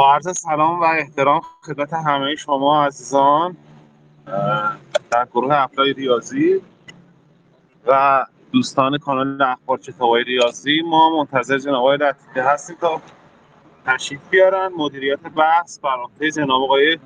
[0.00, 3.56] با عرض سلام و احترام خدمت همه شما عزیزان
[5.10, 6.60] در گروه اپلای ریاضی
[7.86, 10.82] و دوستان کانال اخبار کتابای ریاضی.
[10.82, 13.00] ما منتظر جناب آقای لطیفی هستیم تا
[13.86, 14.72] تشریف بیارن.
[14.76, 16.98] مدیریت بحث بر عهده جناب آقای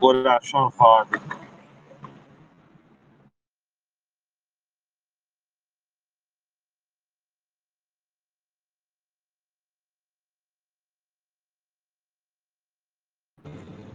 [0.00, 1.06] گلرفشان خواهد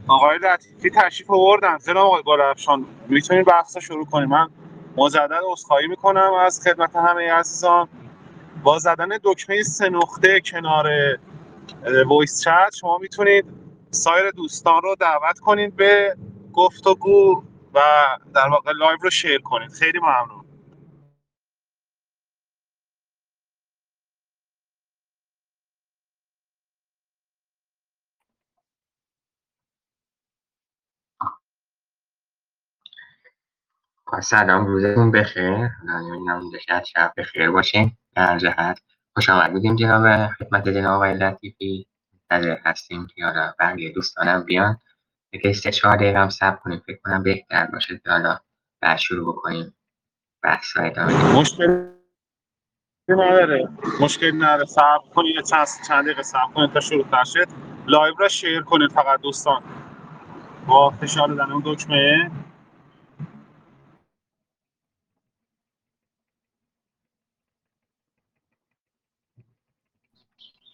[0.08, 1.78] آقای لطیفی تشریف آوردن.
[1.88, 4.50] جناب آقای گلرفشان می‌تونید بحث شروع کنیم؟ من
[4.98, 7.90] مجدد عذرخواهی می‌کنم از خدمت همه عزیزان.
[8.64, 10.88] با زدن دکمه سه نقطه کنار
[12.08, 13.46] voice chat شما می‌تونید
[13.92, 16.18] سایر دوستان رو دعوت کنید به
[16.54, 17.44] گفتگو
[17.74, 17.82] و
[18.36, 19.72] در واقع live رو share کنید.
[19.72, 20.45] خیلی ممنون.
[34.22, 35.70] سلام روزتون بخیر.
[35.86, 38.82] نمی‌دونم شاید شب بخیر باشه در جهت.
[39.14, 41.88] خوش آمد بودیم جناب خدمت جناب آقای لطیفی.
[42.14, 44.78] منتظر هستیم که حالا بقیه دوستانم بیان.
[45.34, 46.82] یکی سه چهار دقیقه هم صبر کنیم.
[46.88, 48.40] فکر کنم بهتر باشه که حالا
[48.82, 49.76] بعد شروع بکنیم
[50.44, 50.92] بحث های
[51.36, 51.86] مشکل
[53.10, 53.70] نداره.
[54.02, 54.66] مشکل نداره.
[54.66, 55.42] صبر کنید.
[55.44, 57.48] چند چند دقیقه صبر کنید تا شروع شد
[57.88, 59.64] لایو را شیر کنید فقط دوستان.
[60.68, 62.32] با فشار دادن دکمه.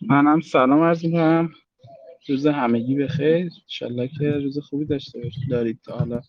[0.02, 1.52] منم سلام عرض می‌کنم.
[2.30, 3.50] روز همگی بخیر.
[3.64, 6.22] انشالله که روز خوبی داشته باشید دارید تا حالا.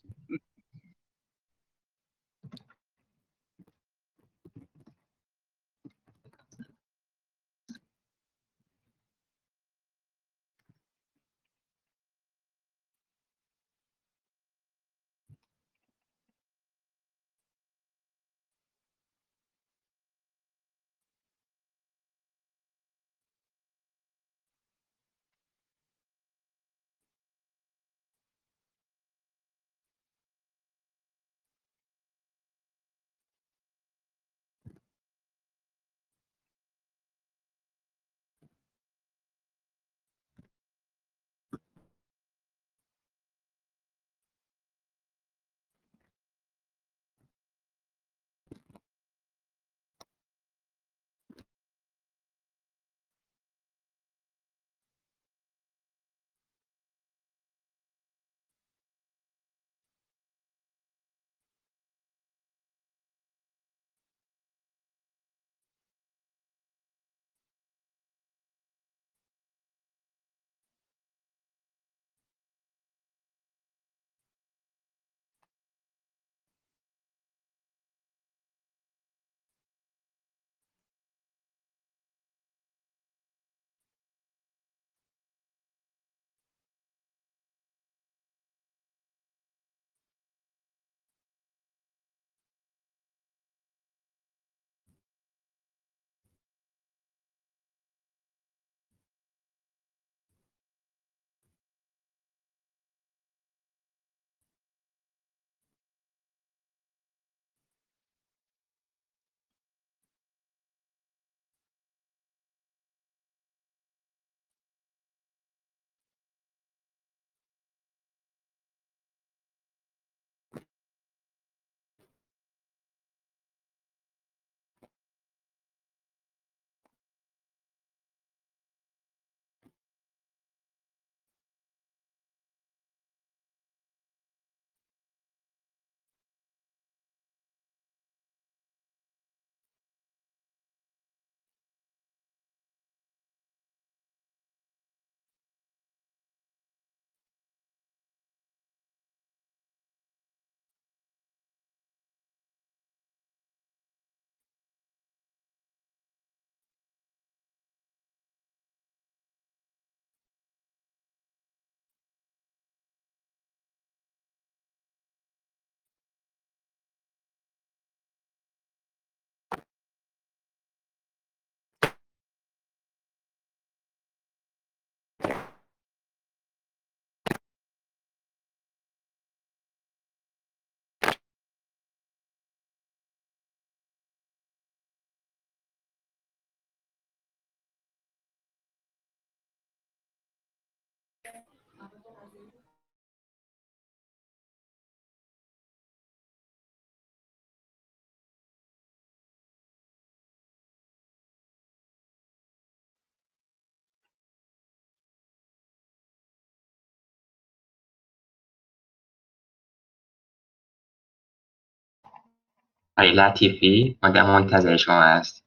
[212.96, 215.44] آقای لطیفی مدام منتظر شما هست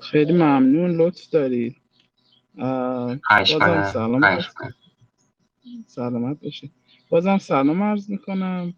[0.00, 1.76] خیلی ممنون لطف دارید
[2.58, 3.52] اه، خواهش
[3.92, 4.20] سلام.
[4.20, 4.50] خواهش
[5.86, 6.72] سلامت باشید
[7.08, 8.74] بازم سلام عرض می‌کنم.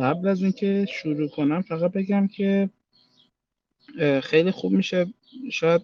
[0.00, 2.70] قبل از اینکه شروع کنم فقط بگم که
[4.22, 5.06] خیلی خوب میشه.
[5.52, 5.82] شاید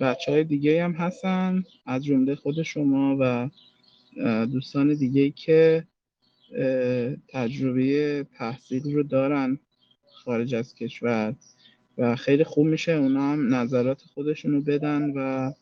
[0.00, 3.48] بچه های دیگه هم هستن از جمله خود شما و
[4.46, 5.86] دوستان دیگه که
[7.28, 9.58] تجربه تحصیل رو دارن
[10.12, 11.34] خارج از کشور
[11.98, 15.52] و خیلی خوب میشه اونا هم نظرات خودشون بدن و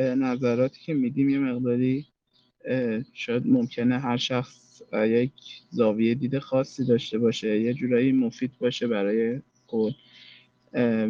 [0.00, 2.06] نظراتی که میدیم یه مقداری
[3.12, 5.32] شاید ممکنه هر شخص یک
[5.70, 9.92] زاویه دید خاصی داشته باشه یه جورایی مفید باشه برای کل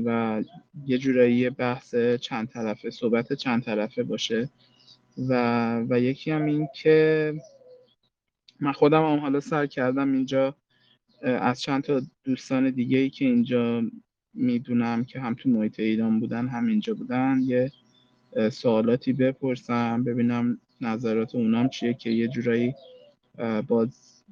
[0.04, 0.42] و
[0.86, 4.50] یه جورایی بحث چند طرفه صحبت چند طرفه باشه
[5.28, 7.34] و و یکی هم این که
[8.60, 10.54] من خودم هم حالا سر کردم اینجا
[11.22, 13.82] از چند تا دوستان دیگه ای که اینجا
[14.34, 17.72] می‌دونم که هم تو محیط ایران بودن هم اینجا بودن یه
[18.52, 22.74] سوالاتی بپرسم ببینم نظرات اونام چیه که یه جورایی
[23.66, 24.22] باز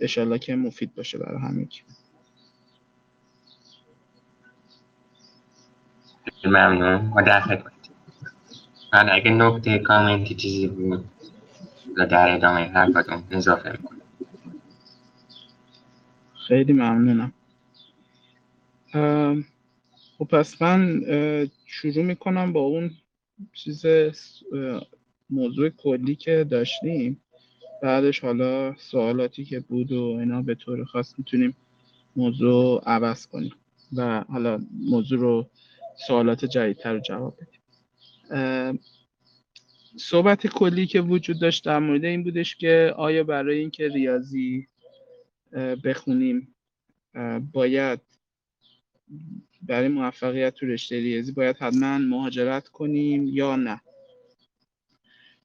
[0.00, 1.80] اشالله که مفید باشه برای همگی
[6.24, 6.94] خیلی ممنون.
[6.94, 7.72] ما در خدمت
[8.92, 11.04] من اگه نکته کامنتی چیزی بود.
[11.98, 14.00] و در ادامه حرفاتون اضافه می‌کنم.
[16.48, 17.32] خیلی ممنونم.
[20.18, 21.02] خب پس من
[21.66, 22.90] شروع می‌کنم با اون
[23.52, 23.86] چیز
[25.30, 27.20] موضوع کلی که داشتیم.
[27.82, 31.56] بعدش حالا سوالاتی که بود و اینا به طور خاص می‌تونیم
[32.16, 33.54] موضوع عوض کنیم
[33.96, 35.46] و حالا موضوع رو
[36.06, 37.60] سوالات جدیدتر رو جواب بدیم.
[39.96, 44.66] صحبت کلی که وجود داشت در مورد این بودش که آیا برای اینکه ریاضی
[45.84, 46.54] بخونیم
[47.52, 48.00] باید
[49.62, 53.80] برای موفقیت تو رشته ریاضی باید حتما مهاجرت کنیم یا نه؟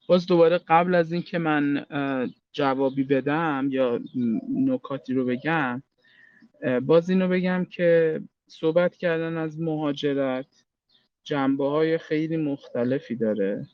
[0.08, 1.86] باز دوباره قبل از اینکه من
[2.52, 4.00] جوابی بدم یا
[4.50, 5.84] نکاتی رو بگم
[6.86, 10.66] باز اینو بگم که صحبت کردن از مهاجرت
[11.24, 13.68] جنبه های خیلی مختلفی داره.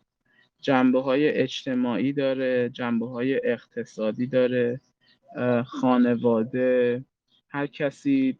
[0.62, 4.82] جنبه های اجتماعی داره جنبه های اقتصادی داره
[5.66, 7.04] خانواده
[7.50, 8.40] هر کسی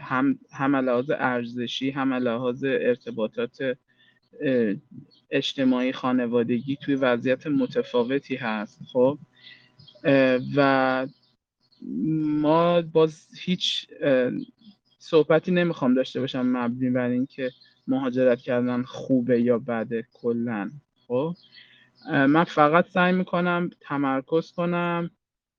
[0.00, 3.76] هم هم لحاظ ارزشی هم لحاظ ارتباطات
[5.30, 9.18] اجتماعی خانوادگی توی وضعیت متفاوتی هست خب؟
[10.56, 11.06] و
[12.42, 13.86] ما باز هیچ
[14.98, 17.50] صحبتی نمی‌خوام داشته باشم مبنی بر اینکه
[17.86, 20.70] مهاجرت کردن خوبه یا بده کلا.
[21.08, 21.34] خب؟
[22.10, 25.10] من فقط سعی می‌کنم تمرکز کنم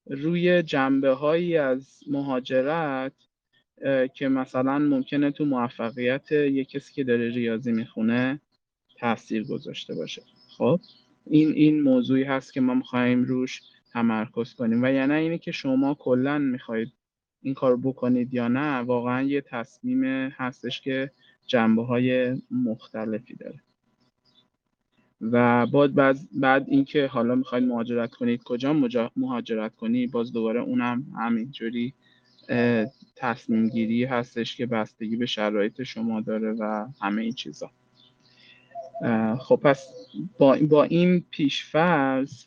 [0.07, 3.13] روی جنبه هایی از مهاجرت
[4.13, 8.41] که مثلا ممکنه تو موفقیت یه کسی که داره ریاضی می‌خونه
[8.97, 10.21] تاثیر گذاشته باشه.
[10.57, 10.79] خب؟
[11.25, 13.61] این این موضوعی هست که ما می‌خوایم روش
[13.93, 14.83] تمرکز کنیم.
[14.83, 16.91] و یعنی اینه که شما کلا می‌خواید
[17.41, 21.11] این کار بکنید یا نه واقعا یه تصمیم هستش که
[21.47, 23.59] جنبه های مختلفی داره.
[25.21, 28.73] و بعد بعد, بعد اینکه حالا می‌خواید مهاجرت کنید کجا
[29.15, 31.93] مهاجرت کنید باز دوباره اونم همینجوری
[33.15, 37.71] تصمیم گیری هستش که بستگی به شرایط شما داره و همه این چیزا.
[39.39, 39.87] خب پس
[40.37, 42.45] با, با این پیشفرض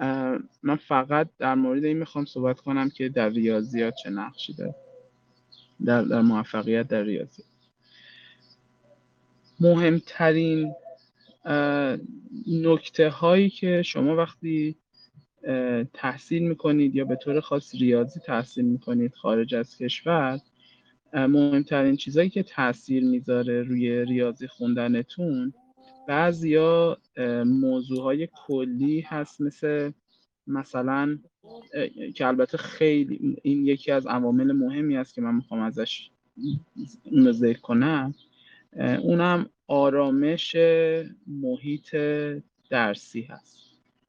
[0.00, 4.74] اه، من فقط در مورد این می‌خوام صحبت کنم که در ریاضیات چه نقشی داره.
[5.84, 7.48] در, در موفقیت در ریاضیات.
[9.60, 10.74] مهمترین
[12.46, 14.76] نکته هایی که شما وقتی
[15.94, 20.40] تحصیل می‌کنید یا به طور خاص ریاضی تحصیل می‌کنید خارج از کشور
[21.12, 25.52] مهمترین چیزهایی که تاثیر می‌ذاره روی ریاضی خوندنتون
[26.08, 26.98] بعضیا
[27.46, 29.92] موضوع های کلی هست مثل
[30.46, 31.18] مثلا
[32.14, 36.10] که البته خیلی این یکی از عوامل مهمی است که من می‌خوام ازش
[37.04, 38.14] اون رو ذکر کنم.
[38.76, 40.56] اونم آرامش
[41.26, 41.96] محیط
[42.70, 43.58] درسی هست.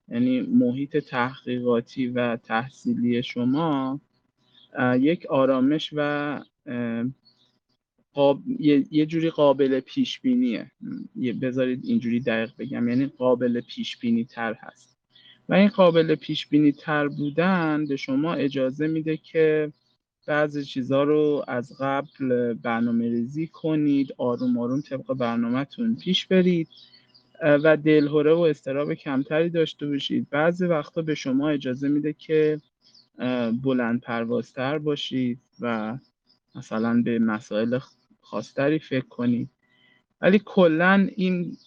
[0.07, 4.01] یعنی محیط تحقیقاتی و تحصیلی شما
[4.99, 6.39] یک آرامش و
[8.13, 8.41] قاب...
[8.91, 9.05] یه...
[9.05, 10.71] جوری قابل پیش بینیه
[11.15, 12.87] یه بذارید اینجوری دقیق بگم.
[12.87, 14.97] یعنی قابل پیش بینی تر هست.
[15.49, 19.73] و این قابل پیش بینی تر بودن به شما اجازه میده که
[20.25, 26.67] بعضی چیزها رو از قبل برنامه ریزی کنید آروم آروم طبق برنامهتون پیش برید
[27.43, 30.27] و دلهوره و استراب کمتری داشته باشید.
[30.29, 32.61] بعضی وقتا به شما اجازه میده که
[33.63, 35.97] بلند پروازتر باشید و
[36.55, 37.79] مثلا به مسائل
[38.21, 39.49] خاصتری فکر کنید.
[40.21, 41.57] ولی کلا این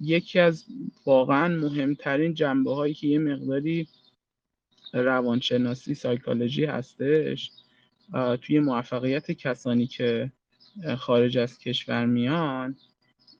[0.00, 0.64] یکی از
[1.06, 3.88] واقعا مهمترین جنبه هایی که یه مقداری
[4.92, 7.50] روانشناسی سایکولوژی هستش.
[8.40, 10.32] توی موفقیت کسانی که
[10.98, 12.76] خارج از کشور میان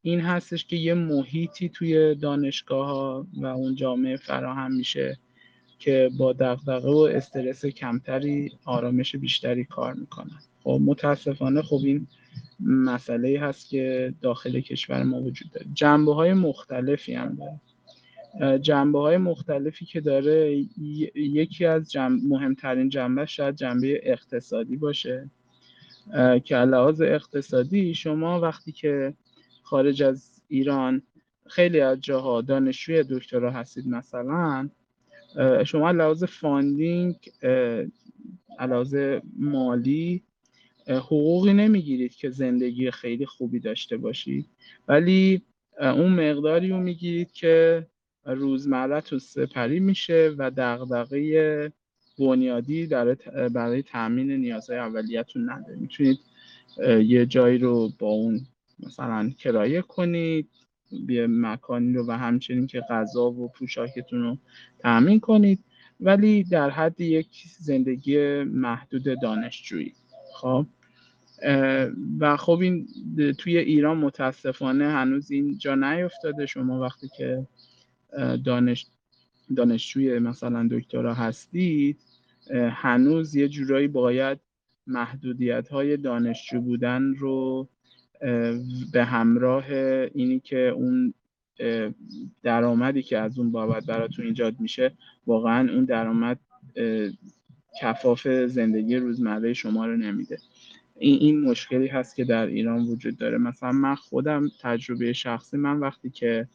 [0.02, 5.18] این هستش که یه محیطی توی دانشگاه ها و اون جامعه فراهم میشه
[5.78, 10.40] که با دغدغه و استرس کمتری آرامش بیشتری کار می‌کنن.
[10.64, 12.06] خب متاسفانه خب این
[12.61, 15.66] مسئله هست که داخل کشور ما وجود داره.
[15.75, 17.61] جنبه های مختلفی هم داره.
[18.60, 20.66] جنبه های مختلفی که داره
[21.14, 25.30] یکی از جنب مهمترین جنبه شاید جنبه اقتصادی باشه.
[26.44, 29.14] که لحاظ اقتصادی شما وقتی که
[29.62, 31.02] خارج از ایران
[31.46, 34.68] خیلی از جاها دانشجوی دکترا هستید مثلا
[35.66, 37.16] شما لحاظ funding
[38.60, 38.96] لحاظ
[39.38, 40.22] مالی
[40.88, 44.46] حقوقی نمی‌گیرید که زندگی خیلی خوبی داشته باشید.
[44.88, 45.42] ولی
[45.80, 47.86] اون مقداری رو می‌گیرید که
[48.25, 51.73] روزمرتون سپری میشه و دغدغه
[52.19, 52.87] بنیادی
[53.55, 56.19] برای تامین نیازهای اولیتون نداره می‌تونید
[57.07, 58.47] یه جایی رو با اون
[58.81, 60.49] مثلا کرایه کنید
[61.09, 64.38] یه مکانی رو و همچنین که غذا و پوشاکتون رو
[64.79, 65.64] تأمین کنید
[66.00, 69.95] ولی در حد یک زندگی محدود دانشجویی.
[70.35, 70.67] خب
[72.19, 72.87] و خب این
[73.38, 77.47] توی ایران متاسفانه هنوز این جا نیفتاده شما وقتی که
[78.45, 78.87] دانش
[79.57, 81.99] دانشجوی مثلا دکترا هستید
[82.54, 84.38] هنوز یه جورایی باید
[84.87, 87.69] محدودیت های دانشجو بودن رو
[88.92, 89.64] به همراه
[90.14, 91.14] اینی که اون
[92.42, 94.92] درآمدی که از اون بابت براتون ایجاد میشه
[95.26, 96.38] واقعا اون درآمد
[97.81, 100.38] کفاف زندگی روزمره شما رو نمیده.
[100.99, 103.38] این این مشکلی هست که در ایران وجود داره.
[103.38, 106.49] مثلا من خودم تجربه شخصی من وقتی که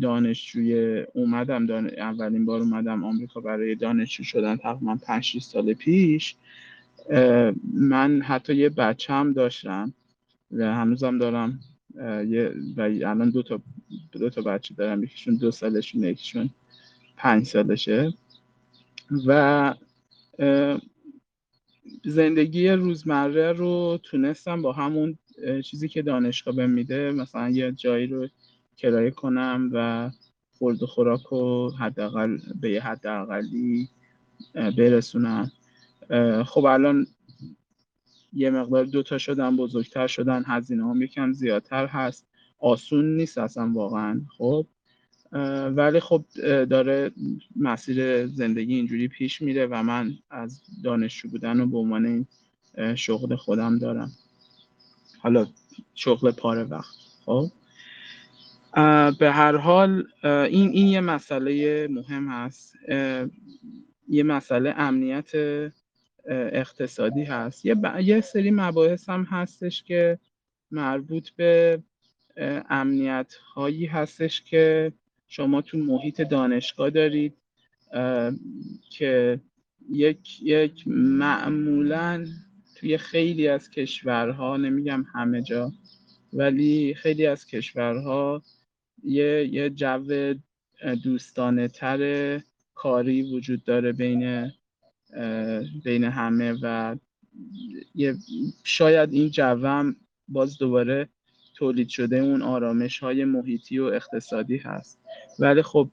[0.00, 1.86] دانشجوی اومدم دان...
[1.98, 6.36] اولین بار اومدم آمریکا برای دانشجو شدن تقریبا 5 سال پیش.
[7.74, 9.94] من حتی یه بچه هم داشتم
[10.52, 11.60] و هنوزم دارم
[12.28, 13.60] یه و الان دو تا
[14.12, 16.50] دو تا بچه دارم یکیشون دو سالشون یکیشون
[17.16, 18.12] پنج سالشه.
[19.26, 19.74] و
[22.04, 25.18] زندگی روزمره رو تونستم با همون
[25.64, 28.28] چیزی که دانشگاه بهم میده مثلا یه جایی رو
[28.76, 30.10] کرایه کنم و
[30.58, 33.88] خورد و خوراک رو حداقل به یه حداقلی
[34.54, 35.52] برسونم.
[36.46, 37.06] خب الان
[38.32, 42.26] یه مقدار دوتا شدن بزرگتر شدن هزینه هم یکم زیادتر هست.
[42.58, 44.66] آسون نیست اصلا واقعا خب.
[45.76, 46.24] ولی خب
[46.64, 47.10] داره
[47.56, 52.26] مسیر زندگی اینجوری پیش میره و من از دانشجو بودن و به عنوان این
[52.94, 54.12] شغل خودم دارم.
[55.18, 55.46] حالا
[55.94, 57.50] شغل پاره وقت خب.
[59.18, 62.74] به هر حال این این یه مسئله مهم هست
[64.08, 65.30] یه مسئله امنیت
[66.28, 67.76] اقتصادی هست یه.
[68.02, 70.18] یه سری مباحث هم هستش که
[70.70, 71.82] مربوط به
[72.70, 74.92] امنیت هایی هستش که
[75.28, 77.36] شما تو محیط دانشگاه دارید
[78.90, 79.40] که
[79.90, 82.26] یک یک معمولا
[82.74, 85.72] توی خیلی از کشورها نمیگم همه جا
[86.32, 88.42] ولی خیلی از کشورها
[89.04, 90.34] یه یه جو
[91.04, 92.40] دوستانه تر
[92.74, 94.52] کاری وجود داره بین
[95.84, 96.96] بین همه و
[97.94, 98.16] یه
[98.64, 99.96] شاید این جوم
[100.28, 101.08] باز دوباره
[101.54, 104.98] تولید شده اون آرامش های محیطی و اقتصادی هست.
[105.38, 105.90] ولی خب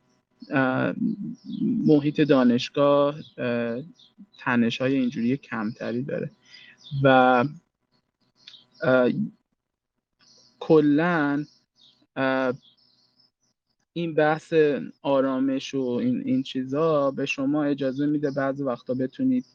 [1.62, 3.16] محیط دانشگاه
[4.40, 6.32] تنش های اینجوری کمتری داره
[7.04, 7.46] و
[10.60, 11.46] کلا
[13.94, 14.54] این بحث
[15.02, 19.46] آرامش و این, این چیزا به شما اجازه میده بعضی وقتا بتونید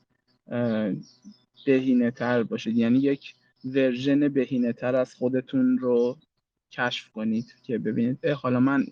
[1.66, 2.76] بهینه تر باشید.
[2.76, 6.18] یعنی یک ورژن بهینه تر از خودتون رو
[6.73, 8.87] کشف کنید که ببینید حالا من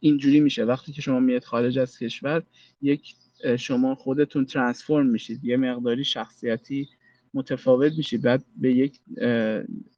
[0.00, 0.64] اینجوری میشه.
[0.64, 2.42] وقتی که شما میاد خارج از کشور
[2.82, 3.14] یک
[3.58, 5.44] شما خودتون ترانسفورم میشید.
[5.44, 6.88] یه مقداری شخصیتی
[7.34, 9.00] متفاوت میشید بعد به یک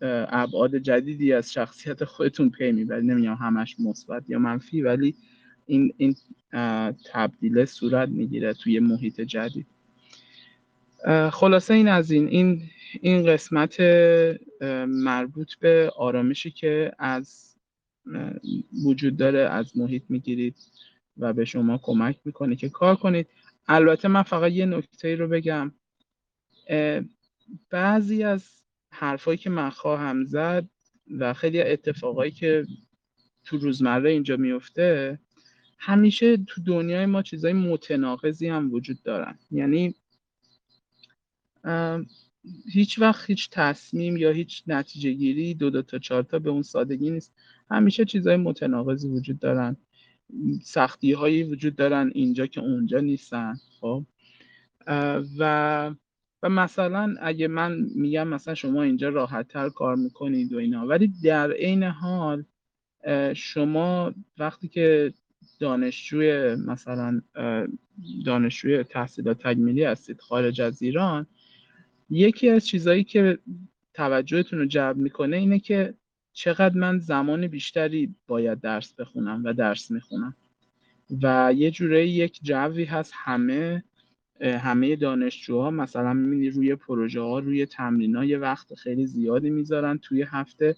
[0.01, 5.15] ابعاد جدیدی از شخصیت خودتون پی می‌برید نمیگم همش مثبت یا منفی ولی
[5.67, 6.17] این این
[7.13, 9.67] تبدیل صورت می‌گیره توی محیط جدید.
[11.33, 12.63] خلاصه این از این این
[13.01, 13.81] این قسمت
[14.89, 17.57] مربوط به آرامشی که از
[18.85, 20.57] وجود داره از محیط می‌گیرید
[21.19, 23.27] و به شما کمک می‌کنه که کار کنید.
[23.69, 25.73] البته من فقط یه نکته رو بگم.
[27.71, 28.51] بعضی از
[28.91, 30.69] حرفایی که من خواهم زد
[31.19, 32.67] و خیلی اتفاقایی که
[33.45, 35.19] تو روزمره اینجا میفته
[35.79, 39.39] همیشه تو دنیای ما چیزای متناقضی هم وجود دارن.
[39.51, 39.95] یعنی
[42.73, 46.63] هیچ وقت هیچ تصمیم یا هیچ نتیجه گیری دو دو تا چهار تا به اون
[46.63, 47.35] سادگی نیست.
[47.71, 49.77] همیشه چیزای متناقضی وجود دارن.
[50.63, 54.05] سختی هایی وجود دارن اینجا که اونجا نیستن خب؟
[55.39, 55.95] و
[56.45, 61.13] و مثلا اگه من میگم مثلا شما اینجا راحت تر کار می‌کنید و اینا ولی
[61.25, 62.45] در عین حال
[63.35, 65.13] شما وقتی که
[65.61, 67.21] دانشجوی مثلا
[68.27, 71.27] دانشجوی تحصیلات تکمیلی هستید خارج از ایران
[72.11, 73.39] یکی از چیزهایی که
[73.95, 75.95] توجهتون رو جلب می‌کنه اینه که
[76.33, 80.37] چقدر من زمان بیشتری باید درس بخونم و درس می‌خونم.
[81.23, 83.85] و یه جوره یک جوی هست همه
[84.45, 89.99] همه دانشجوها مثلا می‌بینی روی پروژه ها روی تمرین ها یه وقت خیلی زیادی می‌ذارن
[89.99, 90.77] توی هفته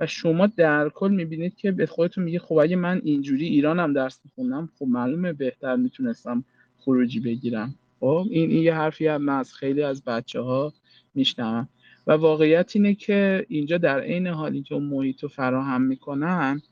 [0.00, 4.20] و شما در کل می‌بینید که به خودتون میگه خب اگه من اینجوری ایرانم درس
[4.24, 6.44] می‌خونم خب معلومه بهتر می‌تونستم
[6.78, 7.74] خروجی بگیرم.
[8.00, 10.72] خب این, این یه حرفی هم از خیلی از بچه ها
[11.14, 11.68] میشنوم.
[12.06, 16.62] و واقعیت اینه که اینجا در عین حالی که اون محیط رو فراهم می‌کنن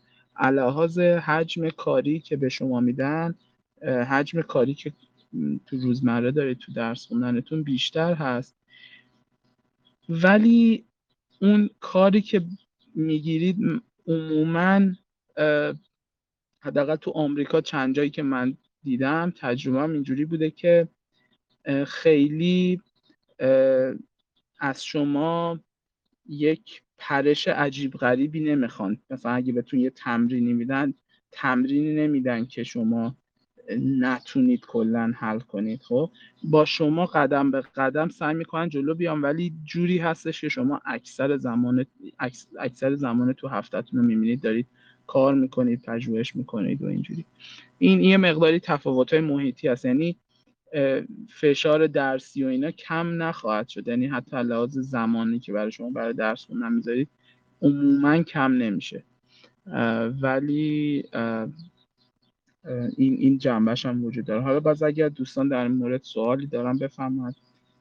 [0.42, 3.34] لحاظ حجم کاری که به شما میدن
[4.08, 4.92] حجم کاری که
[5.66, 8.56] تو روزمره دارید تو درس خوندنتون بیشتر هست.
[10.08, 10.84] ولی
[11.40, 12.44] اون کاری که
[12.94, 14.80] می‌گیرید عموما
[16.60, 20.88] حداقل تو آمریکا چند جایی که من دیدم تجربهم اینجوری بوده که
[21.86, 22.80] خیلی
[24.58, 25.60] از شما
[26.26, 28.98] یک پرش عجیب غریبی نمی‌خوان.
[29.10, 30.94] مثلا اگه بهتون یه تمرینی میدن
[31.32, 33.16] تمرینی نمیدن که شما
[33.78, 35.82] نتونید کلا حل کنید.
[35.82, 36.10] خب
[36.42, 41.36] با شما قدم به قدم سعی می‌کنن جلو بیان ولی جوری هستش که شما اکثر
[41.36, 41.86] زمان
[42.58, 44.66] اکثر زمان تو هفتهتون رو می‌بینید دارید
[45.06, 47.24] کار می‌کنید پژوهش می‌کنید و اینجوری.
[47.78, 49.84] این یه مقداری تفاوت محیطی هست.
[49.84, 50.16] یعنی
[51.28, 53.88] فشار درسی و اینا کم نخواهد شد.
[53.88, 57.08] یعنی حتی لحاظ زمانی که برای شما برای درس خوندن می‌ذارید
[57.62, 59.04] عموما کم نمیشه.
[60.22, 61.04] ولی
[62.64, 64.42] این این جنبش هم وجود داره.
[64.42, 67.36] حالا باز اگر دوستان در مورد سوالی دارن بفهمند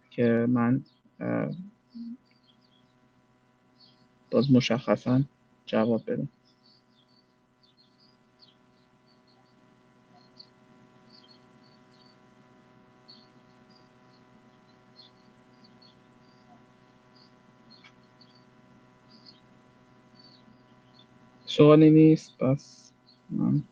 [0.10, 0.82] که من
[4.32, 5.22] باز مشخصا
[5.65, 6.30] جواب بدم.
[21.46, 22.92] سوالی نیست؟ پس
[23.30, 23.63] من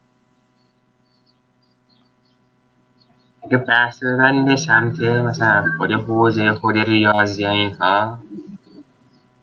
[3.47, 8.19] اگه بحث ببرین سمت مثلا خود حوزه خود ریاضی یا اینها.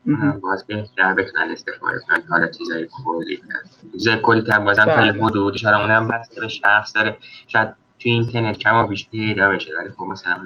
[0.06, 0.40] مهم.
[0.40, 3.42] باز بهتر بتونن استفاده کنن حالا چیزای کلی.
[3.92, 5.24] چیزای کلی تر بازم یه بله.
[5.24, 7.16] حدودی شاید اونم بسته به شخص داره.
[7.46, 10.36] شاید تو اینترنت کم و بیش پیدا بشه ولی خب مثلا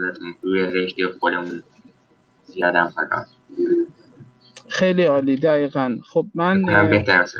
[0.42, 1.62] روی رشته خودمون
[2.44, 3.27] زیادم فقط.
[4.68, 5.99] خیلی عالی دقیقا.
[6.05, 7.38] خب من بهتر باشه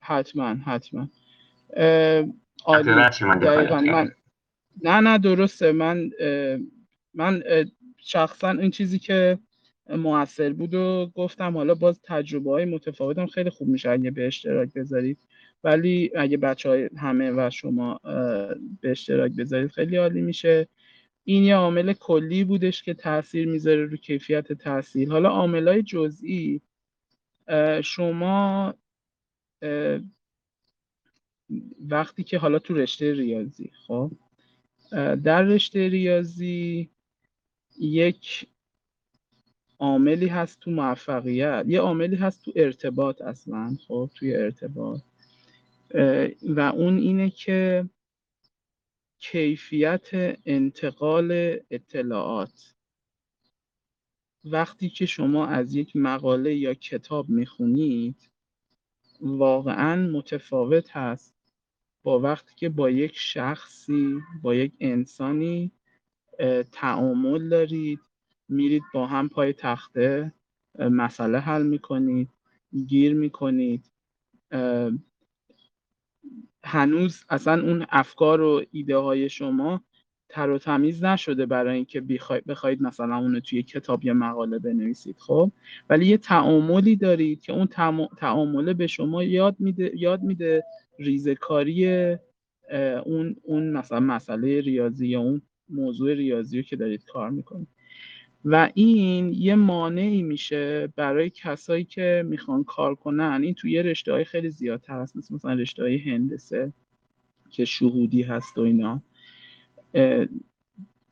[0.00, 1.08] حتما حتما.
[2.66, 2.92] عالی.
[3.40, 4.10] دقیقا من
[4.82, 5.72] نه نه درسته.
[5.72, 6.10] من
[7.14, 7.42] من
[7.96, 9.38] شخصا این چیزی که
[9.88, 14.72] موثر بود و گفتم حالا باز تجربه های متفاوتم خیلی خوب میشه اگه به اشتراک
[14.74, 15.18] بذارید.
[15.64, 18.00] ولی اگه بچه های همه و شما
[18.80, 20.68] به اشتراک بذارید خیلی عالی میشه.
[21.24, 26.60] این یه عامل کلی بودش که تاثیر می‌ذاره رو کیفیت تحصیل حالا عامل های جزئی
[27.82, 28.74] شما
[31.88, 34.10] وقتی که حالا تو رشته ریاضی خب
[35.24, 36.90] در رشته ریاضی
[37.78, 38.48] یک
[39.78, 45.00] عاملی هست تو موفقیت یه عاملی هست تو ارتباط اصلا خب توی ارتباط.
[46.42, 47.88] و اون اینه که
[49.18, 50.08] کیفیت
[50.46, 52.74] انتقال اطلاعات.
[54.44, 58.30] وقتی که شما از یک مقاله یا کتاب می‌خونید
[59.20, 61.41] واقعا متفاوت هست.
[62.02, 65.72] با وقتی که با یک شخصی با یک انسانی
[66.72, 68.00] تعامل دارید
[68.48, 70.32] میرید با هم پای تخته
[70.78, 72.28] مسئله حل می‌کنید
[72.86, 73.90] گیر می‌کنید.
[76.64, 79.82] هنوز اصلا اون افکار و ایده های شما
[80.28, 82.00] تر و تمیز نشده برای اینکه
[82.48, 85.52] بخواید مثلا اونو توی کتاب یا مقاله بنویسید خب؟
[85.90, 87.66] ولی یه تعاملی دارید که اون
[88.16, 90.64] تعامله به شما یاد میده یاد میده
[90.98, 92.16] ریزکاری
[93.04, 97.68] اون اون مثلا مسئله ریاضی یا اون موضوع ریاضی رو که دارید کار می‌کنید.
[98.44, 103.40] و این یه مانعی میشه برای کسایی که می‌خوان کار کنن.
[103.42, 106.72] این توی یه رشته های خیلی زیادتر هست مثل مثلا رشته های هندسه
[107.50, 109.02] که شهودی هست و اینا.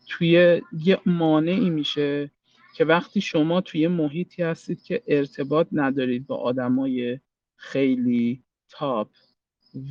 [0.09, 2.31] توی یه مانعی میشه
[2.75, 7.21] که وقتی شما توی محیطی هستید که ارتباط ندارید با آدمای
[7.57, 9.09] خیلی تاپ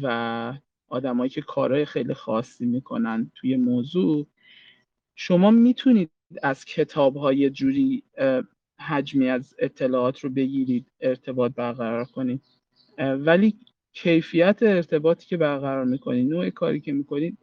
[0.02, 0.54] و
[0.89, 4.28] آدمایی که کارهای خیلی خاصی می‌کنن توی موضوع
[5.15, 6.10] شما می‌تونید
[6.44, 8.04] از کتاب های جوری
[8.80, 12.42] حجمی از اطلاعات رو بگیرید ارتباط برقرار کنید.
[12.98, 13.58] ولی
[13.94, 17.38] کیفیت ارتباطی که برقرار می‌کنید نوع کاری که می‌کنید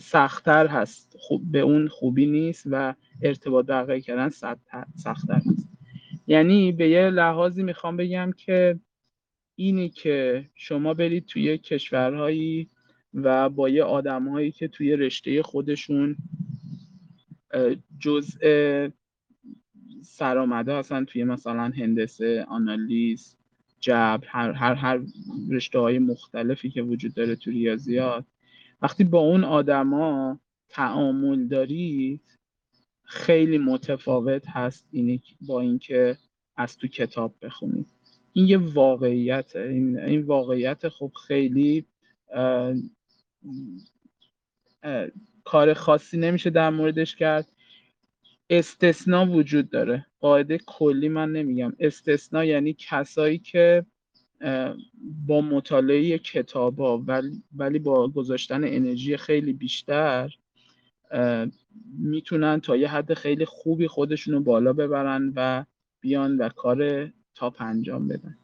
[0.00, 1.16] سختتر هست.
[1.18, 4.28] خوب به اون خوبی نیست و ارتباط برقرار کردن
[4.96, 5.68] سختتر هست
[6.26, 8.78] یعنی به یه لحاظی می‌خوام بگم که
[9.60, 12.70] اینی که شما برید توی کشورهایی
[13.14, 16.16] و با یه آدمهایی که توی رشته خودشون
[17.98, 18.88] جزء
[20.02, 23.36] سرآمده هستن توی مثلا هندسه آنالیز
[23.80, 25.00] جبر هر هر هر
[25.50, 28.24] رشته های مختلفی که وجود داره تو ریاضیات.
[28.82, 32.38] وقتی با اون آدما تعامل دارید
[33.02, 36.16] خیلی متفاوت هست اینی با اینکه
[36.56, 37.97] از تو کتاب بخونید.
[38.38, 41.84] این یه واقعیت این, این واقعیت خب خیلی
[42.32, 42.74] اه
[44.82, 45.06] اه
[45.44, 47.48] کار خاصی نمیشه در موردش کرد.
[48.50, 50.06] استثنا وجود داره.
[50.20, 51.72] قاعده کلی من نمیگم.
[51.78, 53.86] استثنا یعنی کسایی که
[55.26, 57.04] با مطالعه کتابا
[57.52, 60.34] ولی, با گذاشتن انرژی خیلی بیشتر
[61.98, 65.64] می‌تونن تا یه حد خیلی خوبی خودشونو بالا ببرن و
[66.00, 68.36] بیان و کار تاپ انجام بدن.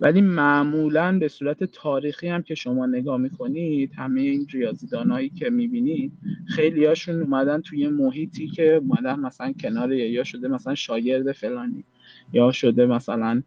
[0.00, 6.12] ولی معمولا به صورت تاریخی هم که شما نگاه می‌کنید همه این ریاضیدانایی که می‌بینید
[6.46, 11.84] خیلی هاشون اومدن توی محیطی که اومدن مثلا کنار یا شده مثلا شاگرد فلانی
[12.32, 13.42] یا شده مثلا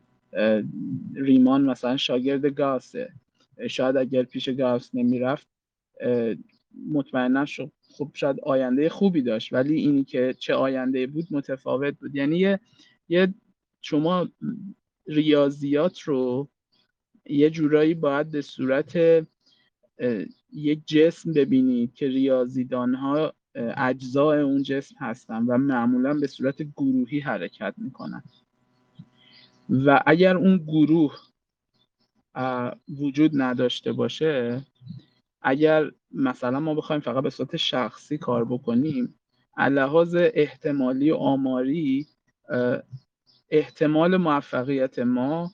[1.15, 3.09] ریمان مثلا شاگرد گاسه.
[3.69, 5.47] شاید اگر پیش گاس نمی‌رفت
[6.91, 7.45] مطمئنا
[7.97, 9.53] خب شاید آینده خوبی داشت.
[9.53, 12.15] ولی اینی که چه آینده بود متفاوت بود.
[12.15, 12.57] یعنی
[13.09, 13.33] یه
[13.81, 14.29] شما
[15.07, 16.49] ریاضیات رو
[17.25, 18.97] یه جورایی باید به صورت
[20.53, 23.33] یک جسم ببینید که ریاضیدان ها
[23.77, 28.23] اجزاء اون جسم هستن و معمولا به صورت گروهی حرکت می‌کنن.
[29.69, 31.19] و اگر اون گروه
[32.99, 34.65] وجود نداشته باشه
[35.41, 39.15] اگر مثلا ما بخوایم فقط به صورت شخصی کار بکنیم
[39.57, 42.07] لحاظ احتمالی و آماری
[43.49, 45.51] احتمال موفقیت ما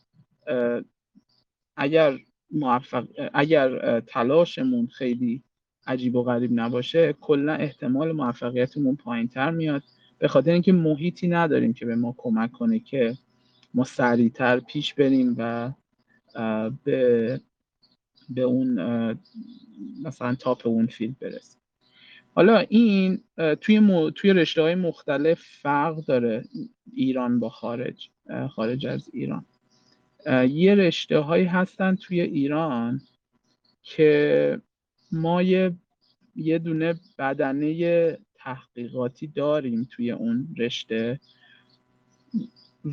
[1.76, 2.20] اگر
[2.52, 5.44] موفق اگر تلاشمون خیلی
[5.88, 9.84] عجیب و غریب نباشه کلا احتمال موفقیتمون پایین تر میاد.
[10.18, 13.18] به خاطر اینکه محیطی نداریم که به ما کمک کنه که
[13.74, 15.72] ما سریعتر پیش بریم و
[16.84, 17.42] به
[18.30, 18.80] به اون
[20.04, 21.59] مثلا top اون field برسیم.
[22.40, 23.24] حالا این
[23.62, 24.10] توی, م...
[24.10, 26.44] توی رشته های مختلف فرق داره
[26.94, 28.10] ایران با خارج
[28.50, 29.46] خارج از ایران.
[30.50, 33.02] یه رشته هایی هستن توی ایران
[33.84, 34.62] که
[35.12, 35.76] ما یه,
[36.36, 41.20] یه دونه بدنه تحقیقاتی داریم توی اون رشته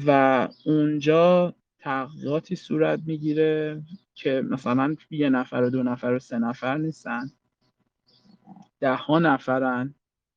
[0.07, 3.83] و اونجا تحقیقاتی صورت می‌گیره
[4.15, 7.31] که مثلا یه نفر و دو نفر و سه نفر نیستن.
[8.81, 9.95] ده ها نفرن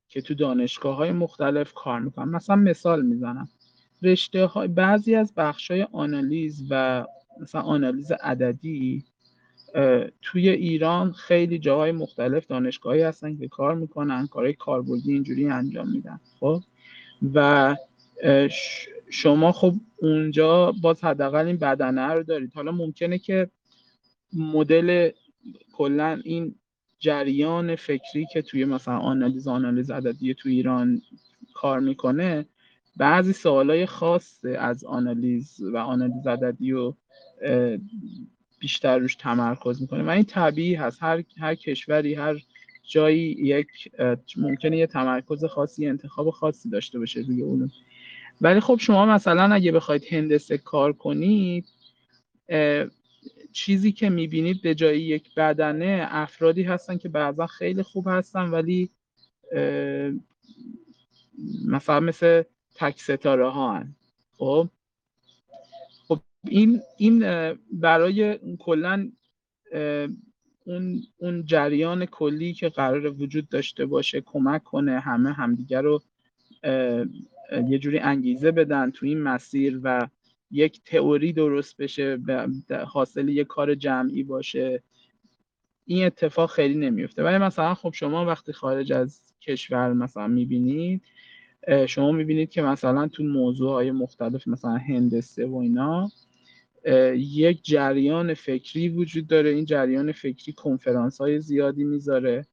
[0.08, 2.30] که تو دانشگاه های مختلف کار می‌کنن.
[2.30, 3.50] مثلا مثال می‌زنم.
[4.02, 7.06] رشته های بعضی از بخش های آنالیز و
[7.42, 9.04] مثلا آنالیز عددی
[10.22, 16.20] توی ایران خیلی جاهای مختلف دانشگاهی هستن که کار می‌کنن کارهای کاربردی اینجوری انجام میدن
[16.40, 16.62] خب؟
[17.34, 17.76] و
[19.10, 22.54] شما خب اونجا باز حداقل این بدنه رو دارید.
[22.54, 23.50] حالا ممکنه که
[24.34, 25.10] مدل
[25.74, 26.56] کلا این
[27.00, 31.02] جریان فکری که توی مثلا آنالیز آنالیز عددی تو ایران
[31.54, 32.46] کار می‌کنه
[32.98, 36.96] بعضی سوالای خاص از آنالیز و آنالیز عددی رو
[38.60, 40.04] بیشتر روش تمرکز می‌کنه.
[40.04, 41.04] و این طبیعی هست.
[41.04, 42.44] هر, هر کشوری هر
[42.84, 43.68] جایی یک
[44.38, 47.72] ممکنه یه تمرکز خاصی انتخاب خاصی داشته باشه روی اون
[48.42, 51.66] ولی خب شما مثلا اگه بخواید هندسه کار کنید
[53.52, 58.90] چیزی که می‌بینید به جای یک بدنه افرادی هستن که بعضا خیلی خوب هستن ولی
[61.66, 62.44] مثلا مثل
[62.76, 63.96] تک ستاره ها هن.
[64.38, 64.70] خب
[66.08, 67.20] خب این این
[67.72, 69.12] برای کلا
[70.66, 76.02] اون اون جریان کلی که قرار وجود داشته باشه کمک کنه همه همدیگه رو
[77.68, 80.08] یه جوری انگیزه بدن تو این مسیر و
[80.52, 82.20] یک تئوری درست بشه
[82.88, 84.84] حاصل یک کار جمعی باشه
[85.86, 87.24] این اتفاق خیلی نمیفته.
[87.24, 91.02] ولی مثلا خب شما وقتی خارج از کشور مثلا می‌بینید
[91.88, 96.12] شما می‌بینید که مثلا تو موضوع های مختلف مثلا هندسه و اینا
[97.16, 99.50] یک جریان فکری وجود داره.
[99.50, 102.46] این جریان فکری کنفرانس های زیادی می‌ذاره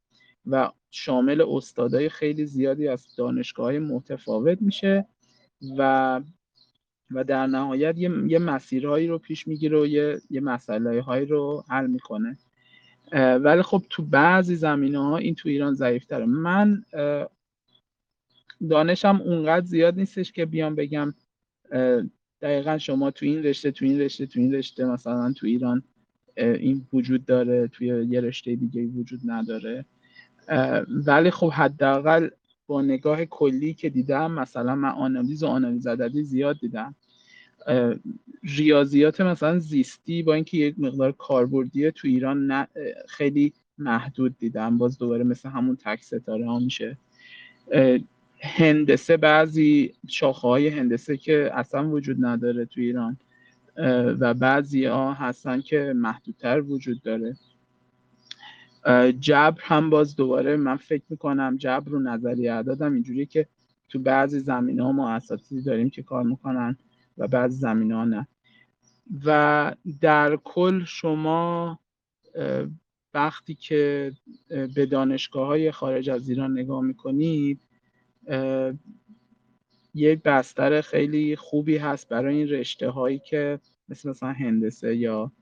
[0.46, 5.06] و شامل استادای خیلی زیادی از دانشگاه های متفاوت میشه
[5.78, 6.20] و
[7.10, 11.64] و در نهایت یه, یه مسیرهایی رو پیش می‌گیره و یه, یه مسئله هایی رو
[11.68, 12.38] حل می‌کنه.
[13.12, 16.26] ولی خب تو بعضی زمینه ها این تو ایران ضعیفتره.
[16.26, 16.84] من
[18.70, 21.14] دانشم اونقدر زیاد نیستش که بیام بگم
[22.42, 25.82] دقیقا شما تو این رشته تو این رشته تو این رشته مثلا تو ایران
[26.36, 29.84] این وجود داره توی یه رشته دیگه وجود نداره.
[30.88, 32.28] ولی خب حداقل
[32.66, 36.94] با نگاه کلی که دیدم مثلا من آنالیز و آنالیز عددی زیاد دیدم.
[38.42, 42.68] ریاضیات مثلا زیستی با اینکه یک مقدار کاربردیه تو ایران نه
[43.08, 44.78] خیلی محدود دیدم.
[44.78, 46.98] باز دوباره مثل همون تک ستاره ها میشه.
[48.40, 53.16] هندسه بعضی شاخه های هندسه که اصلا وجود نداره تو ایران
[54.20, 57.36] و بعضی ها هستن که محدودتر وجود داره.
[59.20, 63.46] جبر هم باز دوباره من فکر می‌کنم جبر رو نظریه اعدادم اینجوری که
[63.88, 66.76] تو بعضی زمینه ها ما اساتیدی داریم که کار می‌کنن
[67.18, 68.28] و بعضی زمینه ها نه.
[69.24, 71.78] و در کل شما
[73.14, 74.12] وقتی که
[74.48, 77.60] به دانشگاه های خارج از ایران نگاه می‌کنید
[79.94, 85.32] یک بستر خیلی خوبی هست برای این رشته هایی که مثل مثلا هندسه یا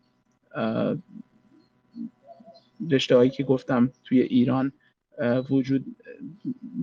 [2.90, 4.72] رشته هایی که گفتم توی ایران
[5.50, 5.96] وجود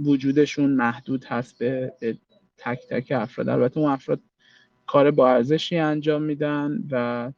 [0.03, 2.17] وجودشون محدود هست به, به
[2.57, 3.49] تک تک افراد.
[3.49, 4.19] البته اون افراد
[4.85, 7.31] کار با ارزشی انجام میدن و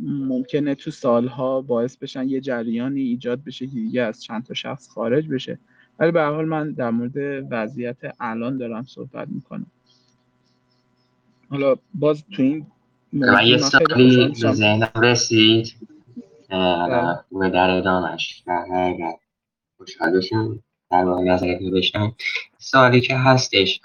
[0.00, 4.88] ممکنه تو سالها باعث بشن یه جریانی ایجاد بشه که دیگه از چند تا شخص
[4.88, 5.58] خارج بشه.
[5.98, 9.66] ولی به حال من در مورد وضعیت الان دارم صحبت می‌کنم.
[11.48, 12.66] حالا باز تو این
[13.12, 15.74] من یه سالی به ذهنم رسید.
[17.32, 19.14] و در ادامش اگر
[19.76, 22.16] خوشحال بشم در واقع نظرت بشم
[22.58, 23.80] سالی که هستش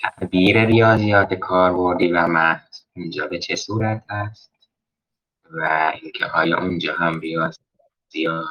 [0.00, 4.50] تعبیر ریاضیات کاربردی و محض اینجا به چه صورت هست
[5.50, 8.46] و اینکه آیا اونجا هم ریاضیات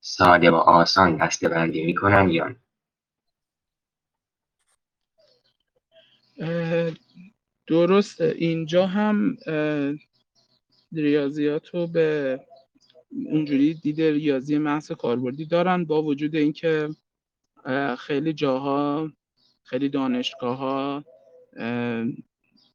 [0.00, 2.54] ساده و آسان دسته بندی می‌کنن یا
[7.66, 9.36] درست اینجا هم
[10.98, 12.40] ریاضیات رو به
[13.26, 16.88] اونجوری دید ریاضی محض کاربردی دارن با وجود اینکه
[17.98, 19.10] خیلی جاها
[19.62, 21.04] خیلی دانشگاه ها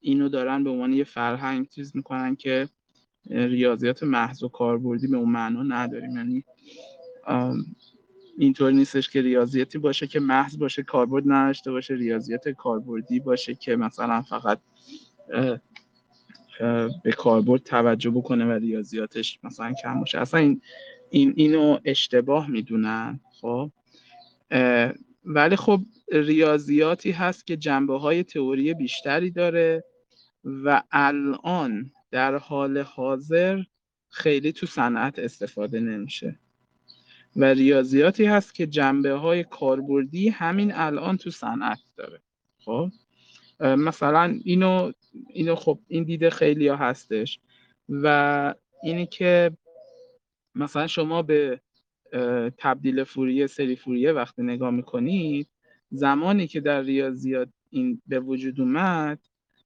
[0.02, 2.70] اینو دارن به عنوان یه فرهنگ چیز می‌کنن که
[3.30, 6.18] ریاضیات محض و کاربردی به اون معنا نداریم.
[6.18, 6.44] یعنی
[8.38, 13.76] اینطور نیستش که ریاضیاتی باشه که محض باشه کاربرد نداشته باشه ریاضیات کاربردی باشه که
[13.76, 14.60] مثلا فقط
[17.04, 20.19] به کاربرد توجه بکنه و ریاضیاتش مثلا کم باشه.
[20.19, 20.62] اصلا این,
[21.10, 23.72] این اینو اشتباه می‌دونن خب؟
[25.26, 29.84] ولی خب ریاضیاتی هست که جنبه های تئوری بیشتری داره
[30.43, 33.63] و الان در حال حاضر
[34.10, 36.39] خیلی تو صنعت استفاده نمیشه.
[37.36, 42.22] و ریاضیاتی هست که جنبه های کاربردی همین الان تو صنعت داره
[42.65, 42.89] خب؟
[43.60, 44.91] مثلا اینو
[45.30, 47.39] اینو خب این دیده خیلی ها هستش.
[47.89, 49.52] و اینی که
[50.56, 51.62] مثلا شما به
[52.58, 55.50] تبدیل فوریه سری فوریه وقتی نگاه می‌کنید
[55.91, 59.19] زمانی که در ریاضیات این به وجود اومد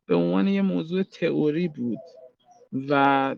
[0.05, 1.99] به عنوان یه موضوع تئوری بود
[2.89, 3.35] و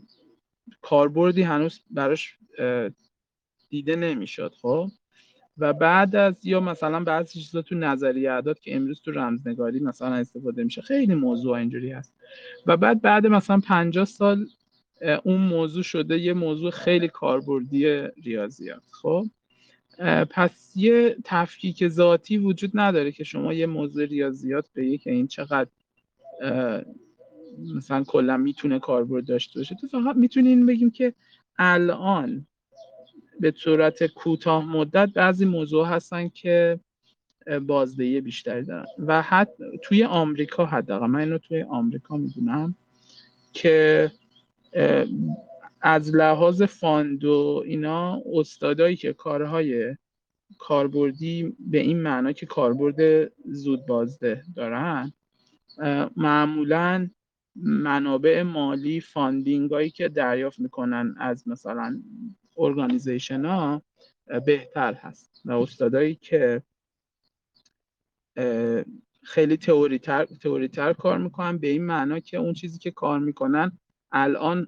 [0.81, 2.37] کاربردی هنوز براش
[3.69, 4.87] دیده نمی‌شد خب؟
[5.57, 10.13] و بعد از یا مثلا بعضی چیزا تو نظریه اعداد که امروز تو رمزنگاری مثلا
[10.15, 12.13] استفاده میشه خیلی موضوع اینجوری هست.
[12.65, 14.47] و بعد بعد مثلا 50 سال
[15.23, 19.25] اون موضوع شده یه موضوع خیلی کاربردی ریاضیات خب؟
[20.29, 25.69] پس یه تفکیک ذاتی وجود نداره که شما یه موضوع ریاضیات به که این چقدر
[27.75, 29.75] مثلا کلا می‌تونه کاربرد داشته باشه.
[29.75, 31.13] تو فقط می‌تونین بگیم که
[31.57, 32.47] الان
[33.39, 36.79] به صورت کوتاه مدت بعضی موضوع هستن که
[37.67, 38.85] بازدهی بیشتری دارن.
[38.99, 42.75] و حتی توی آمریکا حداقل من اینو توی آمریکا می‌دونم
[43.53, 44.11] که
[45.81, 49.95] از لحاظ فاند و اینا استادایی که کارهای
[50.57, 55.13] کاربردی به این معنا که کاربرد زود بازده دارن
[56.15, 57.09] معمولا
[57.55, 62.01] منابع مالی funding هایی که دریافت می‌کنن از مثلا
[62.57, 63.81] organization ها
[64.45, 65.41] بهتر هست.
[65.45, 66.61] و استادایی که
[69.23, 73.19] خیلی تئوری تر, تئوری تر کار می‌کنن به این معنا که اون چیزی که کار
[73.19, 73.71] می‌کنن
[74.11, 74.67] الان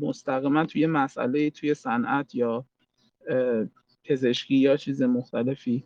[0.00, 2.66] مستقیما توی مسئله توی صنعت یا
[4.04, 5.84] پزشکی یا چیز مختلفی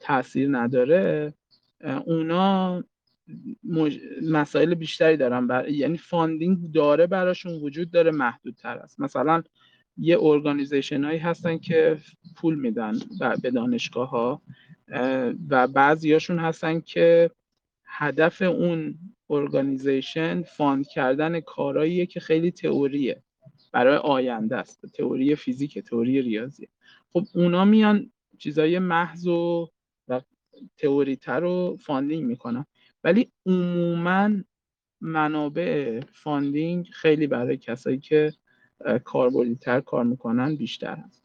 [0.00, 1.34] تاثیر نداره.
[2.04, 2.84] اونا
[4.22, 5.68] مسائل بیشتری دارن بر...
[5.68, 9.00] یعنی funding داره براشون وجود داره محدودتر است.
[9.00, 9.42] مثلا
[9.98, 11.98] یه organization هایی هستن که
[12.36, 12.98] پول میدن
[13.42, 14.42] به دانشگاه ها
[15.48, 17.30] و بعضیاشون هستن که
[17.84, 18.98] هدف اون
[19.30, 23.22] organization fund کردن کارهاییه که خیلی تئوریه.
[23.72, 24.86] برای آینده است.
[24.86, 26.68] تئوری فیزیک تئوری ریاضی
[27.12, 29.68] خب اونا میان چیزای محض و,
[30.08, 30.20] و
[30.76, 32.66] تئوری تر رو funding می‌کنن.
[33.04, 34.30] ولی عموما
[35.00, 38.32] منابع funding خیلی برای کسایی که
[39.04, 41.24] کاربردی تر کار می‌کنن بیشتر هست.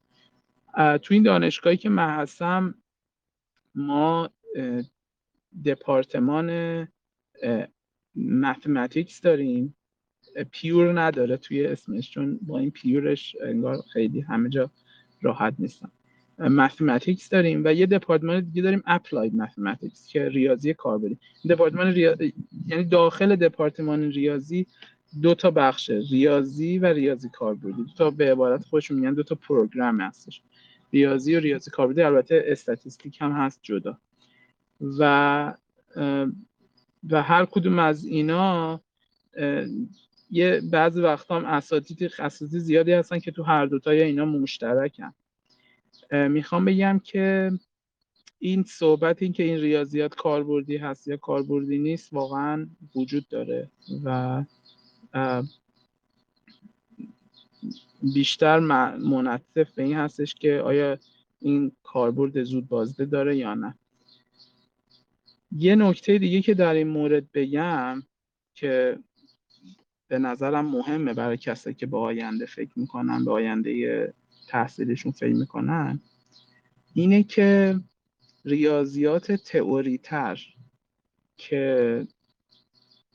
[0.76, 2.76] تو این دانشگاهی که من هستم
[3.76, 4.30] ما
[5.66, 6.88] دپارتمان
[8.16, 9.76] mathematics داریم.
[10.52, 14.72] pure نداره توی اسمش چون با این pure ش انگار خیلی همه جا
[15.22, 15.92] راحت نیستن.
[16.40, 21.18] mathematics داریم و یه دپارتمان دیگه داریم applied mathematics که ریاضی کاربردی
[21.50, 22.34] دپارتمان ریاضی
[22.68, 24.68] یعنی داخل دپارتمان ریاضی
[25.22, 27.84] دو تا بخش ریاضی و ریاضی کاربردی.
[27.84, 30.42] دو تا به عبارت خودشون میگن دو تا program هستش.
[30.94, 33.98] ریاضی و ریاضی کاربردی البته statistic هم هست جدا.
[35.00, 35.54] و
[37.10, 38.82] و هر کدوم از اینا
[40.32, 45.14] یه بعضی وقتا هم اساتید اساتید زیادی هستن که تو هر دوتای اینا مشترکن.
[46.12, 47.52] می‌خوام بگم که
[48.40, 53.70] این صحبت این که این ریاضیات کاربردی هست یا کاربردی نیست واقعا وجود داره
[54.04, 54.44] و
[58.14, 58.60] بیشتر
[58.98, 60.98] منطف به این هستش که آیا
[61.40, 63.76] این کاربرد زود بازده داره یا نه.
[65.52, 68.04] یه نکته دیگه که در این مورد بگم
[68.54, 69.00] که
[70.08, 74.14] به نظرم مهمه برای کسایی که به آینده فکر می‌کنن به آینده
[74.48, 76.00] تحصیلشون فکر می‌کنن
[76.94, 77.80] اینه که
[78.46, 80.40] ریاضیات تئوری تر
[81.38, 82.08] که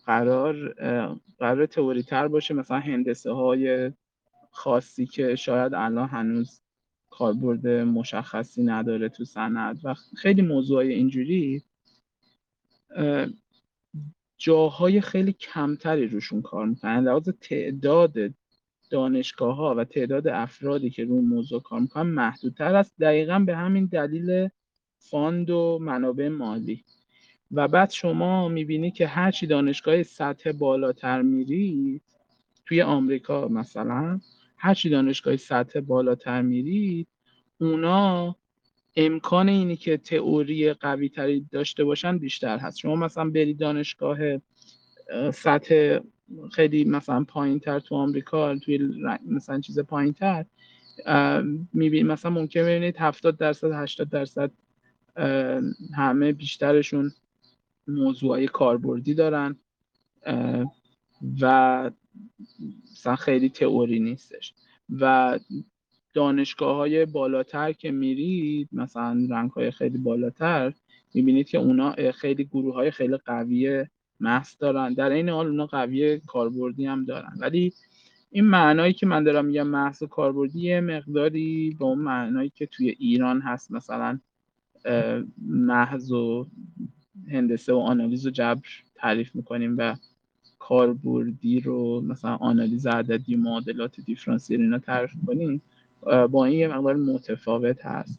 [0.06, 0.72] قرار
[1.38, 3.92] قرار تئوری تر باشه مثلا هندسه های
[4.50, 6.60] خاصی که شاید الان هنوز
[7.10, 11.62] کاربرد مشخصی نداره تو صنعت و خیلی موضوع اینجوری
[14.38, 17.00] جاهای کمی کمتری روشون کار می‌کنن.
[17.00, 18.14] لحاظ تعداد
[18.90, 22.94] دانشگاه ها و تعداد افرادی که روی موضوع کار می‌کنن محدودتر است.
[23.00, 24.48] دقیقا به همین دلیل
[24.98, 26.84] فاند و منابع مالی.
[27.52, 32.02] و بعد شما می‌بینی که هرچی دانشگاه سطح بالاتر میرید
[32.66, 34.20] توی آمریکا مثلا
[34.57, 37.09] هرچی دانشگاه سطح بالاتر میرید
[37.61, 38.37] اونا
[38.96, 42.78] امکان اینی که تئوری قوی تری داشته باشن بیشتر هست.
[42.78, 44.18] شما مثلا برید دانشگاه
[45.33, 45.98] سطح
[46.52, 48.78] خیلی مثلا پایین تر تو آمریکا توی
[49.26, 50.44] مثلا چیز پایین تر
[51.72, 54.50] می‌بینید مثلا ممکن ببینید 70 درصد 80 درصد
[55.94, 57.12] همه بیشترشون
[57.88, 59.56] موضوعای کاربردی دارن
[61.40, 61.90] و
[62.92, 64.54] مثلا خیلی تئوری نیستش.
[65.00, 65.38] و
[66.14, 70.72] دانشگاه های بالاتر که میرید مثلا رنگ های خیلی بالاتر
[71.14, 73.87] می‌بینید که اونا خیلی گروه های خیلی قوی
[74.20, 74.94] محض دارن.
[74.94, 77.32] در این حال اونا قوی کاربردی هم دارن.
[77.38, 77.72] ولی
[78.30, 82.96] این معنایی که من دارم میگم محض و کاربردی مقداری به اون معنایی که توی
[82.98, 84.20] ایران هست مثلا
[85.46, 86.46] محض و
[87.29, 89.96] هندسه و آنالیز و جبر تعریف می‌کنیم و
[90.58, 95.62] کاربردی رو مثلا آنالیز عددی معادلات دیفرانسیل اینا تعریف کنیم
[96.31, 98.19] با این یه مقدار متفاوت هست.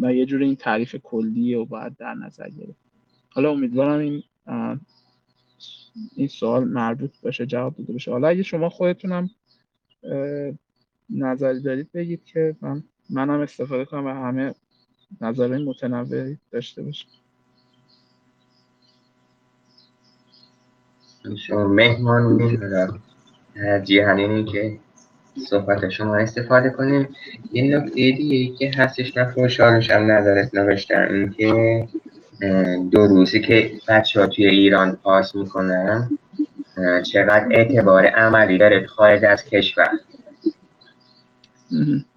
[0.00, 2.78] و یه جور این تعریف کلیه و باید در نظر گرفت.
[3.30, 4.22] حالا امیدوارم این
[6.16, 8.10] این سوال مربوط باشه جواب داده باشه.
[8.10, 9.30] حالا اگه شما خودتونم
[11.10, 14.54] نظری دارید بگید که من منم استفاده کنم و همه
[15.20, 17.08] نظرهای متنوعی داشته باشیم
[21.36, 22.58] شما مهمان
[23.54, 24.78] ترجیحاً اینه که
[25.48, 27.08] صحبت شما استفاده کنیم.
[27.52, 31.88] یه نکته دیگه که هستش من خوشحالش هم نظرت نوشتم این که
[32.90, 36.18] دو روزی که بچه ها توی ایران پاس می‌کنن
[37.12, 39.88] چقدر اعتبار عملی داره خارج از کشور.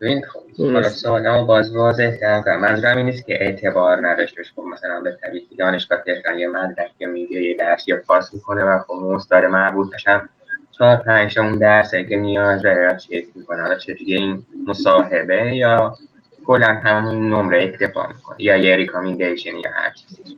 [0.01, 5.17] ببین خب سوالمو باز واضح کردم منظورم این نیست که اعتبار نداشته خب مثلا به
[5.21, 9.45] طبیعی دانشگاه تهران یه مدرک یا میگه یه درس یا پاس می‌کنه و خب استاد
[9.45, 10.29] مربوطش هم
[10.71, 13.61] چهار پنج اون درسه که نیاز داره چک می‌کنه.
[13.61, 15.95] حالا چه این مصاحبه یا
[16.45, 20.37] کلا همون نمره اکتفا می‌کنه یا یه ریکامیندیشن یا هر چیزی.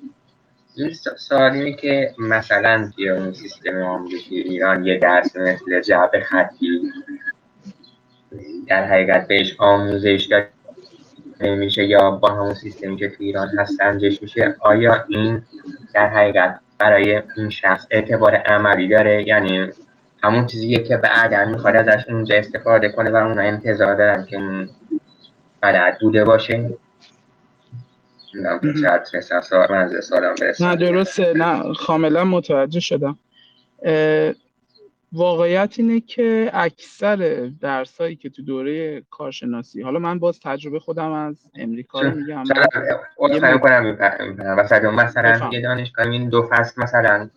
[1.17, 6.81] سوالی که مثلا توی اون سیستم آموزشی ایران یه درس مثل جعب خطی
[8.67, 10.29] در حقیقت بهش آموزش
[11.39, 15.41] میشه یا با همون سیستمی که تو ایران هست سنجش میشه آیا این
[15.93, 19.67] در حقیقت برای این شخص اعتبار عملی داره؟ یعنی
[20.23, 24.67] همون چیزیه که بعدا می‌خواد ازش اونجا استفاده کنه و اون انتظار دارن که
[25.61, 26.69] بلد بوده باشه؟
[30.59, 31.33] نه درسته.
[31.33, 33.19] نه کاملا متوجه شدم.
[35.13, 41.45] واقعیت اینه که اکثر درسایی که تو دوره کارشناسی حالا من باز تجربه خودم از
[41.55, 42.43] امریکا رو میگم
[44.57, 47.29] مثلا مثلا یه دانشگاه این دو فصل مثلا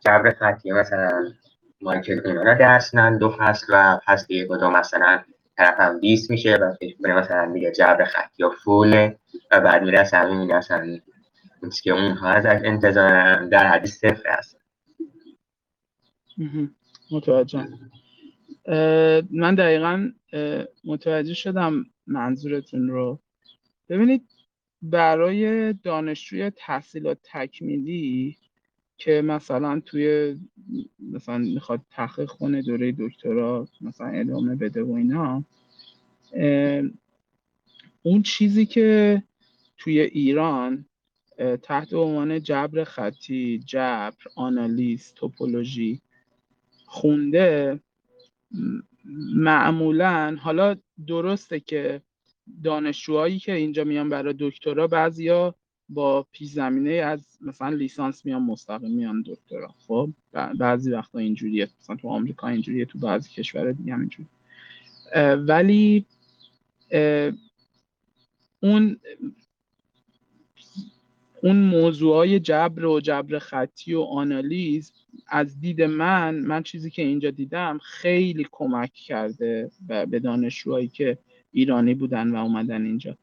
[0.00, 1.32] جبر خطی مثلا
[1.80, 5.20] مایکل اونا درس نن دو فصل و فصل یک و دو مثلا
[5.56, 9.18] طرف هم 20 میشه و فکر کنه مثلا دیگه جبر خطی یا فوله
[9.50, 10.98] و بعد میره اصلا می‌بینه اصلا
[11.82, 14.56] که اونها از انتظار در حدی صفر هست.
[17.10, 17.68] متوجه
[19.30, 20.12] من دقیقا
[20.84, 23.20] متوجه شدم منظورتون رو.
[23.88, 24.22] ببینید
[24.82, 28.36] برای دانشجوی تحصیلات تکمیلی
[28.96, 30.36] که مثلا توی
[31.12, 35.44] مثلا می‌خواد تحقیق کنه دوره دکترا مثلا ادامه بده و اینا
[38.02, 39.22] اون چیزی که
[39.78, 40.84] توی ایران
[41.62, 46.00] تحت عنوان جبر خطی، جبر، آنالیز، توپولوژی
[46.92, 47.80] خونده
[49.34, 50.76] معمولا حالا
[51.06, 52.02] درسته که
[52.64, 55.54] دانشجوهایی که اینجا میان برای دکترا بعضیا
[55.88, 59.74] با پیش زمینه از مثلا لیسانس میان مستقیم میان دکترا.
[59.88, 60.10] خب
[60.58, 64.28] بعضی وقتا اینجوریه مثلا تو آمریکا اینجوریه تو بعضی کشور دیگه هم اینجوری
[65.46, 66.06] ولی
[68.60, 68.96] اون
[71.42, 74.92] اون موضوعای جبر و جبر خطی و آنالیز
[75.30, 81.18] از دید من من چیزی که اینجا دیدم خیلی کمک کرده به دانشجوهایی که
[81.52, 83.16] ایرانی بودن و اومدن اینجا.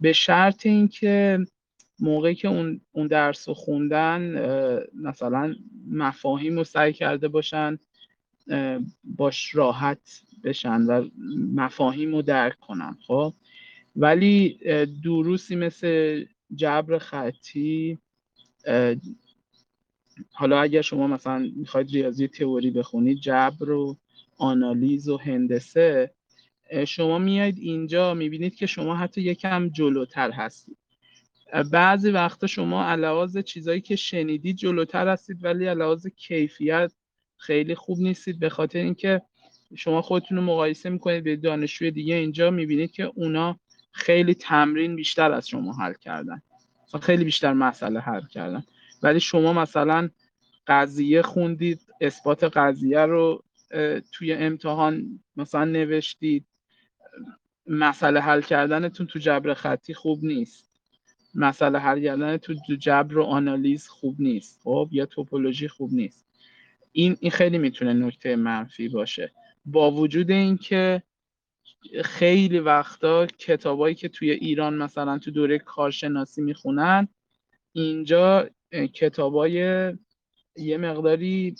[0.00, 1.46] به شرط اینکه
[1.98, 4.20] موقعی که اون, اون درس رو خوندن
[4.94, 5.54] مثلا
[5.90, 7.78] مفاهیم رو سعی کرده باشن
[9.04, 11.08] باش راحت بشن و
[11.54, 13.34] مفاهیم رو درک کنن خب؟
[13.96, 14.58] ولی
[15.04, 17.98] دروسی مثل جبر خطی
[20.32, 23.96] حالا اگر شما مثلا می‌خواید ریاضی تئوری بخونید جبر و
[24.36, 26.14] آنالیز و هندسه
[26.86, 30.76] شما میایید اینجا می‌بینید که شما حتی یکم جلوتر هستید.
[31.70, 36.92] بعضی وقتا شما علاوه چیزایی که شنیدید جلوتر هستید ولی علاوه کیفیت
[37.36, 38.38] خیلی خوب نیستید.
[38.38, 39.22] به خاطر اینکه
[39.76, 43.58] شما خودتون رو مقایسه می‌کنید به دانشجوی دیگه اینجا می‌بینید که اونا
[43.92, 46.42] خیلی تمرین بیشتر از شما حل کردن
[47.02, 48.64] خیلی بیشتر مسئله حل کردن.
[49.04, 50.10] ولی شما مثلا
[50.66, 53.44] قضیه خوندید اثبات قضیه رو
[54.12, 56.46] توی امتحان مثلا نوشتید.
[57.66, 60.70] مسئله حل کردنتون تو جبر خطی خوب نیست.
[61.34, 64.60] مسئله حل کردن تو جبر و آنالیز خوب نیست.
[64.62, 66.26] خب یا توپولوژی خوب نیست.
[66.92, 69.32] این این خیلی می‌تونه نکته منفی باشه.
[69.66, 71.02] با وجود اینکه
[72.04, 77.08] خیلی وقتا کتابایی که توی ایران مثلا تو دوره کارشناسی می‌خونن
[77.72, 78.50] اینجا
[78.92, 79.52] کتابای
[80.56, 81.56] یه مقداری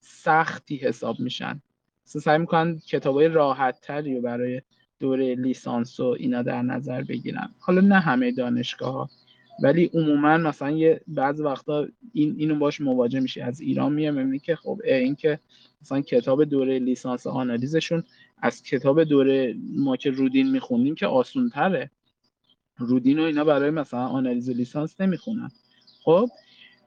[0.00, 1.60] سختی حساب میشن.
[2.04, 4.62] سعی می‌کنن کتابای راحت تری رو برای
[5.00, 7.54] دوره لیسانس و اینا در نظر بگیرن.
[7.58, 9.10] حالا نه همه دانشگاه ها
[9.62, 14.38] ولی عموما مثلا یه بعض وقتا این اینو باش مواجه میشه از ایران میاد می‌بینی
[14.38, 15.38] که خب این که
[15.82, 18.04] مثلا کتاب دوره لیسانس آنالیزشون
[18.38, 21.90] از کتاب دوره ما که رودین می‌خونیم که آسون تره
[22.78, 25.50] رودین و اینا برای مثلا آنالیز لیسانس نمی‌خونن.
[26.06, 26.28] خب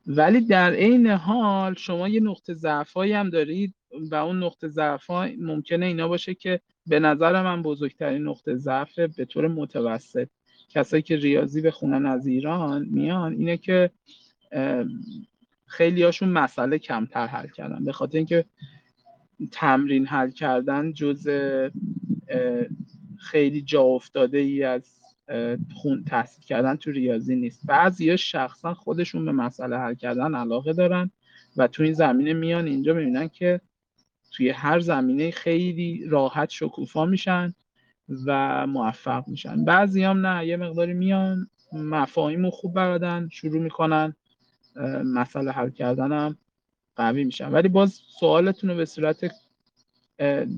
[0.08, 3.76] ولی در عین حال شما یه نقطه ضعفایی هم دارید
[4.12, 5.10] و اون نقطه ضعف
[5.40, 10.28] ممکنه اینا باشه که به نظر من بزرگترین نقطه ضعف به طور متوسط
[10.70, 13.90] کسایی که ریاضی بخونن از ایران میان اینه که
[15.66, 17.86] خیلی هاشون مسئله کمتر حل کردن.
[17.86, 18.46] به خاطر اینکه
[19.52, 21.30] تمرین حل کردن جز
[23.18, 24.99] خیلی جا افتاده ای از
[25.74, 27.62] خون تحصیل کردن تو ریاضی نیست.
[27.66, 31.12] بعضی شخصا خودشون به مسئله حل کردن علاقه دارن
[31.58, 32.66] و تو این زمینه میان.
[32.66, 33.62] اینجا می‌بینن که
[34.32, 37.54] توی هر زمینه خیلی راحت شکوفا میشن
[38.26, 39.66] و موفق میشن.
[39.66, 44.16] بعضی هم نه یه مقداری میان مفاهیم رو خوب بردن شروع می‌کنن
[45.06, 46.38] مسئله حل کردن هم
[46.96, 47.52] قوی میشن.
[47.52, 49.32] ولی باز سوالتون رو به صورت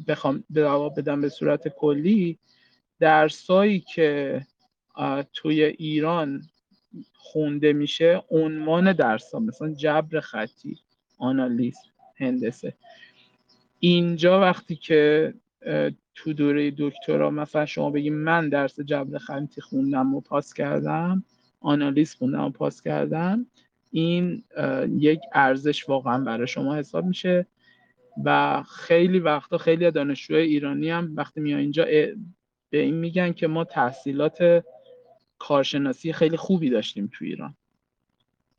[0.08, 2.40] بخوام جواب بدم به صورت کلی
[3.00, 4.42] درسایی که
[5.34, 6.42] توی ایران
[7.14, 10.80] خونده میشه عنوان درس ها مثلا جبر خطی
[11.18, 11.78] آنالیز
[12.16, 12.74] هندسه.
[13.80, 15.34] اینجا وقتی که
[16.16, 21.24] تو دوره دکترا مثلا شما بگیم من درس جبر خطی خوندم و پاس کردم
[21.60, 23.46] آنالیز خوندم و پاس کردم
[23.92, 24.44] این
[24.98, 27.46] یک ارزش واقعا برای شما حساب میشه
[28.24, 31.86] و خیلی وقتا خیلی دانشجوی ایرانی هم وقتی میان اینجا
[32.70, 34.64] به این میگن که ما تحصیلات
[35.48, 37.56] کارشناسی خیلی خوبی داشتیم تو ایران.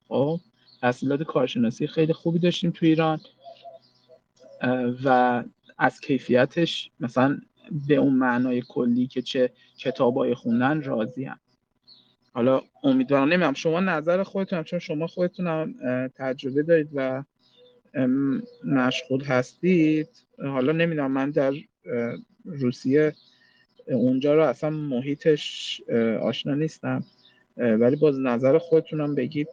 [0.08, 0.40] خب
[0.80, 3.20] تحصیلات کارشناسی خیلی خوبی داشتیم تو ایران.
[5.04, 5.44] و
[5.78, 7.40] از کیفیتش مثلا
[7.88, 11.40] به اون معنای کلی که چه کتابای خوندن راضی هم.
[12.32, 15.74] حالا امیدوارم نمیم شما نظر خودتون چون شما خودتون هم
[16.14, 17.24] تجربه دارید و
[18.64, 20.08] مشغول هستید.
[20.38, 21.52] حالا نمی‌دونم من در
[22.44, 23.14] روسیه
[23.86, 25.80] اونجا رو اصلا محیطش
[26.22, 27.04] آشنا نیستم.
[27.56, 29.48] ولی باز نظر خودتونم بگید.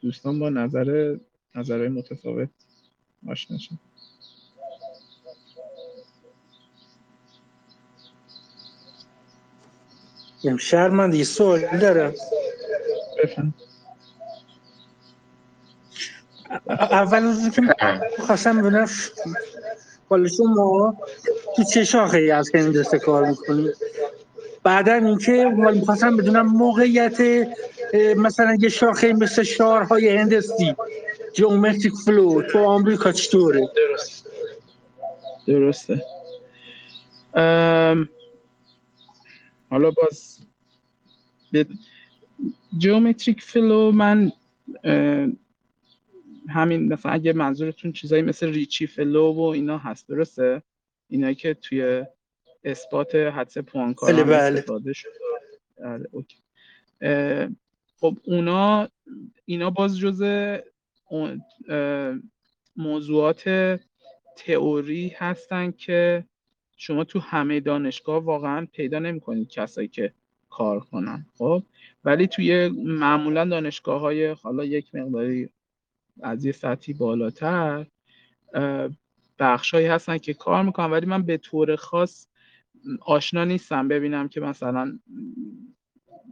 [0.00, 1.16] دوستان با نظر
[1.54, 2.48] نظرهای متفاوت
[3.28, 3.74] آشنا شد
[10.58, 12.14] شهرمند یه سوال دارم
[13.22, 13.54] بفهم.
[16.68, 17.62] اول از که
[18.26, 18.86] خواستم
[20.08, 20.96] حالا شما
[21.56, 23.76] تو چه شاخه ای از هندسه کار می‌کنید
[24.62, 25.44] بعدا اینکه
[25.74, 27.20] می‌خواستم بدونم موقعیت
[28.16, 30.74] مثلا یه شاخه مثل شارهای هندسی
[31.32, 34.26] geometric flow تو آمریکا چطوره؟ درست
[35.46, 36.02] درسته.
[37.34, 38.08] ام...
[39.70, 40.38] حالا باز
[42.78, 44.32] geometric flow من
[46.48, 50.62] همین مثلا اگه منظورتون چیزایی مثل Ricci flow و اینا هست درسته؟
[51.10, 52.04] اینایی که توی
[52.64, 54.36] اثبات حدس پوانکار بله هم بله.
[54.36, 55.12] استفاده شده
[55.78, 56.36] بله، اوکی.
[58.00, 58.88] خب اونا
[59.44, 60.58] اینا باز جزء
[62.76, 63.42] موضوعات
[64.36, 66.24] تئوری هستن که
[66.76, 70.12] شما تو همه دانشگاه واقعا پیدا نمی‌کنید کسایی که
[70.50, 71.62] کار کنن خب
[72.04, 75.48] ولی توی معمولا دانشگاه های حالا یک مقداری
[76.22, 77.86] از یه سطحی بالاتر
[79.40, 82.26] بخشهایی هستن که کار می‌کنن ولی من به طور خاص
[83.00, 83.88] آشنا نیستم.
[83.88, 84.98] ببینم که مثلا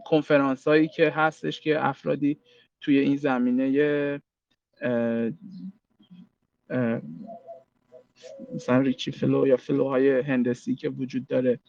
[0.05, 2.39] کنفرانس هایی که هستش که افرادی
[2.81, 4.21] توی این زمینه
[8.55, 11.61] مثلا ریچی فلو یا فلوهای هندسی که وجود داره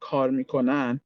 [0.00, 1.00] کار می‌کنن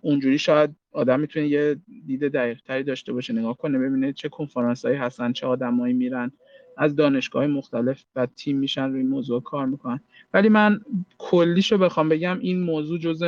[0.00, 1.76] اونجوری شاید آدم می‌تونه یه
[2.06, 6.32] دید دقیق تری داشته باشه نگاه کنه ببینه چه کنفرانس هایی هستن چه آدمایی میرن.
[6.76, 10.00] از دانشگاه مختلف و تیم میشن روی موضوع کار می‌کنن.
[10.34, 10.80] ولی من
[11.18, 13.22] کلیشو بخوام بگم این موضوع جز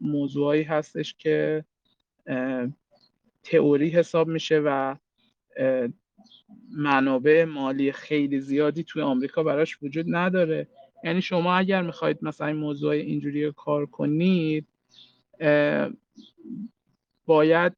[0.00, 1.64] موضوعایی هستش که
[3.42, 4.96] تئوری حساب میشه و
[6.70, 10.68] منابع مالی خیلی زیادی توی آمریکا براش وجود نداره.
[11.04, 14.66] یعنی شما اگر می‌خواید مثلا این موضوع اینجوری کار کنید
[17.26, 17.72] باید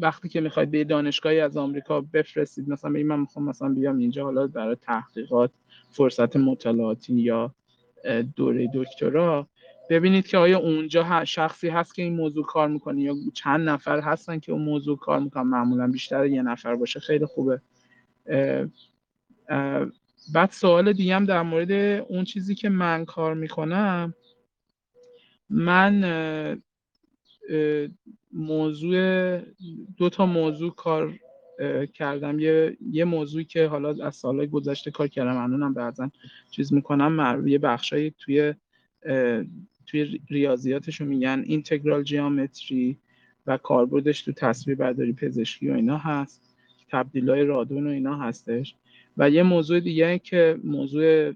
[0.00, 4.24] وقتی که می‌خواید به دانشگاهی از آمریکا بفرستید مثلا بگید من می‌خوام مثلا بیام اینجا
[4.24, 5.50] حالا برای تحقیقات
[5.90, 7.54] فرصت مطالعاتی یا
[8.36, 9.48] دوره دکترا
[9.90, 14.38] ببینید که آیا اونجا شخصی هست که این موضوع کار می‌کنه یا چند نفر هستن
[14.38, 15.42] که اون موضوع کار می‌کنن.
[15.42, 17.60] معمولا بیشتر یه نفر باشه خیلی خوبه.
[20.34, 21.72] بعد سوال دیگه هم در مورد
[22.08, 24.14] اون چیزی که من کار می‌کنم
[25.50, 26.04] من
[28.32, 29.38] موضوع
[29.96, 31.18] دو تا موضوع کار
[31.94, 32.38] کردم.
[32.38, 36.10] یه یه موضوعی که حالا از سالهای گذشته کار کردم الانم بعضا
[36.50, 38.54] چیز می‌کنم یه بخشایی توی
[39.86, 42.98] توی ریاضیاتشو میگن اینتگرال جیومتری
[43.46, 46.42] و کاربردش تو تصویر برداری پزشکی و اینا هست.
[46.88, 48.74] تبدیل های رادون و اینا هستش.
[49.16, 51.32] و یه موضوع دیگه که موضوع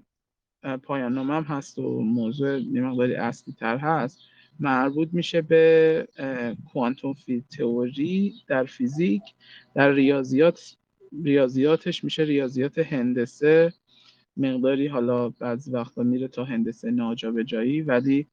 [0.83, 4.19] پایان هم هست و موضوع یه مقداری اصلی تر هست.
[4.59, 6.07] مربوط میشه به
[6.73, 7.15] کوانتوم
[7.57, 9.21] تئوری در فیزیک.
[9.75, 10.75] در ریاضیات
[11.23, 13.73] ریاضیاتش میشه ریاضیات هندسه.
[14.37, 18.27] مقداری حالا بعضی وقتا میره تا هندسه ناجابجایی ولی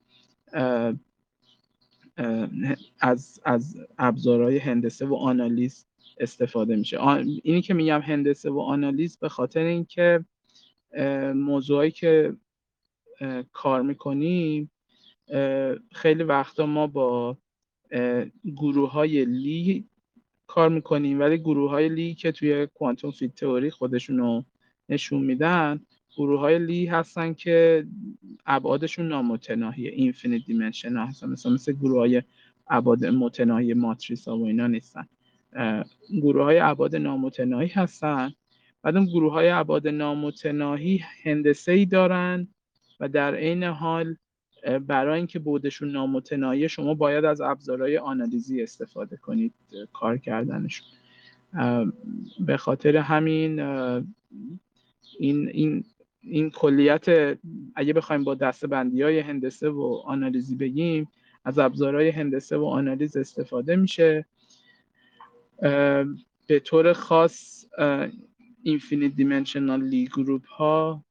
[3.01, 5.87] از از ابزارهای هندسه و آنالیز
[6.18, 7.07] استفاده میشه.
[7.43, 10.24] اینی که میگم هندسه و آنالیز به خاطر اینکه
[11.35, 12.37] موضوعی که
[13.53, 14.70] کار می‌کنیم
[15.93, 17.37] خیلی وقتا ما با
[18.57, 19.89] گروه های لی
[20.47, 24.45] کار می‌کنیم ولی گروه های لی که توی quantum field theory خودشون رو
[24.89, 25.81] نشون میدن
[26.16, 27.87] گروه های لی هستن که
[28.47, 32.22] ابعادشون نامتناهیه infinite dimension هستن مثلا مثل گروه های
[32.68, 35.09] ابعاد متناهی ماتریس ها و اینا نیستن.
[36.11, 38.33] گروه های ابعاد نامتناهی هستن
[38.83, 42.49] بعد اون گروه های ابعاد نامتناهی هندسه ای دارن
[43.01, 44.16] و در عین حال
[44.87, 49.55] برای اینکه بودشون نامتناهی شما باید از ابزارهای آنالیزی استفاده کنید
[49.93, 50.87] کار کردنشون
[52.41, 53.61] به خاطر همین
[55.19, 55.85] این این
[56.21, 57.39] این کلیت
[57.75, 61.09] اگه بخوایم با دسته بندی های هندسه و آنالیزی بگیم
[61.45, 64.27] از ابزارهای هندسه و آنالیز استفاده میشه.
[66.47, 67.67] به طور خاص
[68.62, 71.05] infinite dimensional Lie group ها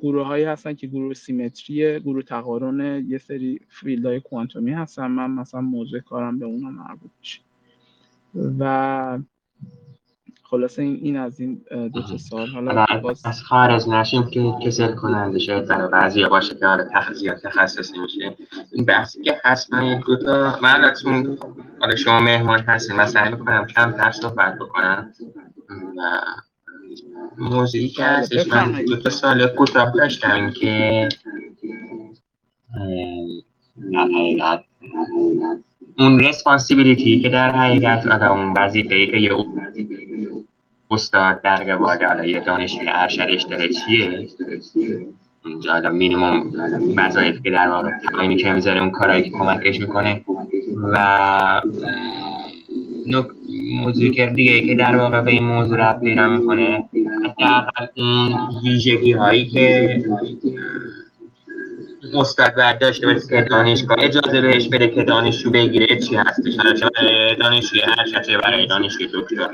[0.00, 5.06] گروه هایی هستن که گروه symmetry گروه تقارن یه سری field های کوانتومی هستن.
[5.06, 7.40] من مثلا موضوع کارم به اونا مربوط میشه.
[8.58, 9.18] و
[10.42, 11.60] خلاصه این, این از این
[11.94, 13.22] دو تا سال حالا باز...
[13.26, 18.36] از خارج نشیم که کسل کننده شاید برای بعضی باشه که حالا تخصیص تخصصی میشه.
[18.72, 20.94] این بحثی که هست من یک دو تا من
[21.80, 22.96] حالا شما مهمان هستین.
[22.96, 25.12] من سعی می‌کنم کم تر صحبت بکنم.
[25.70, 26.02] و
[27.94, 31.08] که هستش من دو تا سال کوتاه داشتم که
[35.98, 39.32] اون ریسپانسیبیلیتی که در حقیقت حالا اون وظیفه که یه
[40.90, 42.42] استاد در قبال حالا یه
[42.88, 44.28] ارشدش داره چیه؟
[45.44, 46.52] اونجا حالا مینیمم
[46.96, 50.24] وظایف که در واقع اینی که می‌ذاره اون کارهایی که کمکش می‌کنه.
[50.92, 51.62] و
[53.72, 56.88] موضوعی که دیگه که در واقع به این موضوع رفت پیدا می‌کنه
[57.24, 58.34] حداقل اون
[58.64, 59.98] ویژگی هایی که
[62.14, 66.72] استاد باید داشته باشه که دانشگاه اجازه بهش بده که دانشجو بگیره چی هستش حالا
[66.72, 69.48] چه برای دانشجوی ارشد چه برای دانشجوی دکتر.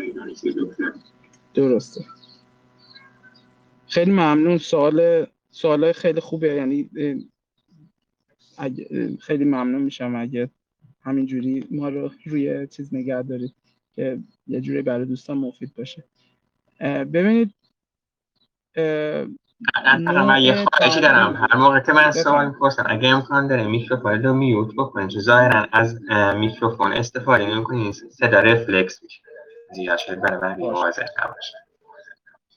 [1.55, 2.05] درسته.
[3.89, 4.59] خیلی ممنون.
[4.59, 6.91] سوال سوال خیلی خوبه یعنی
[9.21, 10.51] خیلی ممنون میشم اگه
[11.05, 13.55] همینجوری ما رو روی چیز نگه دارید
[13.95, 16.05] که یه جوری برای دوستان مفید باشه.
[16.81, 17.55] ببینید
[20.07, 21.37] من یه خواهشی دارم.
[21.37, 25.67] هر موقع که من سوال می‌پرسم اگه امکان داره میکروفون رو میوت بکنید چون ظاهرا
[25.73, 26.01] از
[26.37, 29.23] میکروفون استفاده نمی‌کنید صدا رفلکس میشه.
[29.75, 31.57] زیاد شد برای من مواظب نباشه.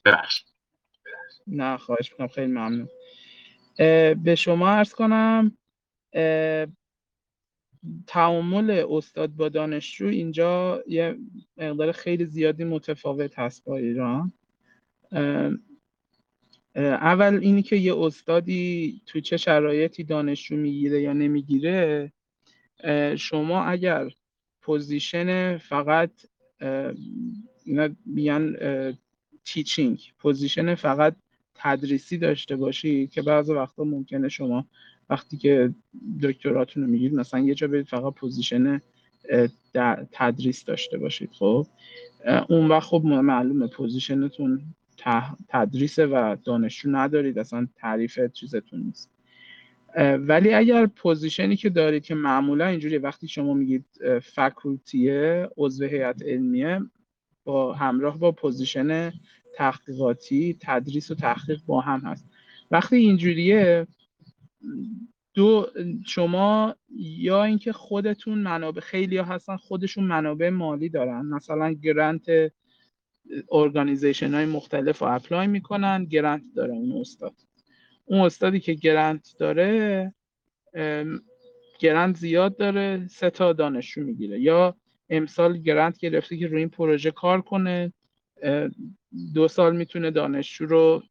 [0.04, 0.46] ببخشید.
[1.46, 2.28] نه خواهش می‌کنم.
[2.28, 2.88] خیلی ممنون.
[4.24, 5.56] به شما عرض کنم
[8.06, 11.16] تعامل استاد با دانشجو اینجا یه
[11.56, 14.32] مقدار خیلی زیادی متفاوت هست با ایران.
[16.76, 22.12] اول اینی که یه استادی تو چه شرایطی دانشجو می‌گیره یا نمی‌گیره
[23.16, 24.08] شما اگر
[24.62, 26.10] position فقط
[27.64, 28.56] اینا بیان
[29.44, 31.16] teaching position فقط
[31.54, 34.66] تدریسی داشته باشی که بعضی وقتا ممکنه شما
[35.10, 35.74] وقتی که
[36.22, 38.80] دکتراتون رو می‌گیرید مثلا یه جا برید فقط position
[40.12, 41.66] تدریس داشته باشید خب؟
[42.48, 44.60] اون وقت خب معلومه position تون
[45.48, 49.10] تدریسه و دانشجو ندارید اصلا تعریف چیزتون نیست.
[50.18, 53.84] ولی اگر position ی که دارید که معمولا اینجوری وقتی شما میگید
[54.22, 56.80] faculty ه عضو هیئت علمیه
[57.44, 59.12] با همراه با position
[59.54, 62.28] تحقیقاتی تدریس و تحقیق با هم هست.
[62.70, 63.86] وقتی اینجوریه
[65.34, 65.66] دو
[66.06, 71.26] شما یا اینکه خودتون منابع خیلی ها هستن خودشون منابع مالی دارن.
[71.26, 72.52] مثلا grant
[73.52, 77.34] organization های مختلف رو apply می‌کنن grant داره اون استاد.
[78.04, 80.14] اون استادی که گرانت داره
[81.78, 84.40] گرانت زیاد داره سه تا دانشجو می‌گیره.
[84.40, 84.76] یا
[85.10, 87.92] امسال گرانت گرفته که روی این پروژه کار کنه
[89.34, 91.02] دو سال می‌تونه دانشجو رو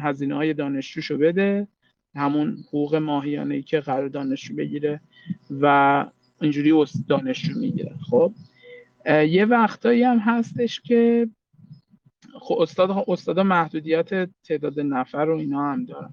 [0.00, 1.68] هزینه های دانشجوشو بده.
[2.14, 5.00] همون حقوق ماهیانه ای که قرار دانشجو بگیره
[5.50, 6.06] و
[6.40, 7.94] اینجوری دانشجو می‌گیره.
[8.10, 8.32] خب
[9.06, 11.28] یه وقتایی هم هستش که
[12.40, 16.12] خب استاد استادا محدودیت تعداد نفر و اینا هم دارن.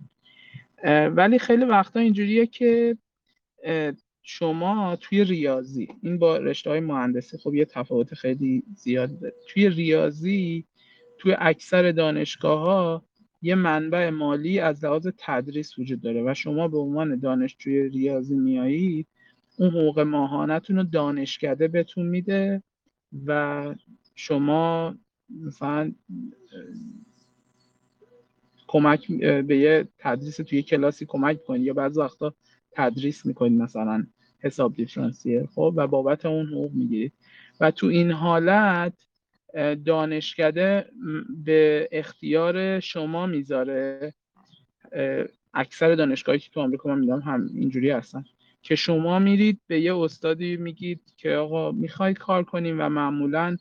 [1.10, 2.98] ولی خیلی وقتا اینجوریه که
[4.24, 9.34] شما توی ریاضی این با رشته های مهندسی خب یه تفاوت خیلی زیادی داره.
[9.48, 10.66] توی ریاضی
[11.18, 13.06] توی اکثر دانشگاه ها
[13.42, 19.08] یه منبع مالی از لحاظ تدریس وجود داره و شما به عنوان دانشجوی ریاضی میایید
[19.58, 22.64] اون حقوق ماهانتون رو دانشکده بهتون میده
[23.26, 23.76] و
[24.16, 24.96] شما
[25.30, 25.94] مثلا
[28.68, 32.34] کمک به یه تدریس توی کلاسی کمک کنید یا بعضی وقتا
[32.72, 34.08] تدریس می‌کنید مثلا
[34.40, 37.14] حساب دیفرانسیل خب؟ و بابت اون حقوق می‌گیرید.
[37.60, 38.94] و تو این حالت
[39.86, 40.86] دانشکده
[41.46, 44.14] به اختیار شما می‌ذاره.
[45.54, 48.24] اکثر دانشگاهی که تو آمریکا من می‌دونم هم اینجوری هستن.
[48.62, 53.58] که شما میرید به یه استادی میگید که آقا می‌خواید کار کنیم و معمولا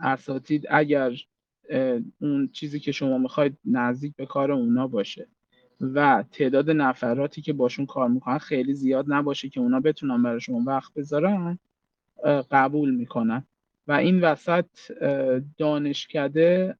[0.00, 1.12] اساتید اگر
[2.18, 5.28] اون چیزی که شما می‌خواید نزدیک به کار اونا باشه
[5.80, 10.62] و تعداد نفراتی که باشون کار می‌کنن خیلی زیاد نباشه که اونا بتونن برای شما
[10.66, 11.58] وقت بذارن
[12.50, 13.46] قبول می‌کنن.
[13.88, 14.66] و این وسط
[15.58, 16.76] دانشکده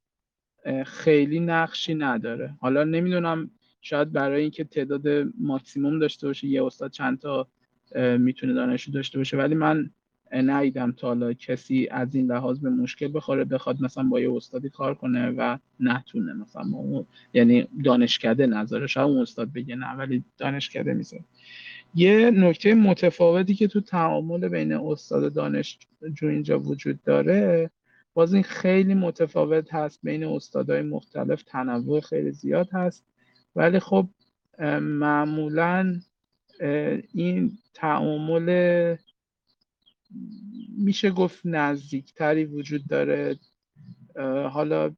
[0.87, 2.55] خیلی نقشی نداره.
[2.61, 5.09] حالا نمی‌دونم شاید برای اینکه تعداد
[5.41, 7.49] ماکسیموم داشته باشه یه استاد چند تا
[8.19, 9.91] می‌تونه دانشجو داشته باشه ولی من
[10.33, 14.71] ندیدم تا حالا کسی از این لحاظ به مشکل بخوره بخواد مثلا با یه استادی
[14.71, 16.65] کار کنه و نتونه مثلا
[17.35, 21.25] یعنی دانشکده نذاره شاید اون استاد بگه نه ولی دانشکده می‌ذاره.
[21.95, 25.87] یه نکته متفاوتی که تو تعامل بین استاد دانشجو
[26.23, 27.71] اینجا وجود داره
[28.15, 30.01] باز این خیلی متفاوت هست.
[30.03, 33.05] بین استادای مختلف تنوع خیلی زیاد هست.
[33.57, 34.09] ولی خب
[34.81, 36.01] معمولا
[37.15, 38.97] این تعامل
[40.79, 43.37] میشه گفت نزدیکتری وجود داره.
[44.51, 44.95] حالا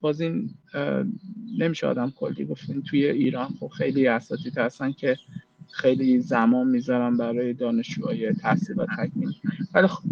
[0.00, 0.50] باز این
[1.58, 5.16] نمیشه آدم کلی گفتین توی ایران خب خیلی اساتید هستن که
[5.72, 9.32] خیلی زمان می‌ذارن برای دانشجوهای تحصیل و تکمیل.
[9.74, 10.02] ولی خب.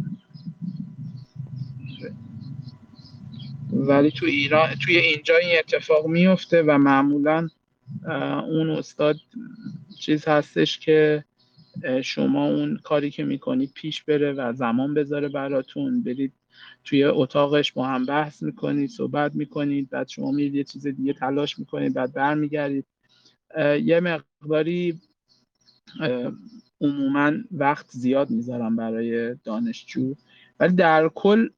[3.73, 7.49] ولی تو ایران توی اینجا این اتفاق میفته و معمولا
[8.49, 9.17] اون استاد
[10.01, 11.25] چیز هستش که
[12.03, 16.03] شما اون کاری که می‌کنید پیش بره و زمان بذاره براتون.
[16.03, 16.33] برید
[16.85, 21.59] توی اتاقش با هم بحث می‌کنید صحبت می‌کنید بعد شما میرید یه چیز دیگه تلاش
[21.59, 22.87] می‌کنید بعد برمیگردید.
[23.85, 25.01] یه مقداری
[26.81, 30.15] عموما وقت زیاد می‌ذارم برای دانشجو.
[30.61, 31.49] ولی در کل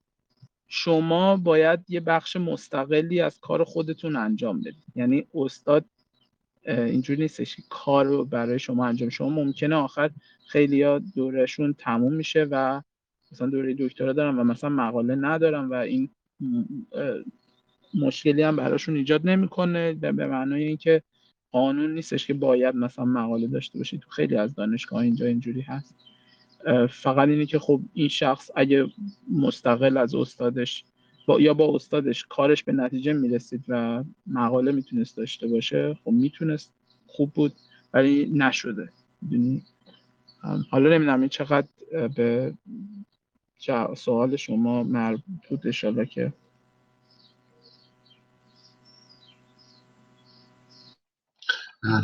[0.69, 4.85] شما باید یه بخش مستقلی از کار خودتون انجام بدید.
[4.97, 5.85] یعنی استاد
[6.67, 10.11] اینجوری نیستش که کار رو برای شما انجام شما ممکنه آخر
[10.47, 12.83] خیلی ها دورشون تموم میشه و
[13.33, 16.11] مثلا دوره دکترا دارن و مثلا مقاله ندارن و این
[17.95, 19.93] مشکلی هم براشون ایجاد نمی‌کنه.
[19.93, 21.03] به معنای اینکه
[21.53, 25.95] قانون نیستش که باید مثلا مقاله داشته باشید تو خیلی از دانشگاه اینجا اینجوری هست.
[26.91, 28.87] فقط اینه که خب این شخص اگه
[29.31, 30.85] مستقل از استادش
[31.27, 36.73] با یا با استادش کارش به نتیجه می‌رسید و مقاله می‌تونست داشته باشه خب می‌تونست
[37.07, 37.53] خوب بود
[37.95, 38.89] ولی نشده.
[39.23, 39.63] می‌دونی؟
[40.71, 41.69] حالا نمی‌دونم این چقدر
[42.17, 42.55] به
[43.97, 46.33] سوال شما مربوط اشاره که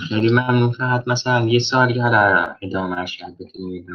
[0.09, 0.73] خیلی ممنون.
[0.73, 3.87] فقط مثلا یه سال که حالا ادامه شاید بتونیم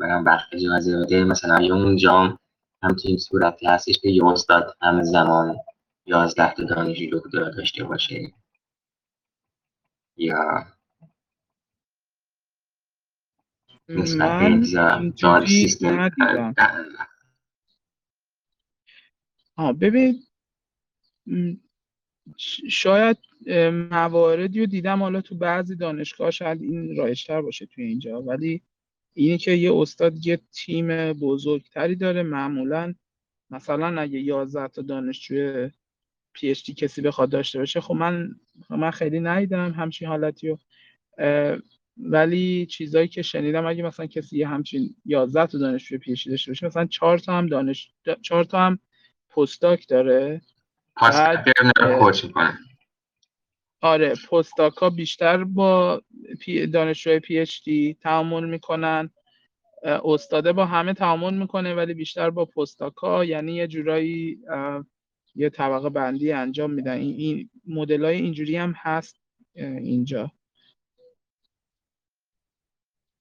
[0.00, 2.38] برام وقت اجازه بده مثلا یه اون جام
[2.82, 5.56] همچین صورتی هستش که یه استاد همه زمان
[6.06, 8.32] یازده تا دانشجو دکترا داشته باشه؟
[10.16, 10.66] یا
[13.88, 14.40] نسبت
[15.40, 16.10] به سیستم
[19.80, 20.22] ببین
[22.68, 23.16] شاید
[23.90, 28.62] مواردی رو دیدم حالا تو بعضی دانشگاه شاید این رایشتر باشه توی اینجا ولی
[29.14, 32.94] اینه که یه استاد یه تیم بزرگتری داره معمولا
[33.50, 35.68] مثلا اگه 11 تا دانشجو
[36.32, 38.36] پی اچ دی کسی بخواد داشته باشه خب من
[38.70, 40.58] من خیلی ندیدم همچین حالتی رو.
[41.96, 46.30] ولی چیزایی که شنیدم اگه مثلا کسی یه همچین 11 تا دانشجو پی اچ دی
[46.30, 48.78] داشته باشه مثلا 4 تا هم دانش 4 تا هم
[49.30, 50.40] پستاک داره.
[51.00, 51.44] بعد
[53.80, 56.02] آره پستاک ها بیشتر با
[56.72, 59.10] دانشجوی پی اچ دی تعامل می‌کنن.
[59.82, 64.38] استاده با همه تعامل می‌کنه ولی بیشتر با پستاک ها یعنی یه جورایی
[65.34, 66.96] یه طبقه بندی انجام میدن.
[66.96, 69.20] این, این مدل های اینجوری هم هست
[69.54, 70.32] اینجا.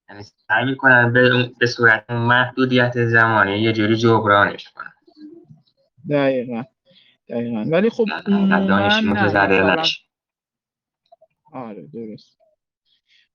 [0.10, 4.94] یعنی سعی می‌کنن به, به صورت محدودیت زمانی یه جوری جبرانش کنن.
[6.10, 6.64] دقیقا.
[7.30, 7.66] دقیقا.
[7.72, 9.18] ولی خب من
[11.52, 12.38] آره درست.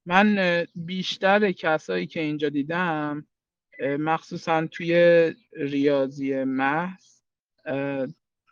[0.07, 0.36] من
[0.74, 3.26] بیشتر کسایی که اینجا دیدم
[3.80, 4.95] مخصوصا توی
[5.53, 7.20] ریاضی محض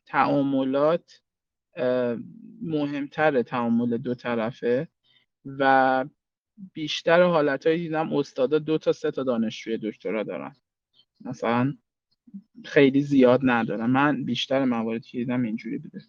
[0.07, 1.20] تعاملات
[2.62, 4.89] مهمتر تعامل دو طرفه
[5.45, 6.05] و
[6.72, 10.57] بیشتر حالتهایی دیدم استادا دو تا سه تا دانشجوی دکترا دارن.
[11.20, 11.74] مثلا
[12.64, 16.01] خیلی زیاد ندارم من بیشتر مواردی که دیدم اینجوری بوده.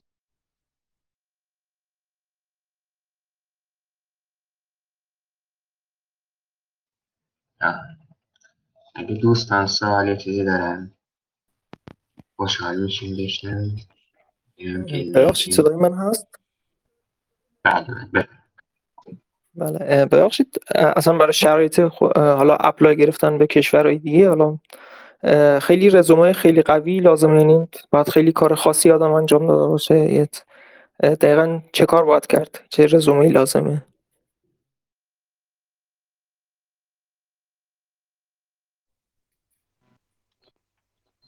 [8.95, 10.91] اگه دوستان سوال یا چیزی دارن
[12.35, 13.15] خوشحال میشیم
[14.87, 16.27] که ببخشید صدای من هست
[17.63, 18.27] بله بله.
[19.55, 21.79] بله ببخشید اصلا برای شرایط
[22.15, 24.59] حالا اپلای گرفتن به کشورهای دیگه حالا
[25.61, 30.27] خیلی رزومه خیلی قوی لازم یعنی باید خیلی کار خاصی آدم انجام داده باشه.
[31.01, 33.85] دقیقا چه کار باید کرد؟ چه رزومه لازمه؟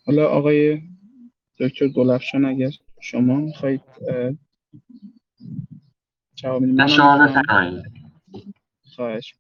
[0.06, 0.82] حالا آقای
[1.60, 2.70] دکتر گلفشان اگر
[3.00, 3.82] شما می‌خواید
[6.36, 7.84] جواب منم شما بفرمایید.
[8.96, 9.36] خواهش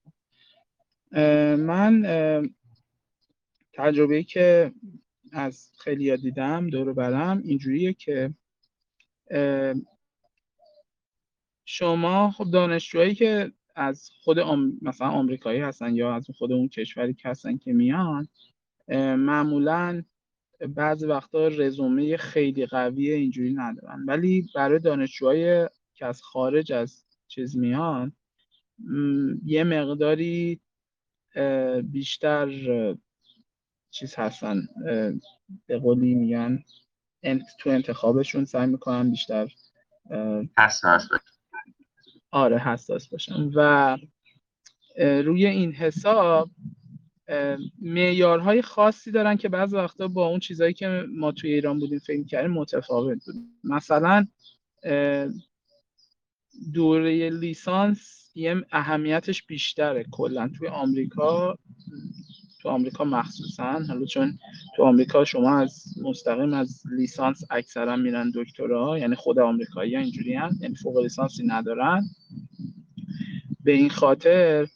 [1.58, 2.06] من
[3.82, 4.71] اه، تجربه‌ای که
[5.32, 8.34] از خیلیا دیدم دور و برم اینجوریه که
[11.65, 14.79] شما خب دانشجوهایی که از خود آم...
[14.82, 18.27] مثلا آمریکایی هستن یا از خود اون کشوری که هستن که میان
[19.17, 20.03] معمولا
[20.69, 24.05] بعضی وقتا رزومه خیلی قوی اینجوری ندارن.
[24.07, 28.13] ولی برای دانشجوهای که از خارج از چیز میان
[28.79, 30.61] م، یه مقداری
[31.84, 32.47] بیشتر
[33.92, 34.68] چیز هستن
[35.68, 36.64] به قولی میگن
[37.24, 39.48] انت تو انتخابشون سعی می‌کنن بیشتر
[40.58, 41.08] حساس.
[42.32, 43.52] آره حساس باشن.
[43.56, 43.98] و
[44.98, 46.50] روی این حساب
[47.82, 52.24] معیارهای خاصی دارن که بعضی وقتا با اون چیزایی که ما توی ایران بودیم فکر
[52.24, 53.36] کردیم متفاوت بود.
[53.64, 54.28] مثلا
[56.74, 61.58] دوره لیسانس یه اهمیتش بیشتره کلا توی آمریکا.
[62.62, 63.84] تو آمریکا مخصوصا.
[63.88, 64.39] حالا چون
[64.76, 70.57] تو آمریکا شما از مستقیم از لیسانس اکثرا میرن دکترا یعنی خود آمریکایی اینجوری هم
[70.62, 72.03] یعنی فوق لیسانسی ندارن.
[73.64, 74.68] به این خاطر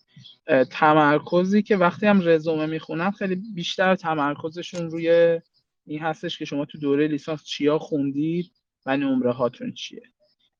[0.72, 5.40] تمرکزی که وقتی هم رزومه می‌خونن خیلی بیشتر تمرکزشون روی
[5.86, 8.52] این هستش که شما تو دوره لیسانس چیا خوندید
[8.86, 10.04] و نمره هاتون چیه.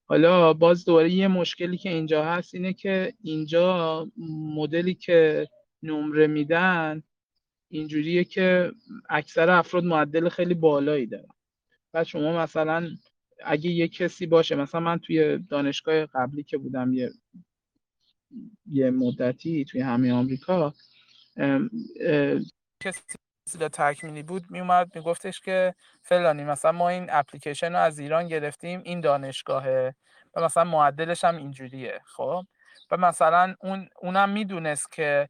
[0.08, 4.08] حالا باز دوباره یه مشکلی که اینجا هست اینه که اینجا
[4.56, 5.48] مدلی که
[5.84, 7.04] نمره میدن
[7.70, 8.72] اینجوریه که
[9.10, 11.28] اکثر افراد معدل خیلی بالایی دارن.
[11.92, 12.90] بعد شما مثلا
[13.46, 17.12] اگه یه کسی باشه مثلا من توی دانشگاه قبلی که بودم یه
[18.66, 20.74] یه مدتی توی همه آمریکا
[22.84, 23.02] کسی
[23.48, 28.82] تحصیل تکمیلی بود میومد میگفتش که فلانی مثلا ما این اپلیکیشن رو از ایران گرفتیم
[28.86, 29.96] این دانشگاهه
[30.36, 32.46] و مثلا معدلش هم اینجوریه خب؟
[32.92, 35.30] و مثلا اون اونم می‌دونست که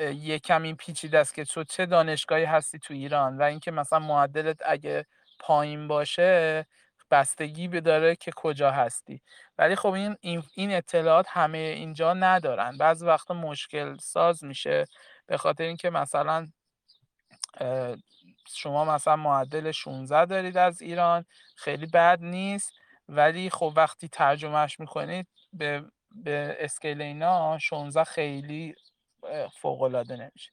[0.00, 4.56] یه کمی پیچیده است که تو چه دانشگاهی هستی تو ایران؟ و اینکه مثلا معدلت
[4.66, 5.06] اگه
[5.38, 6.66] پایین باشه
[7.10, 9.22] بستگی به داره که کجا هستی.
[9.58, 12.76] ولی خب این این این اطلاعات همه اینجا ندارن.
[12.78, 14.84] بعضی وقتا مشکل ساز میشه
[15.26, 16.48] به خاطر اینکه مثلا
[18.48, 21.24] شما مثلا معدل 16 دارید از ایران
[21.56, 22.72] خیلی بد نیست.
[23.08, 25.84] ولی خب وقتی ترجمهش می‌کنید به
[26.14, 28.74] به اسکیل اینا 16 خیلی
[29.60, 30.52] فوق العاده نمیشه.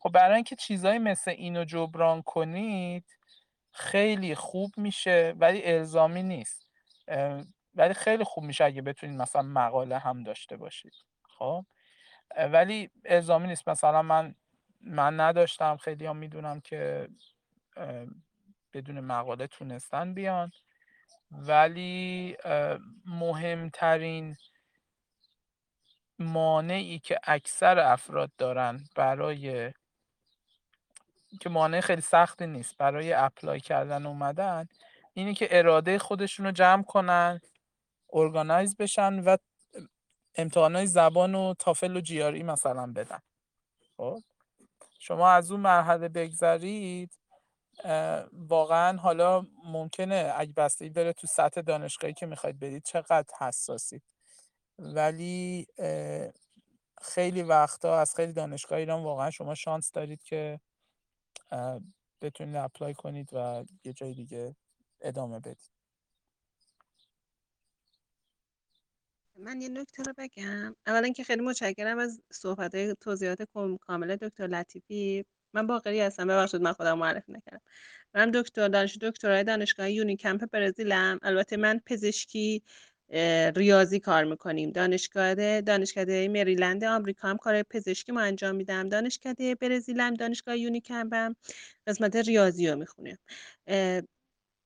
[0.00, 3.04] خب برای اینکه چیزایی مثل اینو جبران کنید
[3.72, 6.68] خیلی خوب میشه ولی الزامی نیست.
[7.74, 10.92] ولی خیلی خوب میشه اگه بتونید مثلا مقاله هم داشته باشید.
[11.22, 11.64] خب؟
[12.36, 13.68] ولی الزامی نیست.
[13.68, 14.34] مثلا من
[14.80, 15.76] من نداشتم.
[15.76, 17.08] خیلی هم می‌دونم که
[18.72, 20.50] بدون مقاله تونستن بیان.
[21.30, 22.36] ولی
[23.06, 24.36] مهمترین
[26.18, 29.72] مانعی که اکثر افراد دارن برای
[31.40, 34.66] که مانع خیلی سختی نیست برای اپلای کردن اومدن
[35.14, 37.40] اینه که اراده خودشون رو جمع کنن
[38.12, 39.36] ارگانایز بشن و
[40.34, 43.18] امتحانای زبان و تافل و جیاری مثلا بدن.
[43.96, 44.18] خب؟
[44.98, 47.18] شما از اون مرحله بگذرید
[48.32, 54.02] واقعا حالا ممکنه اگه بستگی داره تو سطح دانشگاهی که می‌خواید برید چقدر حساسید.
[54.78, 55.66] ولی
[57.02, 60.60] خیلی وقتا از خیلی دانشگاه ایران واقعا شما شانس دارید که
[62.22, 64.56] بتونید apply کنید و یه جای دیگه
[65.00, 65.70] ادامه بدید.
[69.36, 70.76] من یه نکته رو بگم.
[70.86, 73.42] اولا که خیلی متشکرم از صحبت های توضیحات
[73.80, 75.24] کامل دکتر لطیفی.
[75.52, 76.26] من باقری هستم.
[76.26, 77.60] ببخشید من خودم معرفی نکردم.
[78.14, 81.18] من دکتر دانش دکترای دانشگاه Unicamp برزیلم.
[81.22, 82.62] البته من پزشکی
[83.56, 84.70] ریاضی کار می‌کنیم.
[84.70, 88.88] دانشگاه دانشکده مریلند آمریکا هم کار پزشکی ما انجام میدم.
[88.88, 89.56] دانشکده
[89.98, 91.36] هم دانشگاه یونیکمپ هم
[91.86, 93.18] قسمت ریاضی رو می‌خونیم.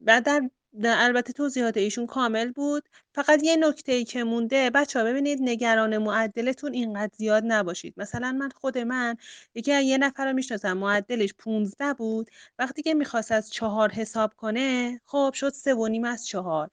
[0.00, 0.42] بعد در
[0.84, 2.88] البته توضیحات ایشون کامل بود.
[3.14, 7.94] فقط یه نکته ای که مونده بچه ها ببینید نگران معدلتون اینقدر زیاد نباشید.
[7.96, 9.16] مثلا من خود من
[9.54, 12.30] یکی یه نفر رو می‌شناسم معدلش 15 بود.
[12.58, 16.70] وقتی که می‌خواست از چهار حساب کنه خب شد سه و نیم از چهار.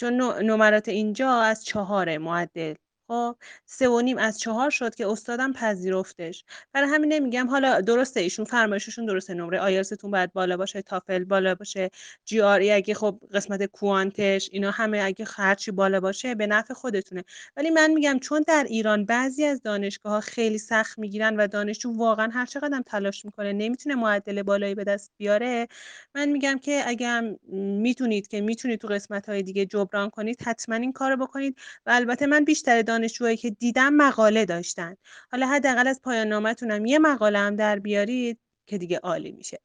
[0.00, 2.74] چون نمرات اینجا از چهاره معدل.
[3.08, 3.36] خب
[3.66, 6.44] سه و نیم از چهار شد که استادم پذیرفتش.
[6.72, 11.54] برای همین نمیگم حالا درسته ایشون فرمایششون درسته نمره آیلتستون باید بالا باشه تافل بالا
[11.54, 11.90] باشه
[12.24, 16.74] جی آر ای اگه خب قسمت کوانتش اینا همه اگه هرچی بالا باشه به نفع
[16.74, 17.24] خودتونه.
[17.56, 21.92] ولی من میگم چون در ایران بعضی از دانشگاه ها خیلی سخت می‌گیرن و دانشجو
[21.96, 25.68] واقعا هر چقدر تلاش می‌کنه نمی‌تونه معدل بالایی به دست بیاره
[26.14, 30.92] من میگم که اگر می‌تونید که می‌تونید تو قسمت های دیگه جبران کنید حتما این
[30.92, 31.56] کارو بکنید
[31.86, 34.96] و البته من بیشتر دانشجوهایی که دیدم مقاله داشتن.
[35.32, 39.60] حالا حداقل از پایان نامتونم یه مقاله هم در بیارید که دیگه عالی میشه.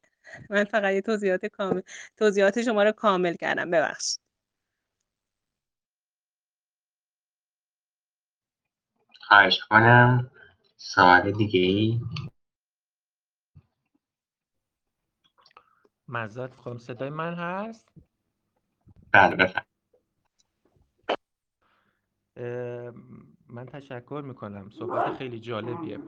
[0.50, 1.80] من فقط یه توضیحات کامل
[2.16, 3.70] توضیحات شما رو کامل کردم.
[3.70, 4.20] ببخشید.
[9.20, 10.30] خواهش کنم
[10.76, 12.00] سوال دیگه ای؟
[16.08, 17.88] معذرت می‌خوام صدای من هست؟
[19.12, 19.66] بله بفرم
[23.48, 24.70] من تشکر می‌کنم.
[24.70, 25.98] صحبت خیلی جالبیه.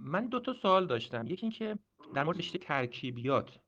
[0.00, 1.26] من دو تا سوال داشتم.
[1.26, 1.78] یکی اینکه
[2.14, 3.60] در مورد رشته ترکیبیات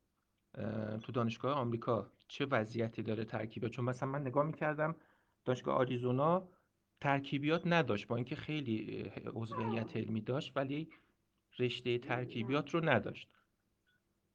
[1.03, 4.97] تو دانشگاه آمریکا چه وضعیتی داره ترکیبیات؟ چون مثلا من نگاه می‌کردم
[5.45, 6.49] دانشگاه آریزونا
[7.01, 10.89] ترکیبیات نداشت با اینکه خیلی عضویت علمی داشت ولی
[11.59, 13.29] رشته ترکیبیات رو نداشت.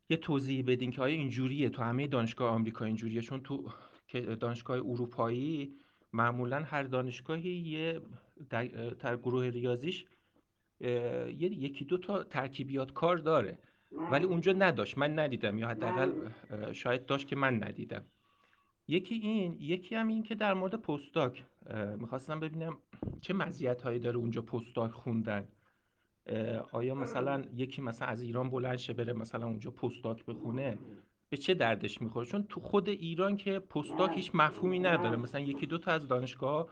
[0.09, 3.69] یه توضیح بدین که آیا اینجوریه؟ تو همه دانشگاه آمریکا اینجوریه؟ چون تو
[4.39, 5.75] دانشگاه اروپایی
[6.13, 8.01] معمولا هر دانشگاهی یه
[8.99, 10.05] در گروه ریاضیش
[10.79, 13.57] یکی دو تا ترکیبیات کار داره.
[13.91, 14.97] ولی اونجا نداشت.
[14.97, 16.11] من ندیدم یا حداقل
[16.73, 18.05] شاید داشت که من ندیدم.
[18.87, 21.45] یکی این یکی هم این که در مورد پستاک
[21.97, 22.77] می‌خواستم ببینم
[23.21, 25.47] چه مزیت هایی داره اونجا پستاک خوندن.
[26.71, 30.77] آیا مثلا یکی مثلا از ایران بلند شه بره مثلا اونجا پستاک بخونه؟
[31.29, 35.17] به چه دردش می‌خوره؟ چون تو خود ایران که پستاک هیچ مفهومی نداره.
[35.17, 36.67] مثلا یکی دو تا از دانشگاه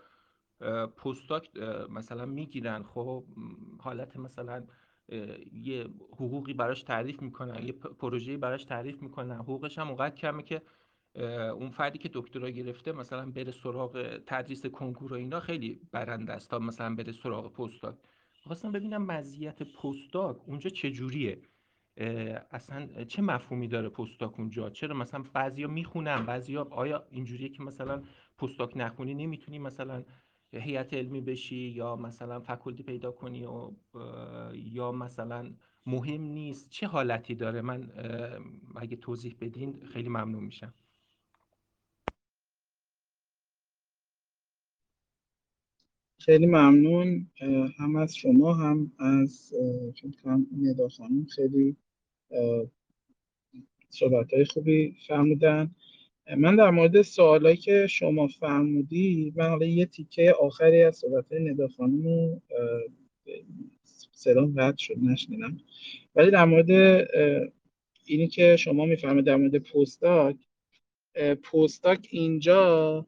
[0.98, 1.58] پستاک
[1.90, 2.84] مثلا می‌گیرن.
[2.84, 3.24] خب
[3.80, 4.64] حالت مثلا
[5.54, 9.36] یه حقوقی براش تعریف می‌کنن یه پروژه‌ای براش تعریف می‌کنن.
[9.36, 10.62] حقوقش هم اونقدر کمه که
[11.52, 16.50] اون فردی که دکترا گرفته مثلا بره سراغ تدریس کنکور و اینا خیلی برنده است
[16.50, 17.96] تا مثلا بره سراغ پستاک.
[18.44, 21.42] خواستم ببینم مزیت پستاک اونجا چجوریه؟
[22.52, 28.04] اصلا چه مفهومی داره پستاک اونجا؟ چرا مثلا بعضیا می‌خونن؟ بعضیا آیا اینجوریه که مثلا
[28.38, 30.04] پستاک نخونی نمی‌تونی مثلا
[30.54, 33.72] هیئت علمی بشی یا مثلا فکلتی پیدا کنی و
[34.54, 35.54] یا مثلا
[35.86, 37.92] مهم نیست؟ چه حالتی داره؟ من
[38.76, 40.74] اگه توضیح بدین خیلی ممنون میشم.
[46.20, 47.32] خیلی ممنون.
[47.80, 49.54] هم از شما هم از
[49.96, 51.26] چون ندا خانم.
[51.26, 51.78] خیلی
[53.90, 55.76] صحبت های خوبی فرمودن
[56.38, 61.44] من در مورد سوالایی که شما فرمودی من حالا یه تیکه آخری از صحبت های
[61.44, 62.42] ندا خانم
[64.12, 65.58] صدام قطع شد نشنیدم.
[66.16, 66.72] ولی در مورد
[68.06, 70.36] اینی که شما می‌فهمید در مورد پستاک
[71.44, 73.08] پستاک اینجا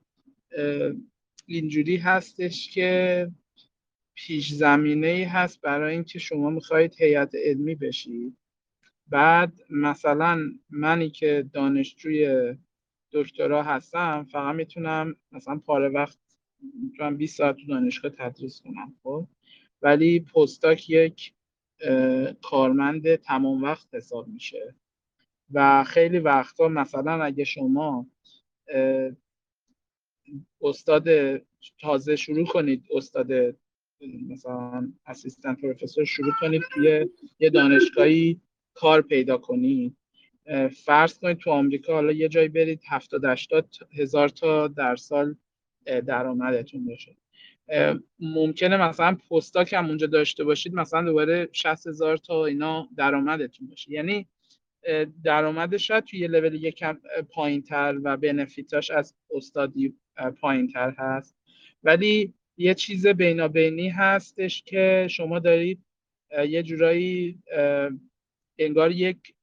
[1.46, 3.32] اینجوری هستش که
[4.16, 8.38] پیش زمینه ای هست برای اینکه شما می‌خواهید هیئت علمی بشید.
[9.10, 10.40] بعد مثلا
[10.70, 12.54] منی که دانشجوی
[13.12, 16.20] دکترا هستم فقط می‌تونم مثلا پاره وقت
[16.82, 19.28] می‌تونم 20 ساعت تو دانشگاه تدریس کنم خب؟
[19.82, 21.34] ولی پستاک یک
[22.42, 24.76] کارمند تمام وقت حساب میشه.
[25.54, 28.08] و خیلی وقتا مثلا اگه شما
[30.62, 31.08] استاد
[31.80, 33.32] تازه شروع کنید استاد
[34.30, 36.62] مثلا اسیستنت پروفسور شروع کنید
[37.40, 38.42] یه دانشگاهی
[38.80, 39.98] کار پیدا کنید
[40.86, 43.70] فرض کنید تو آمریکا حالا یه جایی برید 70 80
[44.00, 45.36] هزار تا در سال
[45.86, 47.18] درآمدتون باشه.
[48.20, 53.92] ممکنه مثلا پستاک هم اونجا داشته باشید مثلا دوباره 60 هزار تا اینا درآمدتون باشه.
[53.92, 54.28] یعنی
[55.24, 57.00] درآمدش شاید توی یه لول یکم
[57.30, 59.94] پایین تر و بنفیتاش از استادی
[60.42, 61.36] پایین تر هست.
[61.84, 65.84] ولی یه چیز بینابینی هستش که شما دارید
[66.48, 67.40] یه جورایی
[68.60, 69.34] انگار یک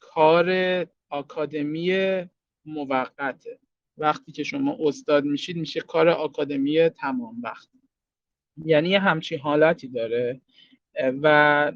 [0.00, 2.22] کار آکادمی
[2.64, 3.58] موقته.
[3.98, 7.68] وقتی که شما استاد میشید میشه کار آکادمی تمام وقت.
[8.64, 10.40] یعنی همچین حالتی داره.
[11.22, 11.72] و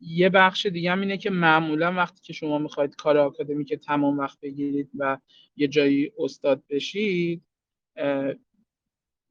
[0.00, 4.18] یه بخش دیگه هم اینه که معمولا وقتی که شما می‌خواید کار آکادمی که تمام
[4.18, 5.18] وقت بگیرید و
[5.56, 7.42] یه جایی استاد بشید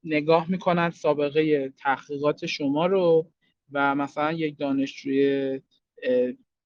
[0.03, 3.31] نگاه می‌کنن سابقه تحقیقات شما رو
[3.71, 5.61] و مثلا یک دانشجوی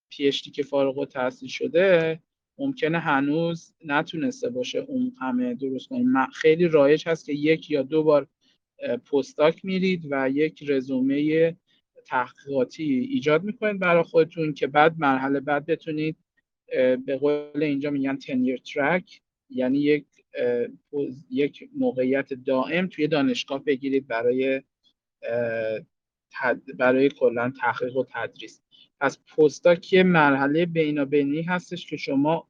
[0.10, 2.20] پی که فارغ التحصیل شده
[2.58, 8.04] ممکنه هنوز نتونسته باشه اون همه درست کنید خیلی رایج هست که یک یا دو
[8.04, 8.28] بار
[9.12, 11.56] پستاک میرید و یک رزومه
[12.06, 16.18] تحقیقاتی ایجاد می‌کنید برای خودتون که بعد مرحله بعد بتونید
[17.06, 20.06] به قول اینجا میگن تنیر ترک یعنی یک
[21.30, 24.62] یک موقعیت دائم توی دانشگاه بگیرید برای
[26.78, 28.62] برای کلا تحقیق و تدریس.
[29.00, 32.48] پس postdoc یه مرحله بینابینی هستش که شما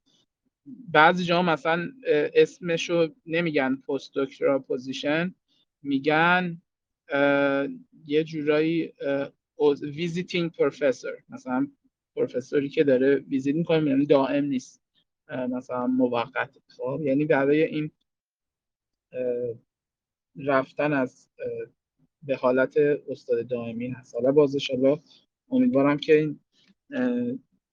[0.91, 1.91] بعضی جا مثلا
[2.33, 5.35] اسمشو نمیگن پست دکترا position
[5.83, 6.61] میگن
[8.05, 8.93] یه جورایی
[9.81, 11.13] visiting professor.
[11.29, 11.67] مثلا
[12.15, 14.81] پروفسوری که داره visit می‌کنه یعنی دائم نیست.
[15.49, 16.57] مثلا موقت.
[16.67, 17.91] خب یعنی برای این
[20.37, 21.29] رفتن از
[22.23, 22.77] به حالت
[23.09, 24.15] استاد دائمی هست.
[24.15, 24.99] حالا حالا
[25.51, 26.39] امیدوارم که این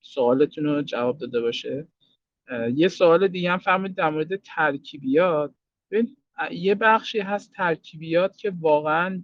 [0.01, 1.87] سوالتون رو جواب داده باشه.
[2.73, 5.53] یه سوال دیگه هم فرمودید در مورد ترکیبیات.
[6.51, 9.23] یه بخشی هست ترکیبیات که واقعا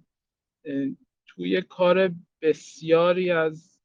[1.28, 3.80] توی کار بسیاری از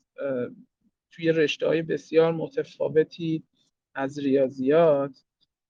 [1.11, 3.43] توی رشته های بسیار متفاوتی
[3.95, 5.25] از ریاضیات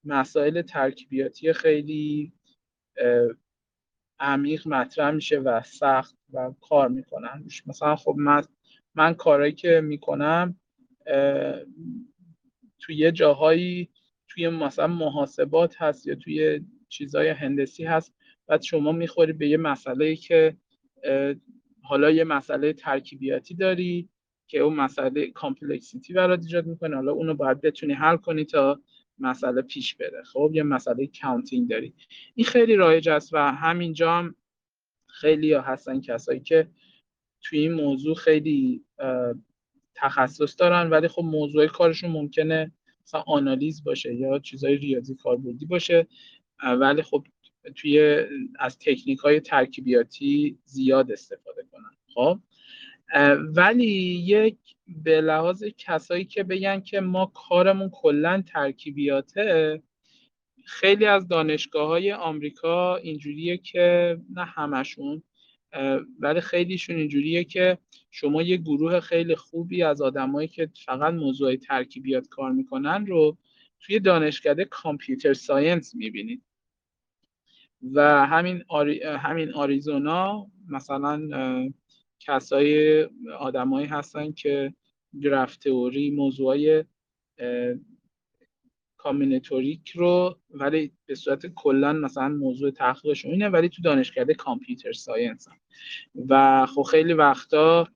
[0.04, 2.32] مسائل ترکیبیاتی خیلی
[4.18, 7.44] عمیق مطرح میشه و سخت و کار می‌کنن.
[7.66, 8.42] مثلا خب من
[8.94, 10.60] من کارهایی که می‌کنم
[12.78, 13.90] توی یه جاهایی
[14.28, 18.14] توی مثلا محاسبات هست یا توی چیزهای هندسی هست
[18.46, 20.56] بعد شما می‌خوری به یه مسئله که
[21.82, 24.08] حالا یه مسئله ترکیبیاتی داری
[24.46, 28.80] که اون مسئله کامپلکسیتی برات ایجاد می‌کنه حالا اونو باید بتونی حل کنی تا
[29.18, 30.22] مسئله پیش بره.
[30.22, 31.94] خب یه مسئله کاونتینگ داری.
[32.34, 34.34] این خیلی رایج است و همینجا هم
[35.06, 36.68] خیلی هستن کسایی که
[37.44, 38.84] توی این موضوع خیلی
[39.94, 42.72] تخصص دارن ولی خب موضوع کارشون ممکنه
[43.06, 46.06] مثلا آنالیز باشه یا چیزای ریاضی کاربردی باشه.
[46.62, 47.24] ولی خب
[47.74, 48.24] توی
[48.58, 51.90] از تکنیک های ترکیبیاتی زیاد استفاده کنن.
[52.14, 52.40] خب؟
[53.56, 53.92] ولی
[54.26, 59.82] یک به لحاظ کسایی که بگن که ما کارمون کلا ترکیبیاته
[60.64, 65.22] خیلی از دانشگاه های آمریکا اینجوریه که نه همشون
[66.20, 67.78] ولی خیلیشون اینجوریه که
[68.10, 73.38] شما یه گروه خیلی خوبی از آدمایی که فقط موضوع ترکیبیات کار می‌کنن رو
[73.80, 76.42] توی دانشکده کامپیوتر ساینس می‌بینید.
[77.92, 81.28] و همین, آری، همین آریزونا مثلا
[82.20, 83.02] کسای
[83.38, 84.74] آدمایی هستن که
[85.22, 86.84] graph theory موضوعای
[89.04, 95.48] combinatoric رو ولی به صورت کلا مثلا موضوع تحقیقشون اینه ولی تو دانشکده computer science
[95.48, 95.56] هم.
[96.28, 97.88] و خب خیلی وقتا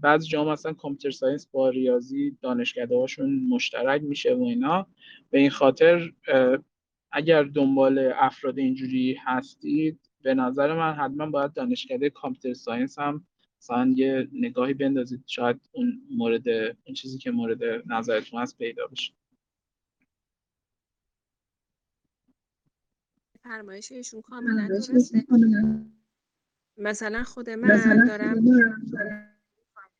[0.00, 4.86] بعضی جا مثلا computer science با ریاضی دانشکده هاشون مشترک میشه و اینا.
[5.30, 6.12] به این خاطر
[7.12, 13.26] اگر دنبال افراد اینجوری هستید به نظر من حتما باید دانشکده computer science هم
[13.60, 15.22] مثلا یه نگاهی بندازید.
[15.26, 19.12] شاید اون مورد اون چیزی که مورد نظرتون هست پیدا بشه.
[23.48, 25.26] فرمایش ایشون کاملا درسته.
[26.78, 28.44] مثلا خود من دارم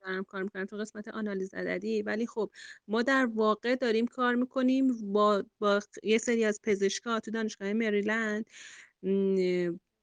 [0.02, 2.02] دارم کار می‌کنم تو قسمت آنالیز عددی.
[2.02, 2.50] ولی خب
[2.88, 8.46] ما در واقع داریم کار می‌کنیم با, با یه سری از پزشکا تو دانشگاه مریلند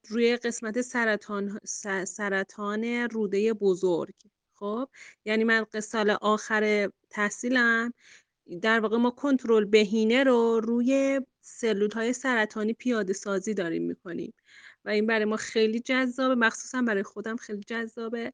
[0.08, 1.60] روی قسمت سرطان
[2.04, 4.14] سرطان روده بزرگ.
[4.54, 4.88] خب؟
[5.24, 7.92] یعنی من سال آخر تحصیلم
[8.62, 14.34] در واقع ما کنترل بهینه رو روی سلول های سرطانی پیاده سازی داریم می‌کنیم.
[14.84, 18.32] و این برای ما خیلی جذابه مخصوصا برای خودم خیلی جذابه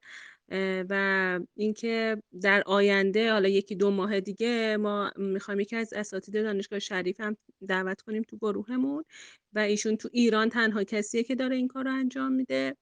[0.91, 6.79] و اینکه در آینده حالا یکی دو ماه دیگه ما می‌خوایم یکی از اساتید دانشگاه
[6.79, 7.37] شریف هم
[7.69, 9.05] دعوت کنیم تو گروهمون
[9.53, 12.77] و ایشون تو ایران تنها کسیه که داره این کار رو انجام میده.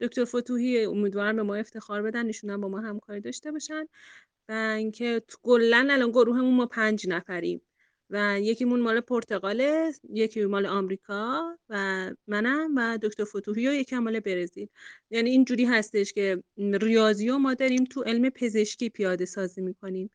[0.00, 3.84] دکتر فتوحی امیدوارم به ما افتخار بدن ایشون هم با ما همکاری داشته باشن.
[4.48, 7.62] و اینکه کلا الان گروهمون ما پنج نفریم.
[8.10, 14.20] و یکیمون مال پرتغاله یکی مال آمریکا و منم و دکتر فتوحی و یکی مال
[14.20, 14.68] برزیل.
[15.10, 20.10] یعنی اینجوری هستش که ریاضی و ما داریم تو علم پزشکی پیاده سازی می‌کنیم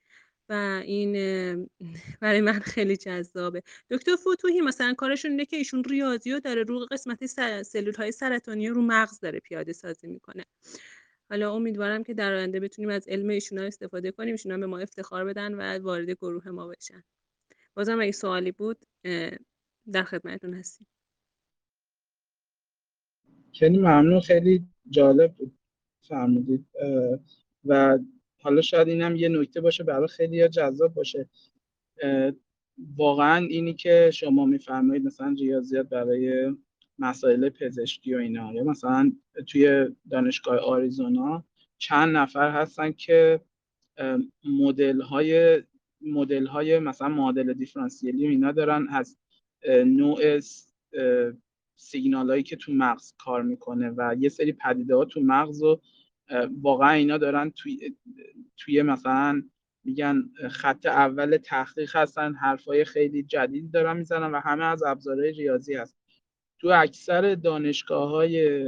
[0.50, 1.14] و این
[2.22, 3.64] برای من خیلی جذابه.
[3.90, 7.26] دکتر فتوحی مثلا کارشون اینه که ایشون ریاضی رو داره رو قسمت
[7.62, 10.46] سلول های سرطانی رو مغز داره پیاده سازی می‌کنه.
[11.30, 15.26] حالا امیدوارم که در آینده بتونیم از علم ایشون استفاده کنیم ایشون به ما افتخار
[15.26, 17.04] بدن و وارد گروه ما بشن.
[17.76, 18.86] بازم اگه سوالی بود
[19.92, 20.88] در خدمتتون هستیم.
[23.54, 25.58] خیلی ممنون خیلی جالب بود
[26.02, 26.68] فرمودید
[27.66, 28.00] و
[28.42, 31.30] حالا شاید اینم یه نکته باشه برای خیلی جذاب باشه.
[32.96, 36.56] واقعا اینی که شما میفرمایید مثلا ریاضیات برای
[37.00, 39.12] مسائل پزشکی و اینا یا مثلا
[39.48, 41.44] توی دانشگاه آریزونا
[41.78, 43.42] چند نفر هستن که
[44.44, 45.64] مدل های
[46.06, 49.18] مدل های مثلا معادل دیفرانسیلی اینا دارن از
[49.86, 50.40] نوع
[51.76, 55.82] سیگنال هایی که تو مغز کار می‌کنه و یه سری پدیده ها تو مغز و
[56.62, 57.96] واقعا اینا دارن توی,
[58.58, 59.44] توی مثلا
[59.84, 65.74] میگن خط اول تحقیق هستن حرفای خیلی جدید دارن می‌زنن و همه از ابزارهای ریاضی
[65.74, 65.98] هست.
[66.60, 68.64] تو اکثر دانشگاه های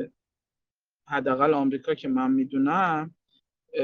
[1.07, 3.15] حداقل آمریکا که من می‌دونم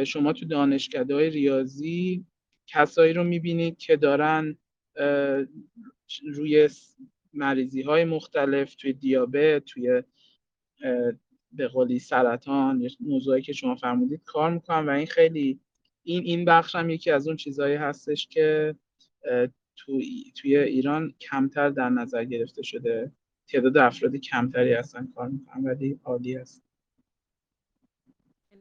[0.06, 2.26] شما تو دانشکده های ریاضی
[2.74, 4.58] کسایی رو می‌بینید که دارن
[6.24, 6.70] روی
[7.34, 10.04] مریضی های مختلف توی دیابت توی
[11.52, 15.60] به قولی سرطان موضوعی که شما فرمودید کار می‌کنن و این خیلی
[16.04, 18.76] این این بخش هم یکی از اون چیزهایی هستش که
[19.76, 23.12] توی, توی ایران کمتر در نظر گرفته شده.
[23.48, 26.64] تعداد افرادی کمتری هستن کار می‌کنن ولی عالی هست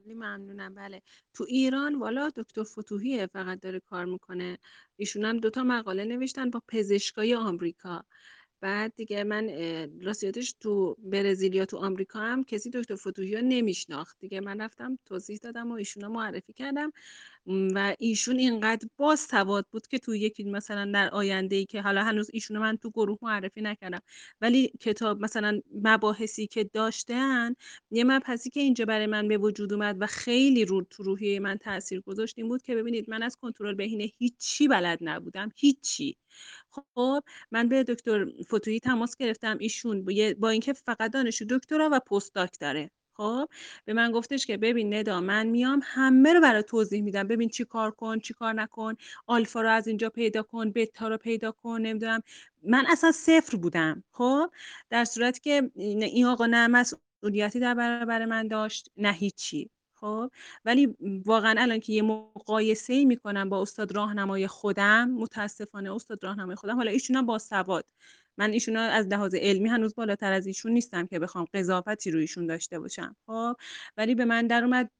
[0.03, 0.75] خیلی ممنونم.
[0.75, 1.03] بله.
[1.35, 4.59] تو ایران والا دکتر فتوحیه فقط داره کار می‌کنه.
[4.97, 8.05] ایشون هم دوتا مقاله نوشتن با پزشکای آمریکا.
[8.63, 9.51] بعد دیگه من
[10.03, 14.17] راستیتش تو برزیل یا تو آمریکا هم کسی دکتر فتوحی رو نمیشناخت.
[14.21, 16.93] دیگه من رفتم توضیح دادم و ایشون معرفی کردم.
[17.47, 22.05] و ایشون اینقدر باز سواد بود که تو یکی مثلا در آینده ای که حالا
[22.05, 24.01] هنوز ایشون من تو گروه معرفی نکردم.
[24.41, 27.55] ولی کتاب مثلا مباحثی که داشتن
[27.91, 31.57] یه مبحثی که اینجا برای من به وجود اومد و خیلی رو تو روحیه من
[31.59, 35.51] تاثیر گذاشت این بود که ببینید من از کنترل بهینه هیچی بلد نبودم.
[35.57, 36.17] هیچی.
[36.73, 40.05] خب من به دکتر فتویی تماس گرفتم ایشون
[40.39, 42.91] با اینکه فقط دانشجو دکترا و پست داک داره.
[43.15, 43.49] خب
[43.85, 47.29] به من گفتش که ببین ندا من میام همه رو برای توضیح میدم.
[47.29, 48.95] ببین چی کار کن چی کار نکن.
[49.27, 52.23] آلفا رو از اینجا پیدا کن بتا رو پیدا کن نمی‌دونم.
[52.63, 54.05] من اصلا صفر بودم.
[54.13, 54.51] خب
[54.91, 59.71] در صورتی که این آقا نه مسئولیتی در برابر من داشت نه هیچی.
[60.03, 60.31] خب
[60.65, 60.97] ولی
[61.27, 66.77] واقعا الان که یه مقایسه ای می‌کنم با استاد راهنمای خودم متاسفانه استاد راهنمای خودم
[66.77, 67.85] حالا ایشون با سواد.
[68.39, 72.47] من ایشون از لحاظ علمی هنوز بالاتر از ایشون نیستم که بخوام قضاوتی روی ایشون
[72.47, 73.57] داشته باشم خب.
[73.97, 74.91] ولی به من در اومد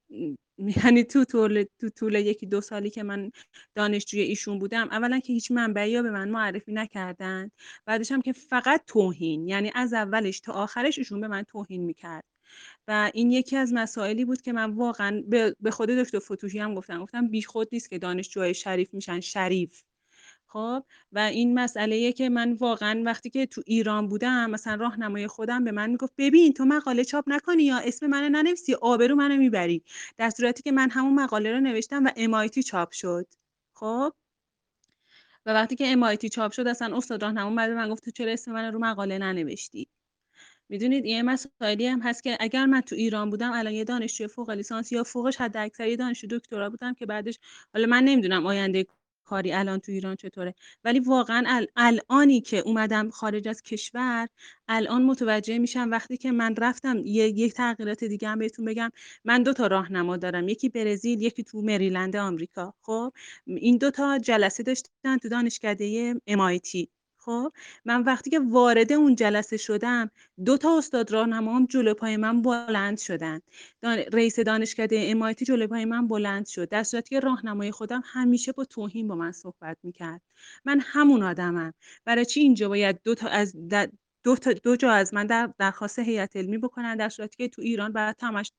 [0.59, 3.31] یعنی تو طول تو طول یکی دو سالی که من
[3.75, 7.51] دانشجوی ایشون بودم اولا که هیچ منبعی به من معرفی نکردن
[7.87, 12.32] بعدش هم که فقط توهین یعنی از اولش تا آخرش ایشون به من توهین می‌کرد.
[12.89, 15.23] و این یکی از مسائلی بود که من واقعا
[15.61, 17.03] به خود دکتر فتوحی هم گفتم.
[17.03, 19.83] گفتم بیخود نیست که دانشجوهای شریف میشن شریف.
[20.53, 25.65] خب؟ و این مسئله که من واقعا وقتی که تو ایران بودم مثلا راهنمای خودم
[25.65, 29.83] به من می‌گفت ببین تو مقاله چاپ نکنی یا اسم منو ننویسی آبرو منو می‌بری.
[30.17, 33.27] در صورتی که من همون مقاله رو نوشتم و MIT چاپ شد.
[33.75, 34.13] خب؟
[35.47, 38.53] و وقتی که MIT چاپ شد اصلا استاد راهنما بعد من گفت تو چرا اسم
[38.53, 39.89] من رو مقاله ننوشتی؟
[40.73, 44.51] می‌دونید یه مسائلی هم هست که اگر من تو ایران بودم الان یه دانشجوی فوق
[44.51, 47.39] لیسانس یا فوقش حد اکثر یه دانشجو دکترا بودم که بعدش
[47.75, 48.87] حالا من نمی‌دونم آینده
[49.25, 50.55] کاری الان تو ایران چطوره.
[50.85, 54.29] ولی واقعا الانی که اومدم خارج از کشور
[54.69, 58.91] الان متوجه میشم وقتی که من رفتم یه یک تغییرات دیگه هم بهتون بگم.
[59.25, 60.49] من دو تا راهنما دارم.
[60.49, 62.75] یکی برزیل یکی تو مریلند آمریکا.
[62.83, 63.13] خب
[63.47, 66.87] این دو تا جلسه داشتن تو دانشکده MIT
[67.25, 67.53] خب
[67.85, 70.11] من وقتی که وارد اون جلسه شدم
[70.45, 73.41] دو تا استاد راهنمام جلو پای من بلند شدن.
[74.13, 76.69] رئیس دانشکده امایتی جلو پای من بلند شد.
[76.69, 80.21] در صورتی که راهنمای خودم همیشه با توهین با من صحبت می‌کرد.
[80.65, 81.75] من همون آدمم.
[82.05, 83.57] برای چی اینجا باید دو تا از
[84.25, 87.63] دو, تا دو جا از من در درخواست هیئت علمی بکنن؟ در صورتی که تو
[87.63, 88.53] ایران بعد همش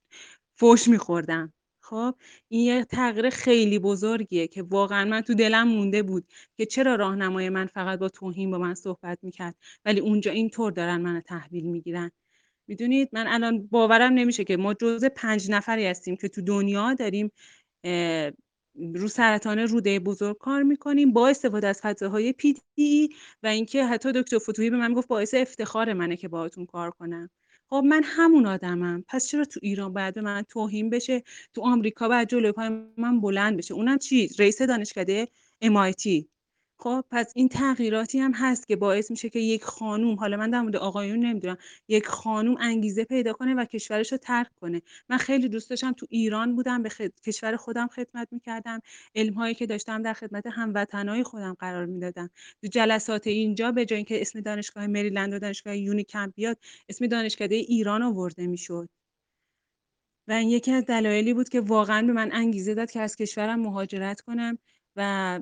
[0.55, 1.53] فوش میخوردم.
[1.83, 2.15] خب
[2.49, 6.27] این یه تغییر خیلی بزرگیه که واقعا من تو دلم مونده بود
[6.57, 9.55] که چرا راهنمای من فقط با توهین با من صحبت می‌کرد
[9.85, 12.11] ولی اونجا اینطور دارن منو تحویل می‌گیرن.
[12.67, 17.31] می‌دونید من الان باورم نمیشه که ما جزء پنج نفری هستیم که تو دنیا داریم
[18.75, 22.55] رو سرطان روده بزرگ کار می‌کنیم با استفاده از فضاهای پی
[23.43, 27.29] و اینکه حتی دکتر فتوحی به من گفت باعث افتخار منه که باهاتون کار کنم.
[27.73, 29.03] خب من همون آدمم.
[29.07, 31.23] پس چرا تو ایران باید به من توهین بشه؟
[31.53, 33.73] تو آمریکا باید جلوی پای من بلند بشه.
[33.73, 35.27] اونم چی؟ رئیس دانشکده
[35.63, 36.32] MIT
[36.83, 40.61] خب پس این تغییراتی هم هست که باعث میشه که یک خانوم حالا من در
[40.61, 41.57] مورد آقایون نمی‌دونم
[41.87, 44.81] یک خانوم انگیزه پیدا کنه و کشورش رو ترک کنه.
[45.09, 46.89] من خیلی دوست داشتم تو ایران بودم به
[47.25, 48.79] کشور خودم خدمت می‌کردم.
[49.15, 52.29] علم هایی که داشتم در خدمت هموطنهای خودم قرار می‌دادم.
[52.61, 56.57] تو جلسات اینجا به جای اینکه اسم دانشگاه مریلند و دانشگاه یونیکمپ بیاد
[56.89, 58.89] اسم دانشکده ایران آورده می‌شد.
[60.27, 63.59] و این یکی از دلایلی بود که واقعا به من انگیزه داد که از کشورم
[63.59, 64.57] مهاجرت کنم.
[64.95, 65.39] و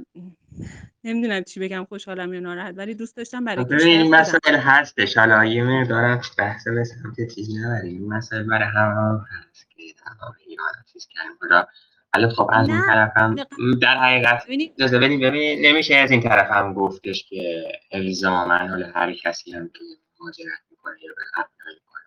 [1.04, 5.18] نمی‌دونم چی بگم خوشحالم یا ناراحت ولی دوست داشتم برای ببین این مسائل هستش.
[5.18, 8.02] حالا یه مقدار بحث به سمت چیز نبریم.
[8.02, 9.84] این مسائل برای همه هم هست که
[10.94, 11.66] چیز کردن.
[12.14, 13.36] حالا خب از این طرف هم
[13.82, 19.14] در حقیقت اجازه بدیم ببین نمیشه از این طرف هم گفتش که الزاما حالا هر
[19.14, 19.80] کسی هم که
[20.20, 21.24] مهاجرت می‌کنه یا به
[21.68, 22.02] می‌کنه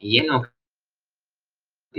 [0.00, 0.57] یه نکته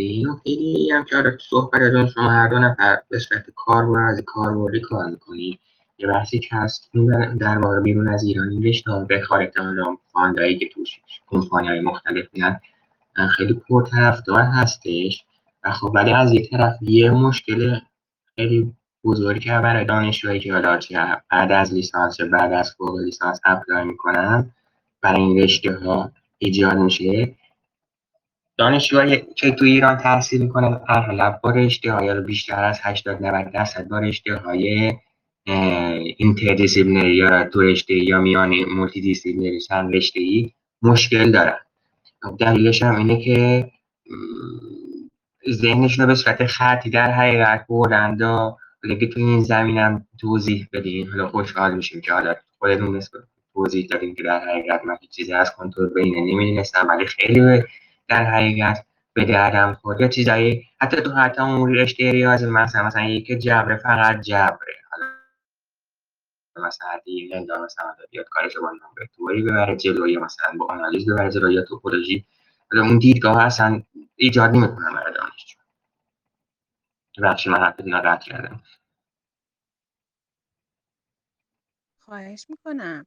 [0.04, 4.80] این دیگه هم که حالا تو صحبتتون شما هر دو نفر به صورت کاربر کاربردی
[4.82, 5.60] کار می‌کنید
[5.98, 6.92] یه بحثی که هست
[7.40, 12.26] در- واقع بیرون از ایران رشته به خارج حالا فاندایی که توش کمپانی های مختلف
[12.34, 12.60] میان
[13.28, 15.26] خیلی پرطرفدار هستش.
[15.64, 17.80] و خب ولی از یک طرف یه مشکل
[18.36, 18.74] خیلی
[19.04, 20.80] بزرگی که برای دانشجوهایی که حالا
[21.32, 24.52] بعد از لیسانس بعد از فوق لیسانس اپلای می‌کنن
[25.02, 27.36] برای این رشته ها ایجاد میشه.
[28.60, 33.88] دانشجوهایی که تو ایران تحصیل می‌کنن اغلب با رشته های بیشتر از 80 90 درصد
[33.88, 34.94] با رشته های
[36.18, 41.58] اینتردیسیپلینری یا تو رشته یا میان مولتی دیسیپلینری چند رشته ای مشکل دارن.
[42.22, 43.70] خب دلیلش هم اینه که
[44.10, 50.68] م، ذهنشون رو به صورت خطی در حقیقت بردند و اگه تو این زمینم توضیح
[50.74, 53.02] بدین حالا خوشحال میشیم که حالا خودتون
[53.54, 57.64] توضیح دادیم که در حقیقت من چیزی از کنترل بینه نمی‌دونستم ولی خیلی
[58.10, 60.02] در حقیقت به دردم خورد.
[60.02, 64.76] یا چیزایی حتی تو حتی اون رشته ریاضی مثلا مثلا یک جبره فقط جبره.
[64.92, 65.06] حالا
[66.68, 71.32] مثلا دیگه نمی‌دونم مثلا بیاد کارش با نامبرتوری ببره جلو یا مثلا با آنالیز ببره
[71.32, 72.26] جلو یا توپولوژی.
[72.72, 73.84] حالا اون دیدگاه اصلا
[74.16, 75.60] ایجاد نمی‌کنم برای دانشجو
[77.24, 78.62] بخشی من رو قطع کردم.
[82.00, 83.06] خواهش می‌کنم.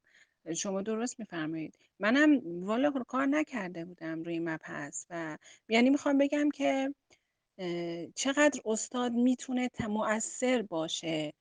[0.57, 1.79] شما درست میفرمایید.
[1.99, 5.39] منم والا کار نکرده بودم روی مبحث و
[5.69, 6.95] یعنی می‌خوام بگم که
[8.15, 11.33] چقدر استاد می‌تونه مؤثر باشه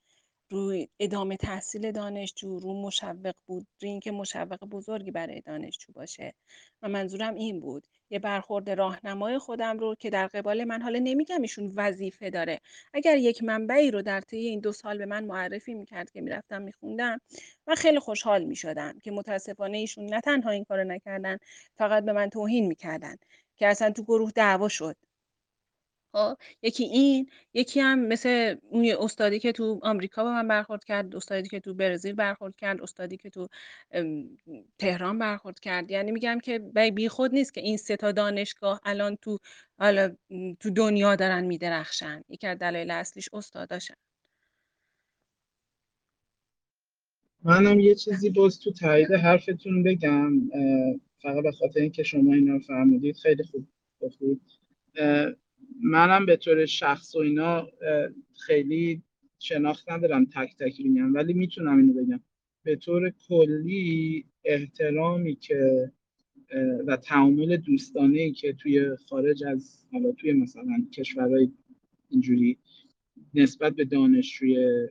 [0.50, 6.34] روی ادامه تحصیل دانشجو رو مشوق بود روی اینکه مشوق بزرگی برای دانشجو باشه.
[6.82, 11.42] و منظورم این بود یه برخورد راهنمای خودم رو که در قبال من حالا نمیگم
[11.42, 12.60] ایشون وظیفه داره.
[12.94, 16.62] اگر یک منبعی رو در طی این دو سال به من معرفی می‌کرد که می‌رفتم
[16.62, 17.22] میخوندم
[17.68, 21.38] من خیلی خوشحال می‌شدم که متاسفانه ایشون نه تنها این کارو نکردن
[21.78, 23.16] فقط به من توهین می‌کردن
[23.56, 24.96] که اصلا تو گروه دعوا شد.
[26.14, 31.16] خب یکی این یکی هم مثل اون استادی که تو آمریکا به من برخورد کرد
[31.16, 33.48] استادی که تو برزیل برخورد کرد استادی که تو
[34.78, 35.92] تهران برخورد کرد.
[35.92, 36.60] یعنی میگم که
[36.96, 39.38] بی خود نیست که این سه تا دانشگاه الان تو
[39.80, 40.16] حالا
[40.60, 42.24] تو دنیا دارن میدرخشن.
[42.30, 43.96] یکی از دلایل اصلیش استاداشن
[47.44, 50.50] منم یه چیزی باز تو تایید حرفتون بگم
[51.22, 53.68] فقط به خاطر اینکه شما اینا رو فرمودید خیلی خوب
[54.02, 54.42] گفتید
[55.80, 57.68] منم به طور شخص و اینا
[58.46, 59.02] خیلی
[59.40, 62.20] شناخت ندارم تک تک میگم ولی می‌تونم اینو بگم.
[62.64, 65.92] به طور کلی احترامی که
[66.88, 71.52] و تعامل دوستانه ای که توی خارج از حالا توی مثلا کشورهای
[72.10, 72.58] اینجوری
[73.34, 74.88] نسبت به دانشجوی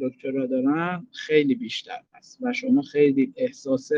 [0.00, 3.90] دکترا دارم خیلی بیشتر هست و شما خیلی احساس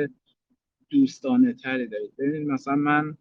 [0.91, 2.13] دوستانه تری دارید.
[2.19, 3.17] ببینید مثلا من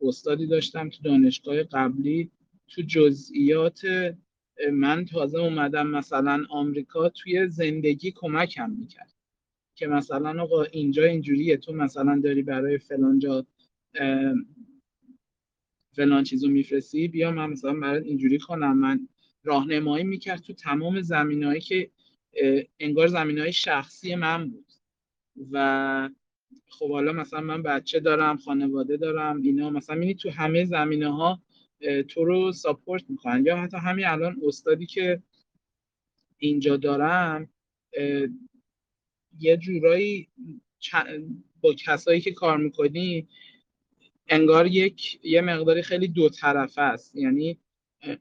[0.00, 2.30] استادی داشتم تو دانشگاه قبلی
[2.68, 3.80] تو جزئیات
[4.72, 9.14] من تازه اومدم مثلا آمریکا توی زندگی کمکم می‌کرد
[9.74, 13.46] که مثلا آقا اینجا اینجوریه تو مثلا داری برای فلان جا
[15.92, 18.78] فلان چیزو میفرستی بیا من مثلا برات اینجوری کنم.
[18.78, 19.08] من
[19.44, 21.90] راهنمایی می‌کرد تو تمام زمینهایی که
[22.78, 24.72] انگار زمینهای شخصی من بود.
[25.52, 26.10] و
[26.68, 31.42] خب حالا مثلا من بچه دارم خانواده دارم اینا مثلا می‌بینی تو همه زمینه ها
[32.08, 33.46] تو رو ساپورت می‌کنن.
[33.46, 35.22] یا حتی همین الان استادی که
[36.38, 37.48] اینجا دارم
[39.38, 40.28] یه جورایی
[41.60, 43.28] با کسایی که کار می‌کنی
[44.28, 47.16] انگار یک یه مقداری خیلی دو طرفه است.
[47.16, 47.58] یعنی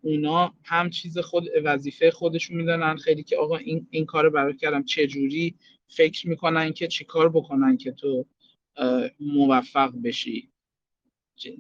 [0.02, 4.84] اونا هم چیز خود وظیفه خودشون می‌دونن خیلی که آقا این این کارو برات کردم
[4.84, 5.56] چه جوری
[5.96, 8.26] فکر می‌کنن که چیکار بکنن که تو
[9.20, 10.50] موفق بشی؟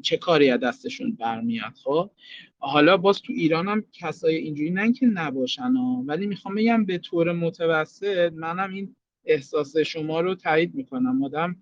[0.01, 2.11] چه کاری از دستشون برمیاد خب؟
[2.57, 6.97] حالا باز تو ایران هم کسای اینجوری نه که نباشن ها ولی می‌خوام بگم به
[6.97, 8.95] طور متوسط منم این
[9.25, 11.23] احساس شما رو تایید می‌کنم.
[11.23, 11.55] آدم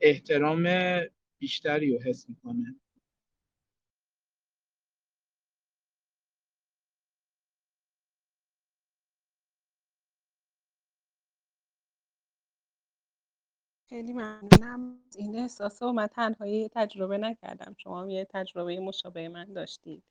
[0.00, 0.68] احترام
[1.38, 2.76] بیشتری رو حس می‌کنه.
[13.92, 14.98] خیلی ممنونم.
[15.16, 17.74] این احساس رو من تنهایی تجربه نکردم.
[17.78, 20.02] شما یه تجربه مشابه من داشتید.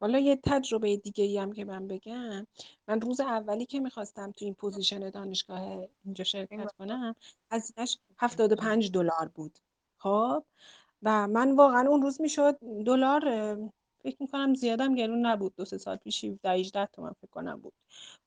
[0.00, 2.46] حالا یه تجربه دیگه ای هم که من بگم.
[2.88, 7.16] من روز اولی که می‌خواستم تو این پوزیشن دانشگاه اینجا شرکت کنم
[7.50, 9.58] هزینهش 75 دلار بود.
[9.98, 10.44] خب؟
[11.02, 13.22] و من واقعا اون روز می‌شد دلار
[14.02, 15.54] فکر می‌کنم زیادم گرون نبود.
[15.56, 17.74] دو سه سال پیش 17 18 تومن فکر کنم بود.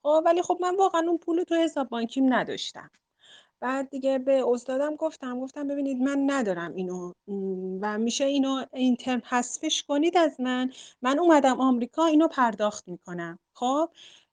[0.03, 2.91] خب ولی خب من واقعا اون پول تو حساب بانکیم نداشتم.
[3.59, 7.13] بعد دیگه به استادم گفتم گفتم ببینید من ندارم اینو
[7.81, 10.71] و میشه اینو این ترم حذفش کنید از من.
[11.01, 13.39] من اومدم آمریکا اینو پرداخت می‌کنم.
[13.53, 13.89] خب؟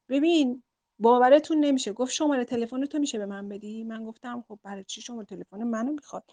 [0.09, 0.63] ببین
[0.99, 1.93] باورتون نمیشه.
[1.93, 5.63] گفت شماره تلفن تو میشه به من بدی؟ من گفتم خب برای چی شماره تلفن
[5.63, 6.25] منو می‌خواد؟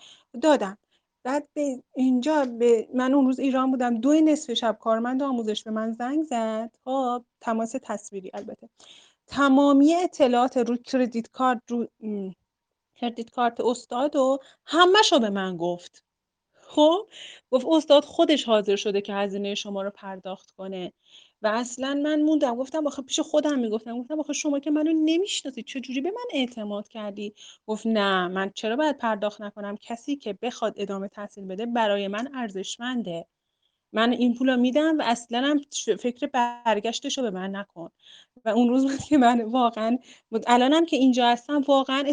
[0.41, 0.77] دادم.
[1.23, 3.97] بعد به اینجا به من اون روز ایران بودم.
[3.97, 6.71] دو نصف شب کارمند آموزش به من زنگ زد.
[6.85, 8.69] خب؟ تماس تصویری البته.
[9.27, 11.87] تمامی اطلاعات رو کردیت کارت رو
[13.01, 16.03] کردیت کارت استاد و همهشو به من گفت.
[16.61, 17.07] خب؟
[17.51, 20.93] گفت استاد خودش حاضر شده که هزینه شما رو پرداخت کنه.
[21.41, 25.65] و اصلا من موندم گفتم آخه پیش خودم می‌گفتم گفتم آخه شما که منو نمی‌شناسید
[25.65, 27.33] چجوری به من اعتماد کردی؟
[27.67, 32.29] گفت نه من چرا باید پرداخت نکنم؟ کسی که بخواد ادامه تحصیل بده برای من
[32.35, 33.25] ارزشمنده.
[33.93, 35.59] من این پول میدم و اصلا هم
[35.99, 37.89] فکر برگشتش رو به من نکن.
[38.45, 39.97] و اون روز که من واقعا
[40.47, 42.03] الانم که اینجا هستم واقعا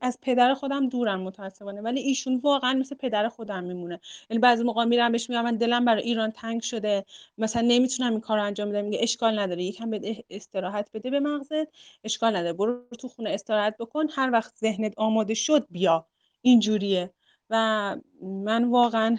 [0.00, 4.00] از پدر خودم دورم متاسفانه ولی ایشون واقعا مثل پدر خودم میمونه.
[4.30, 7.04] یعنی بعضی موقع میرم بهش میگم من دلم برای ایران تنگ شده
[7.38, 9.64] مثلا نمی‌تونم این کار رو انجام بدم میگه اشکال نداره.
[9.64, 11.68] یکم بده استراحت بده به مغزت
[12.04, 12.52] اشکال نداره.
[12.52, 16.06] برو تو خونه استراحت بکن هر وقت ذهنت آماده شد بیا.
[16.42, 17.10] اینجوریه.
[17.50, 19.18] و من واقعا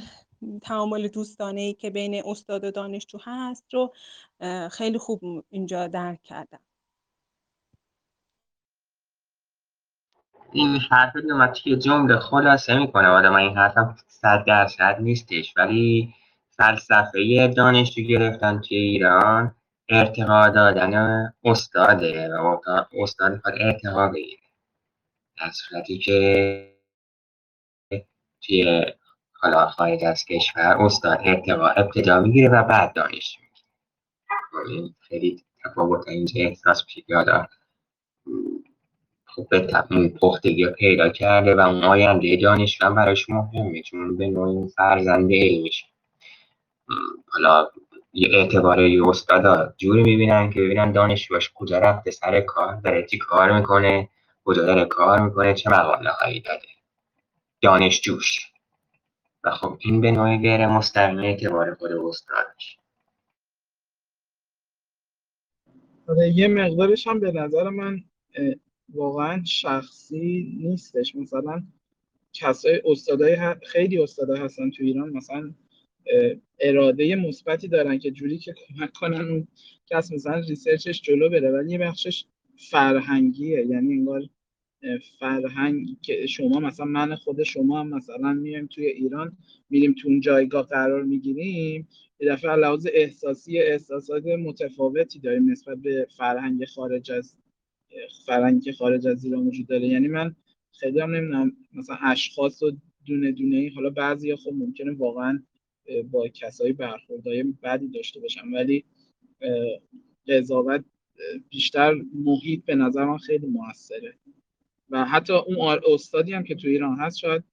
[0.61, 3.93] تعامل دوستانه ای که بین استاد و دانشجو هست رو
[4.71, 6.59] خیلی خوب اینجا درک کردم.
[10.51, 16.13] این حرف من توی جمله خلاصه می‌کنه آدم این حرف صد درصد نیستش ولی
[16.49, 19.55] فلسفه دانشجو گرفتن توی ایران
[19.89, 22.59] ارتقا دادن استاده و
[22.93, 24.41] استاد می‌خواد ارتقا بگیره.
[25.37, 26.77] در صورتی که
[28.41, 28.85] توی
[29.45, 34.79] حالا خارج از کشور استاد ارتقا ابتدا می‌گیره و بعد دانشجو می‌گیره.
[34.79, 37.01] این خیلی تفاوت اینجا احساس میشه
[39.25, 44.69] خب به پختگی پیدا کرده و اون آینده دانشجو هم براش مهمه چون به نوعی
[44.69, 45.85] فرزنده علمیشه
[47.27, 47.69] حالا
[48.13, 53.17] یه اعتبار یه استادا جوری می‌بینن که ببینن دانشجوش کجا رفته سر کار داره چی
[53.17, 54.09] کار می‌کنه
[54.45, 56.67] کجا داره کار می‌کنه چه مقاله هایی داده.
[57.61, 58.54] دانشجوش.
[59.45, 62.77] و خب این به نوعی غیر مستقیم اعتبار خود استاد میشه
[66.07, 68.03] آره یه مقدارش هم به نظر من
[68.93, 71.15] واقعا شخصی نیستش.
[71.15, 71.63] مثلا
[72.33, 75.09] کسای استادای خیلی استادا هستن تو ایران.
[75.09, 75.53] مثلا
[76.59, 79.47] اراده مثبتی دارن که جوری که کمک کنن اون
[79.85, 81.51] کس مثلا ریسرچش جلو بره.
[81.51, 82.25] ولی یه بخشش
[82.57, 83.65] فرهنگیه.
[83.65, 84.21] یعنی انگار
[85.19, 89.37] فرهنگ که شما مثلا من خود شما هم مثلا میایم توی ایران
[89.69, 91.87] میریم تو اون جایگاه قرار می‌گیریم
[92.19, 97.35] یه دفعه لحاظ احساسی احساسات متفاوتی داریم نسبت به فرهنگ خارج از
[98.25, 99.87] فرهنگ خارج از ایران وجود داره.
[99.87, 100.35] یعنی من
[100.79, 102.71] خیلی هم نمی‌دونم مثلا اشخاص و
[103.05, 105.43] دونه دونه ای حالا بعضی خب ممکنه واقعا
[106.11, 108.85] با کسایی برخوردهای بدی داشته باشم ولی
[110.27, 110.85] قضاوت
[111.49, 114.13] بیشتر محیط به نظر من خیلی موثره.
[114.89, 117.43] و حتی اون استادی هم که تو ایران هست شاید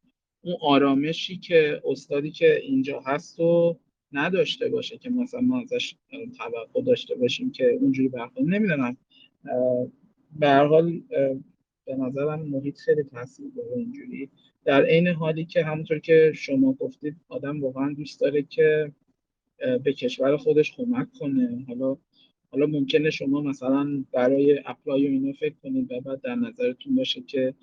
[0.45, 3.79] اون آرامشی که استادی که اینجا هست و
[4.13, 5.95] نداشته باشه که مثلا ما ازش
[6.39, 8.97] توقع داشته باشیم که اونجوری برخورد نمی‌دونم.
[10.39, 11.01] به هر حال
[11.87, 14.31] به نظرم محیط خیلی تاثیر داره اینجوری.
[14.65, 18.93] در عین حالی که همونطور که شما گفتید آدم واقعا دوست داره که
[19.85, 21.65] به کشور خودش کمک کنه.
[21.69, 21.97] حالا
[22.53, 27.23] حالا ممکنه شما مثلا برای اپلای و اینا فکر کنید و بعد در نظرتون باشه
[27.23, 27.55] که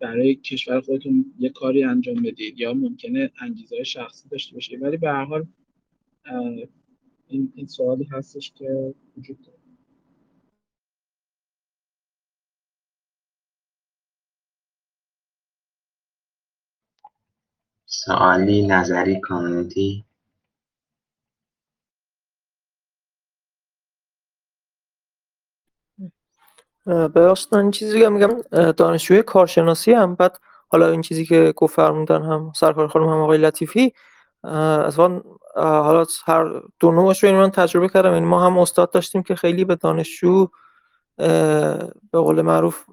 [0.00, 4.82] برای کشور خودتون یه کاری انجام بدید یا ممکنه انگیزه شخصی داشته باشید.
[4.82, 5.46] ولی به هر حال
[7.28, 9.58] این, این سوالی هستش که وجود داره.
[17.86, 20.05] سوالی نظری کامنتی
[26.86, 28.42] ببخشید من این چیزی که میگم
[28.72, 33.38] دانشجوی کارشناسی هم بعد حالا این چیزی که گفت فرمودن هم سرکار خانم هم آقای
[33.38, 33.92] لطیفی
[34.44, 35.22] اصلا
[35.54, 38.12] حالا هر دو نوعش رو من تجربه کردم.
[38.12, 40.48] یعنی ما هم استاد داشتیم که خیلی به دانشجو
[41.16, 42.84] به قول معروف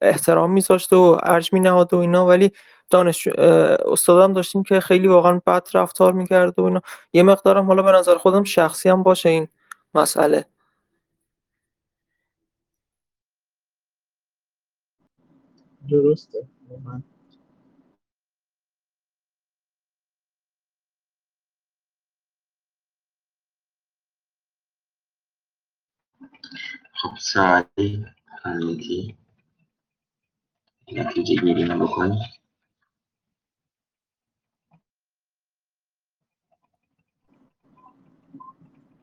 [0.00, 2.26] احترام میذاشت و ارج می نهاد و اینا.
[2.26, 2.52] ولی
[2.90, 6.80] دانش استادم داشتیم که خیلی واقعا بد رفتار می‌کرد و اینا.
[7.12, 9.48] یه مقدارم حالا به نظر خودم شخصی هم باشه این
[9.94, 10.44] مسئله.
[15.90, 16.48] درسته.
[16.84, 17.02] من
[26.94, 28.06] خب سوالی
[28.44, 29.18] کامنتی
[30.92, 32.20] نتیجه گیری رو بکنیم.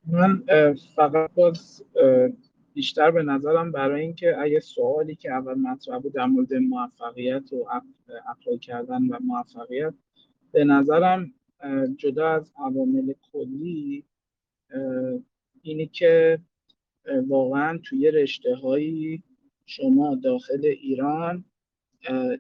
[0.08, 0.44] من
[0.96, 1.84] فقط باز
[2.74, 7.82] بیشتر به نظرم برای اینکه اگه سوالی که اول مطرح بود در مورد موفقیت و
[8.28, 9.94] اپلای کردن و موفقیت
[10.52, 11.34] به نظرم
[11.98, 14.06] جدا از عوامل کلی
[15.62, 16.40] اینی که
[17.28, 19.24] واقعا توی رشته هایی
[19.66, 21.46] شما داخل ایران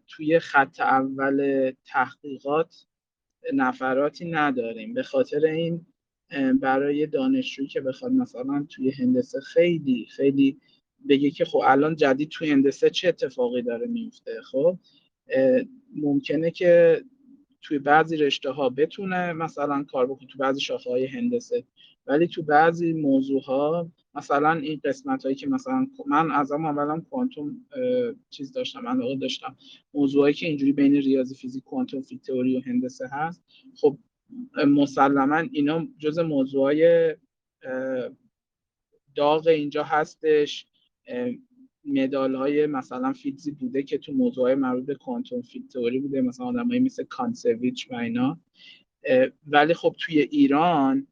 [0.07, 2.85] توی خط اول تحقیقات
[3.53, 4.93] نفراتی نداریم.
[4.93, 5.85] به خاطر این
[6.61, 10.57] برای دانشجویی که بخواد مثلا توی هندسه خیلی خیلی
[11.09, 14.77] بگه که خب الان جدید توی هندسه چه اتفاقی داره میفته؟ خب
[15.95, 17.03] ممکنه که
[17.61, 21.63] توی بعضی رشته ها بتونه مثلا کار بکنه تو بعضی شاخه های هندسه.
[22.07, 27.01] ولی تو بعضی موضوع ها مثلا این قسمت هایی که مثلا من از هم اولا
[27.09, 27.65] کوانتوم
[28.29, 29.55] چیز داشتم من داشتم.
[29.93, 33.43] موضوعی که اینجوری بین ریاضی فیزیک کوانتوم فیزیک تئوری و هندسه هست.
[33.75, 33.97] خب
[34.67, 37.15] مسلما اینا جز موضوعای
[39.15, 40.65] داغ اینجا هستش.
[41.85, 45.41] مدال های مثلا فیلدزی بوده که تو موضوع های مربوط به quantum
[45.73, 48.39] theory بوده مثلا آدمایی مثل کانتسویچ و اینا.
[49.47, 51.07] ولی خب توی ایران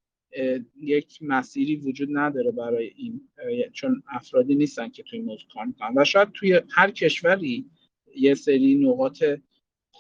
[0.81, 3.21] یک مسیری وجود نداره برای این
[3.73, 5.93] چون افرادی نیستن که توی موضوع کار می‌کنن.
[5.95, 7.65] و شاید توی هر کشوری
[8.15, 9.23] یه سری نقاط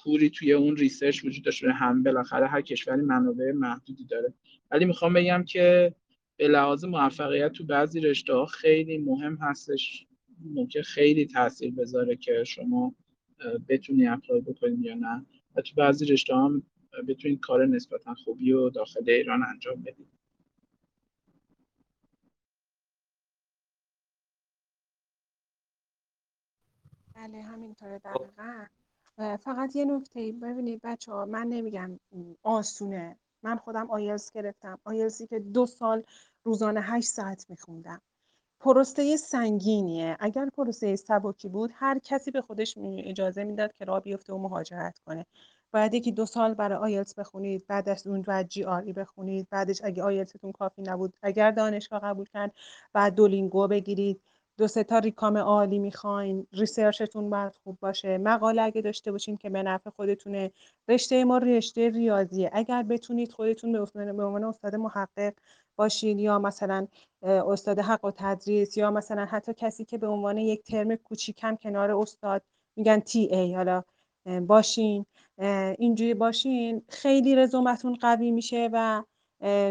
[0.03, 4.33] کوری توی اون research وجود داشته هم بالاخره هر کشوری منابع محدودی داره.
[4.71, 5.95] ولی می‌خوام بگم که
[6.37, 10.07] به لحاظ موفقیت تو بعضی رشته ها خیلی مهم هستش
[10.45, 12.95] ممکن خیلی تاثیر بذاره که شما
[13.69, 15.25] بتونی apply بکنید یا نه.
[15.55, 16.63] و تو بعضی رشته هم
[17.07, 20.07] بتونید کار نسبتا خوبی و داخل ایران انجام بدید
[27.15, 28.65] بله همینطوره دقیقا.
[29.19, 31.99] فقط یه نکته ببینید بچه ها من نمیگم
[32.43, 33.17] آسونه.
[33.43, 34.79] من خودم آیلتس گرفتم.
[34.83, 36.03] آیلتسی که دو سال
[36.43, 38.01] روزانه هشت ساعت میخوندم.
[38.59, 40.17] پروسه سنگینیه.
[40.19, 44.99] اگر پروسه سبکی بود هر کسی به خودش اجازه می‌داد که راه بیفته و مهاجرت
[44.99, 45.25] کنه.
[45.73, 50.03] باید یکی دو سال برای آیلتس بخونید بعد از اون بعد GRE بخونید بعدش اگه
[50.03, 52.53] آیلتستون کافی نبود اگر دانشگاه قبول کردن
[52.93, 54.21] بعد دولینگو بگیرید.
[54.59, 58.17] دو سه تا ریکام عالی می‌خواین ریسرچتون باید خوب باشه.
[58.17, 60.51] مقاله اگه داشته باشین که به نفع خودتونه
[60.87, 62.49] رشته ما رشته ریاضیه.
[62.53, 65.33] اگر بتونید خودتون به عنوان استاد محقق
[65.75, 66.87] باشین یا مثلا
[67.23, 71.91] استاد حق و تدریس یا مثلا حتی کسی که به عنوان یک ترم کوچیکم کنار
[71.91, 72.41] استاد
[72.75, 73.83] میگن تی ای حالا
[74.47, 75.05] باشین.
[75.77, 76.81] اینجوری باشین.
[76.89, 79.03] خیلی رزومتون قوی میشه و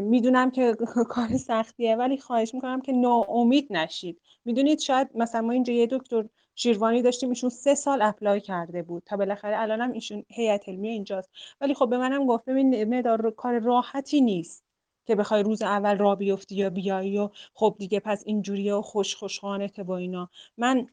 [0.03, 0.77] می‌دونم که
[1.15, 4.21] کار سختیه ولی خواهش می‌کنم که ناامید نشید.
[4.45, 6.25] می‌دونید شاید مثلا ما اینجا یه دکتر
[6.55, 11.31] شیروانی داشتیم ایشون سه سال apply کرده بود تا بالاخره الانم ایشون هیئت علمی اینجاست.
[11.61, 14.65] ولی خب به منم گفت ببین مدال کار راحتی نیست
[15.07, 19.17] که بخوای روز اول راه بیفتی یا بیایی و خب دیگه پس اینجوریه و خوش
[19.17, 20.31] خوشخانته با اینا.
[20.57, 20.87] من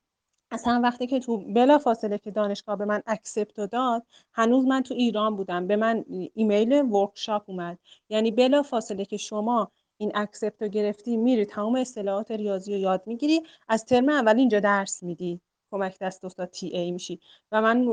[0.51, 4.03] اصلا وقتی که تو بلا فاصله که دانشگاه به من accept داد
[4.33, 5.67] هنوز من تو ایران بودم.
[5.67, 7.79] به من ایمیل workshop اومد.
[8.09, 13.03] یعنی بلا فاصله که شما این accept رو گرفتی میری تمام اصطلاحات ریاضی رو یاد
[13.07, 13.41] می‌گیری.
[13.67, 15.41] از ترم اول اینجا درس میدی.
[15.75, 17.19] کمک دست استاد TA میشی.
[17.51, 17.87] و من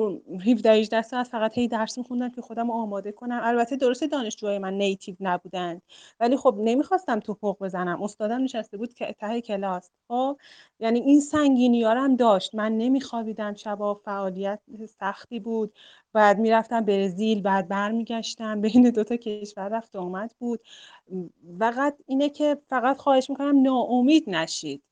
[0.46, 3.40] 17 18 ساعت فقط هی درس میخوندم که خودم آماده کنم.
[3.42, 5.80] البته درسته دانشجوهای من native نبودن.
[6.20, 8.02] ولی خب نمی‌خواستم تپق بزنم.
[8.02, 9.90] استادم نشسته بود که ته کلاس.
[10.08, 10.38] خب؟
[10.80, 12.54] یعنی این سنگینی هم داشت.
[12.54, 14.60] من نمیخوابیدم شبا فعالیت
[15.00, 15.72] سختی بود.
[16.12, 18.60] بعد می‌رفتم برزیل بعد برمیگشتم.
[18.62, 20.60] بین دوتا کشور رفت آمد بود.
[21.58, 24.82] فقط اینه که فقط خواهش می‌کنم ناامید نشید.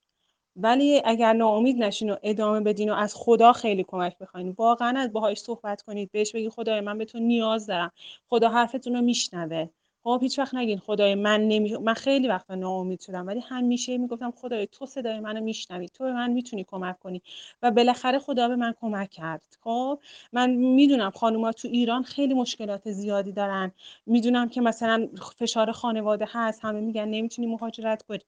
[0.56, 4.54] ولی اگر ناامید نشین و ادامه بدین و از خدا خیلی کمک بخواین.
[4.58, 7.92] واقعا از باهاش صحبت کنید بهش بگید خدای من به تو نیاز دارم.
[8.28, 9.68] خدا حرفتون رو میشنوه.
[10.04, 11.76] خب هیچ وقت نگین خدای من نمی...
[11.76, 16.12] من خیلی وقتا ناامید شدم ولی همیشه می‌گفتم خدای تو صدای منو میشنوی تو به
[16.12, 17.22] من می‌تونی کمک کنی.
[17.62, 19.42] و بالاخره خدا به من کمک کرد.
[19.60, 19.98] خب
[20.32, 23.72] من می‌دونم خانوما تو ایران خیلی مشکلات زیادی دارن.
[24.06, 25.08] می‌دونم که مثلا
[25.38, 28.20] فشار خانواده هست همه میگن نمی‌تونی مهاجرت کنی.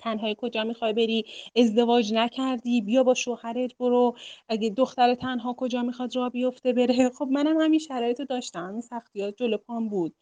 [0.00, 1.24] تنهایی کجا می‌خوای بری
[1.56, 4.16] ازدواج نکردی بیا با شوهرت برو.
[4.48, 7.10] اگه دختر تنها کجا می‌خواد راه بیفته بره.
[7.18, 10.14] خب منم همین شرایط رو داشتم همین سختیات جلو پام بود.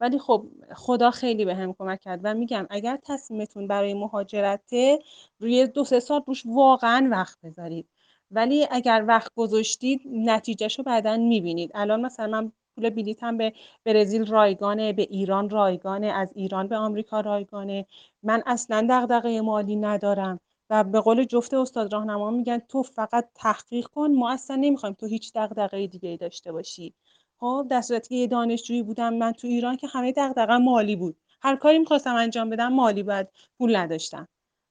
[0.00, 0.46] ولی خب
[0.76, 4.98] خدا خیلی به هم کمک کرد و میگم اگر تصمیمتون برای مهاجرته
[5.40, 7.86] روی دو سه سال روش واقعا وقت بذارید.
[8.30, 11.70] ولی اگر وقت گذاشتید نتیجهش رو بعدا می‌بینید.
[11.74, 13.52] الان مثلا من پول بلیتم به
[13.84, 17.86] برزیل رایگانه به ایران رایگانه از ایران به آمریکا رایگانه.
[18.22, 20.40] من اصلا دغدغه مالی ندارم
[20.70, 25.06] و به قول جفت استاد راهنما میگن تو فقط تحقیق کن ما اصلا نمی‌خوایم تو
[25.06, 26.94] هیچ دغدغه دیگه داشته باشی.
[27.40, 31.16] خب در صورتی که دانشجویی بودم من تو ایران که همه دغدغه مالی بود.
[31.42, 33.28] هر کاری می‌خواستم انجام بدم مالی باید
[33.58, 34.28] پول نداشتم.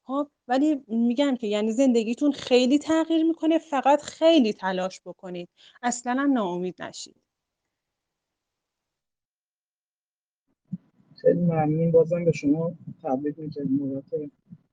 [0.08, 5.50] خب ولی میگم که یعنی زندگیتون خیلی تغییر می‌کنه فقط خیلی تلاش بکنید.
[5.84, 7.21] اصلا هم ناامید نشید.
[11.22, 11.92] خیلی ممنون.
[11.92, 14.14] بازم به شما تبریک میگم بابت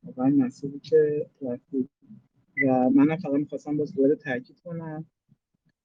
[0.05, 1.91] واقعا مسئولی که رفتید
[2.67, 5.07] و من فقط می‌خواستم باز دوباره تاکید کنم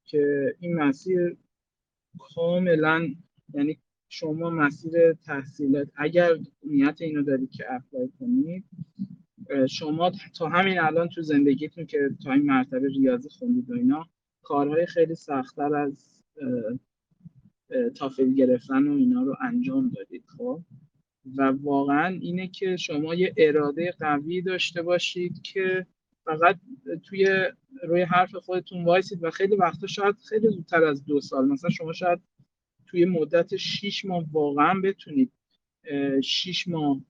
[0.06, 1.38] که این مسیر
[2.19, 3.07] کاملا
[3.53, 3.80] یعنی
[4.10, 6.30] شما مسیر تحصیلات اگر
[6.64, 8.64] نیت اینو دارید که اپلای کنید
[9.69, 14.10] شما تا همین الان تو زندگیتون که تا این مرتبه ریاضی خوندید و اینا
[14.41, 16.23] کارهای خیلی سختتر از
[17.95, 20.62] تافل گرفتن و اینا رو انجام دادید خب؟
[21.38, 25.86] و واقعا اینه که شما یه اراده قوی داشته باشید که
[26.26, 26.60] فقط
[27.04, 27.28] توی
[27.84, 31.94] روی حرف خودتون وایسید و خیلی وقتا شاید خیلی زودتر از دو سال مثلا شما
[31.94, 32.20] شاید
[32.86, 35.32] توی مدت 6 ماه واقعا بتونید
[36.24, 37.02] 6 ماه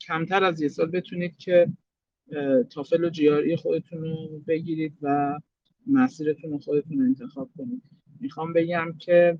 [0.00, 1.68] کمتر از یه سال بتونید که
[2.70, 5.38] تافل و جیاری خودتون رو بگیرید و
[5.86, 7.82] مسیرتون رو خودتون انتخاب کنید.
[8.20, 9.38] می‌خوام بگم که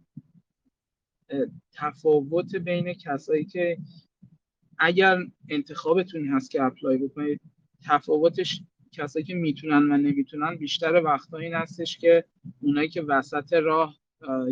[1.72, 3.78] تفاوت بین کسایی که
[4.78, 5.18] اگر
[5.48, 7.40] انتخابتون هست که اپلای بکنید
[7.84, 12.24] تفاوتش کسایی که می‌تونن و نمی‌تونن بیشتر وقتا این هستش که
[12.60, 13.98] اونایی که وسط راه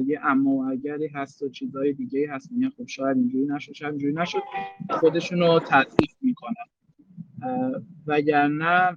[0.07, 3.93] یه اما و اگری هست و چیزهای دیگه هست میگن خب شاید اینجوری نشد شاید
[3.93, 4.43] اینجوری نشد
[4.91, 6.65] خودشون رو تضعیف می‌کنن.
[8.07, 8.97] وگرنه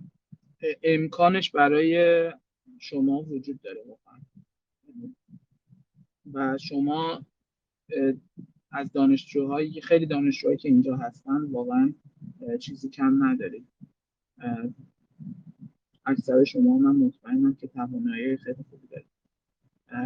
[0.83, 2.31] امکانش برای
[2.79, 4.19] شما وجود داره واقعا.
[6.33, 7.25] و شما
[8.71, 11.93] از دانشجوهایی خیلی دانشجوهایی که اینجا هستن واقعا
[12.59, 13.67] چیزی کم ندارید
[16.05, 19.07] اکثر شما من مطمئنم که توانایی خیلی خوبی دارید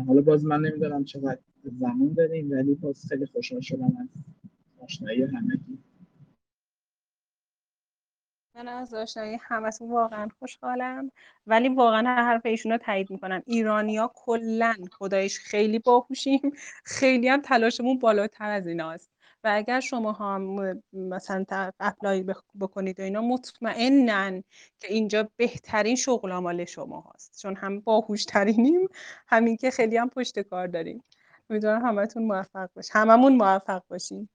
[0.07, 4.09] حالا باز من نمی‌دونم چقدر زمان داریم ولی باز خیلی خوشحال شدم از
[4.79, 5.79] آشنایی همگی.
[8.57, 11.11] من از آشنایی همتون واقعا خوشحالم
[11.47, 13.43] ولی واقعا حرف ایشون رو تایید می‌کنم.
[13.45, 16.51] ایرانیا کلا خدایش خیلی باهوشیم.
[16.85, 19.11] خیلی هم تلاشمون بالاتر از ایناست.
[19.43, 20.41] و اگر شما هم
[20.93, 21.45] مثلا
[21.79, 22.25] اپلای
[22.59, 24.43] بکنید و اینا مطمئنن
[24.79, 28.87] که اینجا بهترین شغل مال شما هست چون هم باهوش ترینیم
[29.27, 31.03] همین که خیلی هم پشت کار داریم.
[31.49, 34.29] امیدوارم همتون موفق باش هممون موفق باشیم.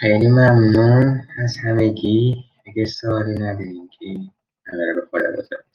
[0.00, 2.44] خیلی ممنون از همگی.
[2.66, 4.06] اگه سوالی نداریم که
[4.66, 5.66] رو به خدا بزرد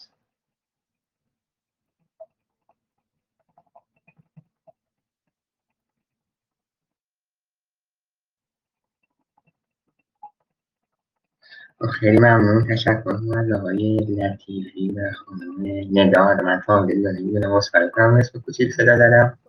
[12.00, 12.68] خیلی ممنون.
[12.68, 18.14] تشکر از آقای لطیفی و خانم ندا من فامیلی رو نمی‌دونم اصفر کنم.
[18.14, 19.40] اسم کوچیک صدا دادم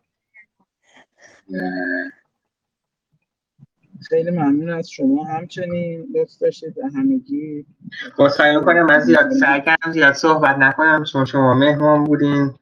[4.09, 5.25] خیلی ممنون از شما.
[5.25, 7.67] همچنین لطف داشتید و همگی.
[8.15, 11.05] خواهی می‌کنم من زیاد سعی کردم زیاد صحبت نکنم.
[11.05, 12.55] چون شما مهمان بودین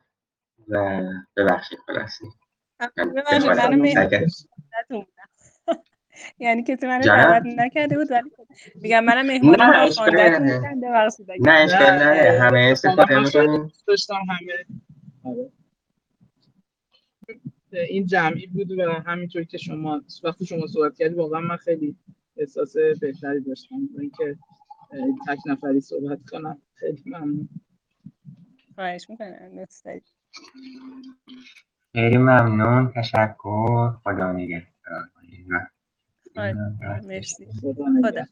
[0.69, 1.01] و
[1.37, 2.25] ببخشید خلاصی
[6.39, 8.31] یعنی کسی منو دعوت نکرده بود ولی
[8.83, 10.41] میگم منم مهمان نه خواندت
[11.41, 13.73] نه اشکال نه همه استفاده می‌کنیم.
[13.87, 14.15] داشتم
[15.25, 15.51] همه.
[17.73, 21.97] این جمعی بود و همینطور که شما وقتی شما صحبت کردی واقعا من خیلی
[22.37, 24.39] احساس بهتری داشتم اینکه
[25.29, 26.63] تک نفری صحبت کنم.
[26.75, 27.49] خیلی ممنون.
[28.75, 29.67] خواهش می‌کنم.
[31.93, 32.93] خیلی ممنون.
[32.97, 33.91] تشکر.
[34.05, 35.11] خدا نگهدار.
[37.07, 37.47] مرسی.
[37.63, 38.25] خدا خدا.